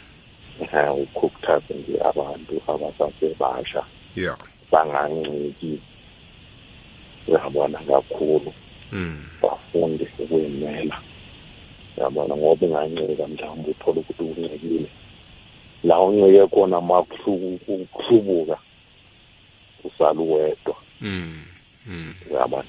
Ukukhuthaze 0.93 1.73
nje 1.73 2.01
abantu 2.03 2.61
abasasebasha 2.67 3.83
ya 4.15 4.37
banganciki 4.71 5.79
uyabona 7.27 7.79
kakhulu. 7.79 8.53
Mm. 8.91 9.25
bafunde 9.41 10.09
ukuyimela 10.19 10.97
yabona 11.97 12.35
ngoba 12.37 12.65
ungancika 12.67 13.27
mhlawumbe 13.27 13.71
uthole 13.71 13.99
ukuthi 13.99 14.23
uncikile 14.23 14.89
la 15.83 15.99
uncike 16.01 16.47
khona 16.47 16.81
ma 16.81 17.03
kuhlubuka 17.03 18.57
usala 19.83 20.19
uwedwa 20.21 20.75
Mm. 21.01 21.43
Mm. 21.87 22.13
uyabona? 22.31 22.67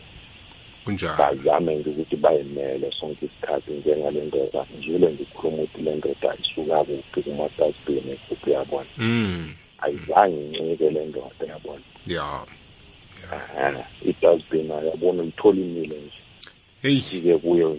Bazame 1.18 1.74
nje 1.74 1.90
ukuthi 1.90 2.16
bayimele 2.16 2.92
sonke 3.00 3.26
isikhathi 3.26 3.70
njengale 3.72 4.20
ndoda. 4.24 4.66
Njile 4.78 5.10
ngikhuluma 5.12 5.62
ukuthi 5.62 5.82
le 5.82 5.94
ndoda 5.96 6.36
isuka 6.42 6.84
kuphi 6.84 7.22
kuma-dustbin 7.22 8.04
ekuphi 8.12 8.50
yabona 8.50 8.88
Mm. 8.98 9.52
ayizange 9.78 10.40
incike 10.58 10.90
le 10.90 11.04
ndoda 11.06 11.44
yabona 11.48 11.82
ya. 12.06 12.46
I-dustbin 14.04 14.70
ayabona 14.70 15.22
uyithola 15.22 15.60
imile 15.60 15.96
nje. 15.96 16.20
Heyi 16.82 16.98
ike 16.98 17.38
kuyo. 17.38 17.78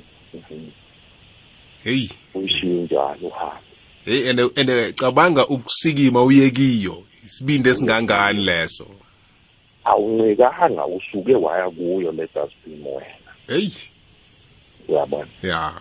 Heyi 1.84 2.10
uyishiye 2.34 2.74
njalo 2.74 3.28
uhambe. 3.28 3.62
Hey 4.06 4.30
and 4.30 4.40
and 4.40 4.96
cabanga 4.96 5.48
ukusikima 5.48 6.24
uyekiyo 6.24 7.04
isibindi 7.26 7.70
esingangani 7.70 8.44
leso? 8.44 8.88
Awuncikanga 9.84 10.86
usuke 10.86 11.36
waya 11.36 11.70
kuyo 11.70 12.12
le 12.12 12.28
dustbin 12.36 12.84
wena. 12.86 13.32
Hey. 13.48 13.70
Uyabona? 14.88 15.28
Ya. 15.44 15.74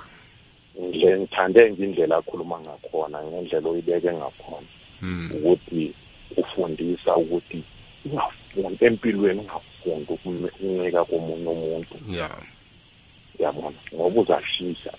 Nje 0.80 1.18
ngithande 1.18 1.70
nje 1.70 1.84
indlela 1.84 2.16
akhuluma 2.16 2.61
ngakhona 2.61 3.22
ngendlela 3.22 3.68
oyibeke 3.68 4.12
ngakhona. 4.12 4.66
Mm. 5.03 5.30
ukuthi 5.34 5.94
ufundisa 6.36 7.16
ukuthi 7.16 7.62
ungafundi 8.05 8.84
empilweni 8.84 9.40
ungafundi 9.40 10.12
ukuncika 10.12 11.05
komunye 11.05 11.48
umuntu. 11.48 11.96
Ya. 12.11 12.30
Yabona 13.38 13.76
ngoba 13.94 14.20
uzashintsha 14.20 14.92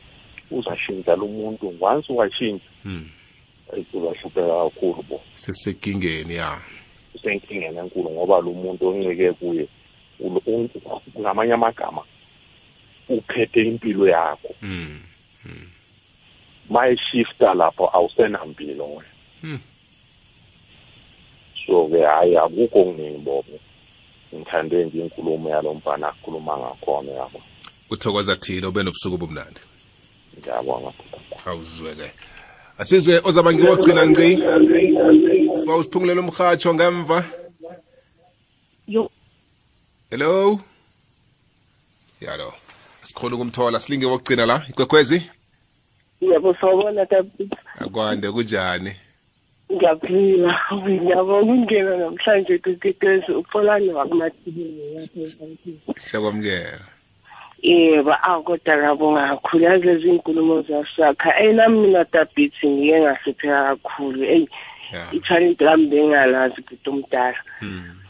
uzashintsha 0.52 1.16
lo 1.16 1.28
muntu. 1.28 1.74
Once 1.82 2.14
washintsha 2.14 2.70
mm. 2.86 3.10
uzahlupheka 3.94 4.64
kakhulu 4.64 5.04
bo. 5.10 5.22
Sesekingeni 5.36 6.36
ya. 6.36 6.62
Usenkingeni 7.16 7.78
enkulu 7.78 8.10
ngoba 8.10 8.42
lo 8.42 8.52
muntu 8.54 8.88
oncike 8.88 9.32
kuye 9.32 9.68
ngamanye 11.20 11.54
amagama 11.54 12.02
uphethe 13.10 13.62
impilo 13.62 14.08
yakho. 14.08 14.56
Mm. 14.62 15.00
mayeshifta 16.70 17.54
lapho 17.54 17.90
awusenampilo 17.94 18.86
wena. 18.86 19.12
Hmm. 19.42 19.60
so 21.66 21.88
ke 21.88 22.02
hayi 22.02 22.38
akukho 22.38 22.80
okuningi 22.82 23.18
bobo 23.18 23.60
ngithande 24.36 24.86
nje 24.86 25.00
inkulumo 25.00 25.50
yalo 25.50 25.74
mfana 25.74 26.08
akhuluma 26.08 26.58
ngakhona 26.58 27.12
yabo. 27.12 27.42
Uthokoza 27.90 28.36
thina 28.36 28.70
ube 28.70 28.84
nobusuku 28.84 29.16
obumnandi. 29.16 29.60
Ngiyabonga 30.40 30.92
awuzweke. 31.46 32.12
Asizwe 32.78 33.22
ozaba 33.24 33.54
ngiwogcina 33.54 34.06
ngci. 34.08 34.38
Siba 35.58 35.76
usiphungulela 35.76 36.22
umhatsho 36.22 36.74
ngemva. 36.74 37.26
Yo. 38.88 39.10
Hello? 40.10 40.60
Yalo. 42.22 42.54
Sikhona 43.04 43.36
ukumthola 43.36 43.80
silinge 43.80 44.06
wokugcina 44.06 44.46
la 44.46 44.66
ikwekhwezi 44.70 45.30
yebo 46.22 46.54
sawubona 46.54 47.06
tabit 47.06 47.54
akwande 47.80 48.32
kunjani? 48.32 48.96
Ngiyaphila 49.72 50.60
ngiyabonga. 50.74 51.54
Ukungena 51.54 51.98
namhlanje 51.98 52.58
kukitezi 52.58 53.32
uxolani 53.32 53.90
wakumathibini 53.90 55.10
siyakwamukela. 55.98 56.86
Yebo 57.62 58.14
awu 58.24 58.44
kodwa 58.44 58.78
ngabonga 58.78 59.28
kakhulu 59.28 59.64
yazi 59.64 59.86
lezi 59.86 60.12
nkulumo 60.12 60.62
zasakha 60.62 61.40
eyi 61.42 61.54
nami 61.54 61.80
mina 61.80 62.06
tabit 62.06 62.54
ngiye 62.66 63.02
ngahlupheka 63.02 63.64
kakhulu. 63.70 64.24
Eyi 64.24 64.48
ithalente 65.12 65.64
lami 65.66 65.86
bengingalazi 65.88 66.62
kude 66.62 66.90
omdala 66.90 67.38
Mm. 67.62 68.02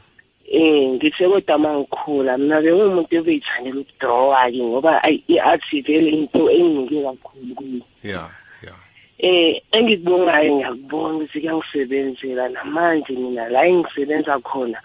eh 0.52 0.90
ngithe 0.96 1.28
kodwa 1.28 1.58
mangikhula 1.58 2.38
mina 2.38 2.62
bengumuntu 2.62 3.16
ebeyithandela 3.16 3.80
ukudrawa-ke 3.82 4.64
ngoba 4.64 5.00
i-art 5.08 5.64
vele 5.86 6.10
into 6.10 6.50
engike 6.50 7.04
kakhulu 7.04 7.56
kuyo 7.56 7.82
ya 8.04 8.24
ya. 8.64 8.74
Eh 9.20 9.62
engikubongayo 9.72 10.56
ngiyakubona 10.56 11.16
ukuthi 11.16 11.40
kuyangisebenzela. 11.40 12.50
Namanje 12.50 13.14
mina 13.14 13.50
la 13.50 13.68
engisebenza 13.68 14.40
khona 14.40 14.80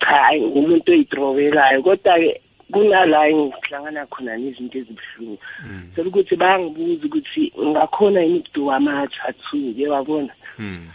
cha 0.00 0.32
ngumuntu 0.36 0.92
oyidrowelayo 0.92 1.82
kodwa-ke 1.82 2.40
kunala 2.72 3.28
engihlangana 3.28 4.06
khona 4.06 4.36
nezinto 4.36 4.78
ezibuhlungu. 4.78 5.38
Sekuthi 5.94 6.36
bayangibuza 6.36 7.06
ukuthi 7.06 7.52
ngakhona 7.70 8.20
yini 8.20 8.38
ukuduka 8.38 8.76
ama-tattoo-ke 8.76 9.88
wabona 9.88 10.32
Mm. 10.58 10.88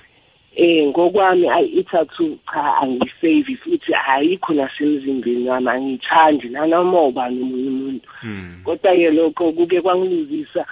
eh 0.56 0.88
ngokwami 0.88 1.50
ayi 1.50 1.68
ithathu 1.82 2.38
cha 2.54 2.78
angiyisevi 2.82 3.56
futhi 3.56 3.94
ayikho 3.94 4.54
nasemzimbeni 4.54 5.50
wami 5.50 5.70
angiyithandi 5.70 6.50
nanoma 6.50 7.02
ubani 7.10 7.42
omunye 7.42 7.70
umuntu. 7.70 8.10
Mm. 8.24 8.62
kodwa-ke 8.64 9.10
lokho 9.12 9.52
kuke 9.52 9.82
kwangiluzisa 9.82 10.66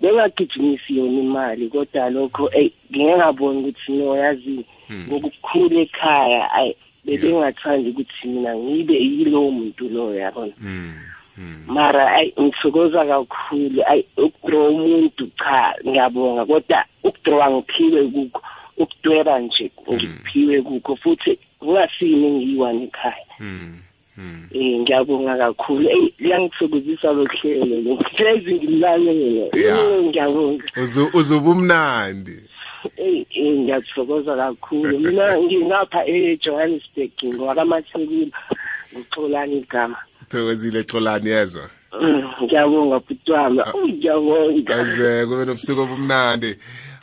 bengagijimisi 0.00 0.96
yona 0.98 1.20
imali 1.20 1.68
kodwa 1.68 2.10
lokho 2.10 2.50
eyi 2.52 2.72
ngike 2.90 3.16
ngabona 3.16 3.58
ukuthi 3.58 3.92
no 3.92 4.16
yazi 4.16 4.64
ngokukhula 4.90 5.80
ekhaya 5.80 6.52
ayi 6.52 6.76
bebengathandi 7.06 7.90
ukuthi 7.90 8.28
mina 8.28 8.56
ngibe 8.56 8.94
yilowo 8.94 9.50
muntu 9.50 9.88
loyo 9.88 10.14
yabona 10.18 10.52
Mm. 10.60 10.92
Mm. 11.38 11.62
mara 11.66 12.12
ayi 12.16 12.32
ngithokoza 12.40 13.04
kakhulu 13.06 13.82
ayi 13.86 14.04
ukudraw 14.16 14.68
umuntu 14.74 15.26
cha 15.38 15.74
ngiyabonga 15.86 16.44
kodwa 16.46 16.84
ukudraw 17.04 17.50
ngiphiwe 17.56 18.02
kukho 18.08 18.42
ukudweba 18.76 19.38
nje 19.40 19.70
ngiphiwe 19.92 20.62
kukho 20.62 20.96
futhi 20.96 21.38
kungasini 21.60 22.26
engiyiwani 22.26 22.84
ekhaya 22.84 23.26
Mm. 23.40 23.76
Mm. 24.16 24.48
eh 24.54 24.80
ngiyabonga 24.80 25.36
kakhulu 25.36 25.88
eyi 25.90 26.14
liyangithokozisa 26.18 27.12
lo 27.12 27.24
hlelo 27.24 27.76
lo 27.84 27.94
hlezi 28.16 28.54
ngimlalele 28.54 29.50
Yeah. 29.54 29.78
Eh, 29.78 30.04
ngiyabonga 30.08 30.64
Uzu- 30.76 31.10
uzuba 31.18 31.50
umnandi 31.50 32.36
eyi 32.96 33.26
eh, 33.30 33.58
ngiyathokoza 33.58 34.36
kakhulu. 34.36 34.98
Mina 34.98 35.38
ngingapha 35.38 36.06
e-johannesburg 36.06 37.12
ngowakamathekula 37.34 38.30
ngixolani 38.96 39.58
igama. 39.58 39.98
Thokozile 40.28 40.82
xolani 40.82 41.30
yezwa? 41.30 41.70
Mm, 42.00 42.22
ngiyabonga 42.42 42.98
bhuti 42.98 43.32
wami. 43.32 43.60
Uy, 43.74 43.92
ngiyabonga. 43.92 44.76
aze 44.76 45.26
kube 45.26 45.44
nobusuku 45.44 45.80
obumnandi. 45.80 46.56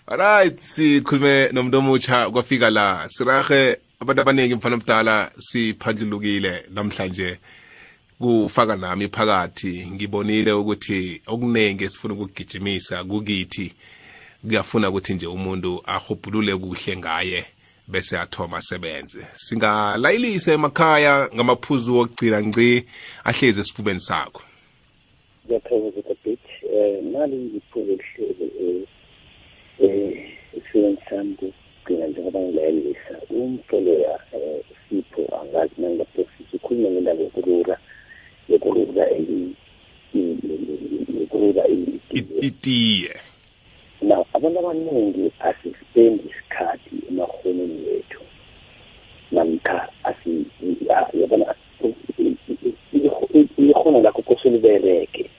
Alright 0.07 0.59
sikhulume 0.59 1.49
nomuntu 1.51 1.77
omutsha 1.77 2.29
kwafika 2.29 2.69
la. 2.69 3.05
Sirahe 3.07 3.77
abantu 3.99 4.21
abaningi 4.21 4.55
mfana 4.55 4.77
mdala 4.77 5.31
siphandlulukile 5.37 6.65
namhlanje. 6.73 7.37
Kufaka 8.19 8.75
nami 8.75 9.07
phakathi 9.07 9.87
ngibonile 9.91 10.51
ukuthi 10.51 11.21
okuningi 11.27 11.83
esifuna 11.83 12.13
ukugijimisa 12.13 13.03
kukithi. 13.03 13.73
Kuyafuna 14.47 14.89
ukuthi 14.89 15.13
nje 15.13 15.27
umuntu 15.27 15.81
ahubhulule 15.85 16.55
kuhle 16.55 16.97
ngaye 16.97 17.45
bese 17.87 18.19
athoma 18.19 18.57
asebenze 18.57 19.25
singalayilise 19.33 20.53
emakhaya 20.53 21.29
ngamaphuzu 21.35 21.95
wokugcina 21.95 22.41
ngci 22.41 22.85
ahlezi 23.23 23.59
esifubeni 23.59 23.99
sakho 23.99 24.41
ngiyathokoza 25.45 26.01
kabit 26.01 26.39
um 26.73 27.11
nali 27.11 27.35
ngiphuze 27.35 27.91
elihlelo 27.93 28.87
um 29.79 30.13
esifeni 30.57 30.97
sami 31.09 31.35
kugcina 31.35 32.07
njengoba 32.07 32.39
ngilayelisa 32.39 33.15
umfoloya 33.29 34.19
um 34.33 34.61
sipho 34.89 35.21
angazi 35.41 35.73
nangaphosisa 35.77 36.53
ukhulume 36.53 36.89
ngendaba 36.91 37.21
yokurura 37.23 37.77
yokurura 38.49 39.03
I- 42.13 42.47
itiye 42.47 43.15
now 44.03 44.25
abantu 44.33 44.59
abaningi 44.59 45.31
asispendi 45.39 46.23
isikhathi 46.29 46.95
emahonweni 47.09 47.87
wethu 47.87 48.21
namkha 49.31 49.89
yabona 51.19 51.55
ikhono 53.57 54.01
lakho 54.01 54.21
kose 54.21 54.49
libereke 54.49 55.29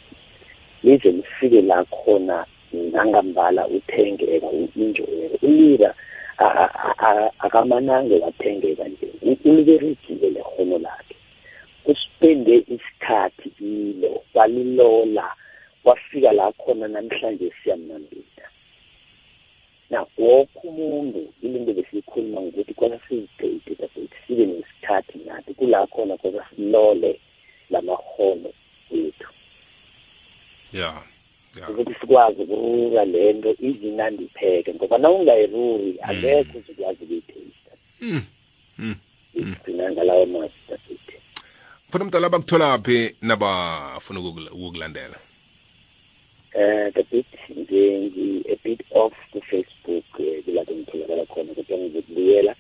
lize 0.82 1.10
lifike 1.10 1.60
la 1.62 1.84
khona 1.84 2.46
nangambala 2.72 3.68
uthengeka 3.68 4.46
u-enjoyeke 4.46 5.46
ulira 5.46 5.94
akamanange 7.38 8.18
wathengeka 8.18 8.84
nje 8.88 9.08
uliberegile 9.44 10.30
lekhono 10.30 10.78
lakhe 10.78 11.16
uspende 11.84 12.56
isikhathi 12.56 13.50
kilo 13.50 14.22
walilola 14.34 15.32
wafika 15.84 16.32
la 16.32 16.52
khona 16.52 16.88
namhlanje 16.88 17.52
siyamnambisa 17.62 18.33
na 19.90 20.06
woke 20.18 20.58
umuntu 20.68 21.32
ilinto 21.42 21.72
besiyikhuluma 21.72 22.40
ngokuthi 22.40 22.74
kwasa 22.74 22.98
sizidate 23.08 23.84
ukuthi 23.84 24.16
sibe 24.26 24.46
nesikhathi 24.46 25.18
nathi 25.26 25.54
kula 25.54 25.86
khona 25.86 26.16
kwasa 26.16 26.46
silole 26.56 27.20
lamahono 27.70 28.50
wethu 28.90 29.28
ya 30.72 31.02
ya. 31.60 31.68
Ukuthi 31.70 31.94
sikwazi 32.00 32.42
ukurura 32.42 33.04
le 33.04 33.32
nto 33.32 33.54
izinandipheke 33.60 34.74
ngoba 34.74 34.98
na 34.98 35.10
ungayiruri 35.10 35.98
akekho 36.02 36.58
uzokwazi 36.58 37.04
ukuyitheyista 37.04 37.70
Mm. 38.00 38.22
Mm. 38.78 38.94
igcina 39.34 39.92
ngalawo 39.92 40.26
mazwi 40.26 40.58
dafethu 40.68 41.12
mfana 41.88 42.04
mdala 42.04 42.28
bakuthola 42.28 42.78
phi 42.78 43.14
nabafuna 43.22 44.20
ukukula- 44.20 44.50
ukukulandela? 44.52 45.16
Um 46.54 46.90
the 46.94 47.02
bit 47.10 47.26
nje 47.50 47.98
ngi-a 47.98 48.56
bit 48.64 48.80
off 48.90 49.12
ku-facebook 49.32 50.04
um 50.18 50.42
kulapho 50.44 50.72
ngitholakala 50.74 51.26
khona 51.26 51.54
kodwa 51.54 51.78
ngizokubuyela 51.78 52.54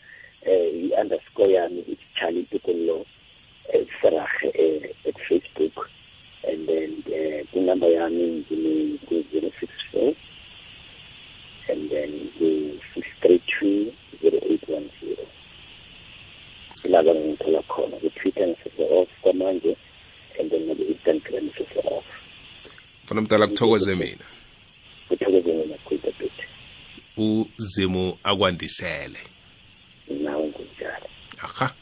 um 0.46 0.90
i-underscore 0.90 1.52
yami 1.52 1.80
ithi 1.80 2.06
charlie 2.18 2.42
piccolo 2.50 3.06
um 3.74 3.86
serahe 4.02 4.48
um 4.64 4.82
at 5.08 5.16
facebook. 5.28 5.88
And 6.50 6.66
then 6.68 6.90
um 7.06 7.46
kunumber 7.52 7.88
yami 7.98 8.44
ngine 8.50 8.98
ku-zero 9.08 9.50
six 9.60 9.72
four. 9.92 10.12
And 11.68 11.90
then 11.90 12.10
ku-six 12.38 13.06
three 13.22 13.40
two 13.46 13.92
zero 14.20 14.38
eight 14.42 14.68
one 14.68 14.90
zero. 15.00 15.24
Ilaba 16.84 17.14
ngithola 17.14 17.62
khona 17.62 17.96
ku-twitter 18.02 18.46
ngisese-off 18.46 19.08
kwamanje 19.22 19.76
and 20.38 20.50
then 20.50 20.66
naku-instagram 20.68 21.44
ngisese-off 21.48 22.04
mfana 23.04 23.20
mdala 23.20 23.46
kuthokoze 23.46 23.94
mina. 23.94 24.24
Mina 27.16 27.46
uzimu 27.58 28.18
akwandisele. 28.22 29.18
Aha. 31.42 31.74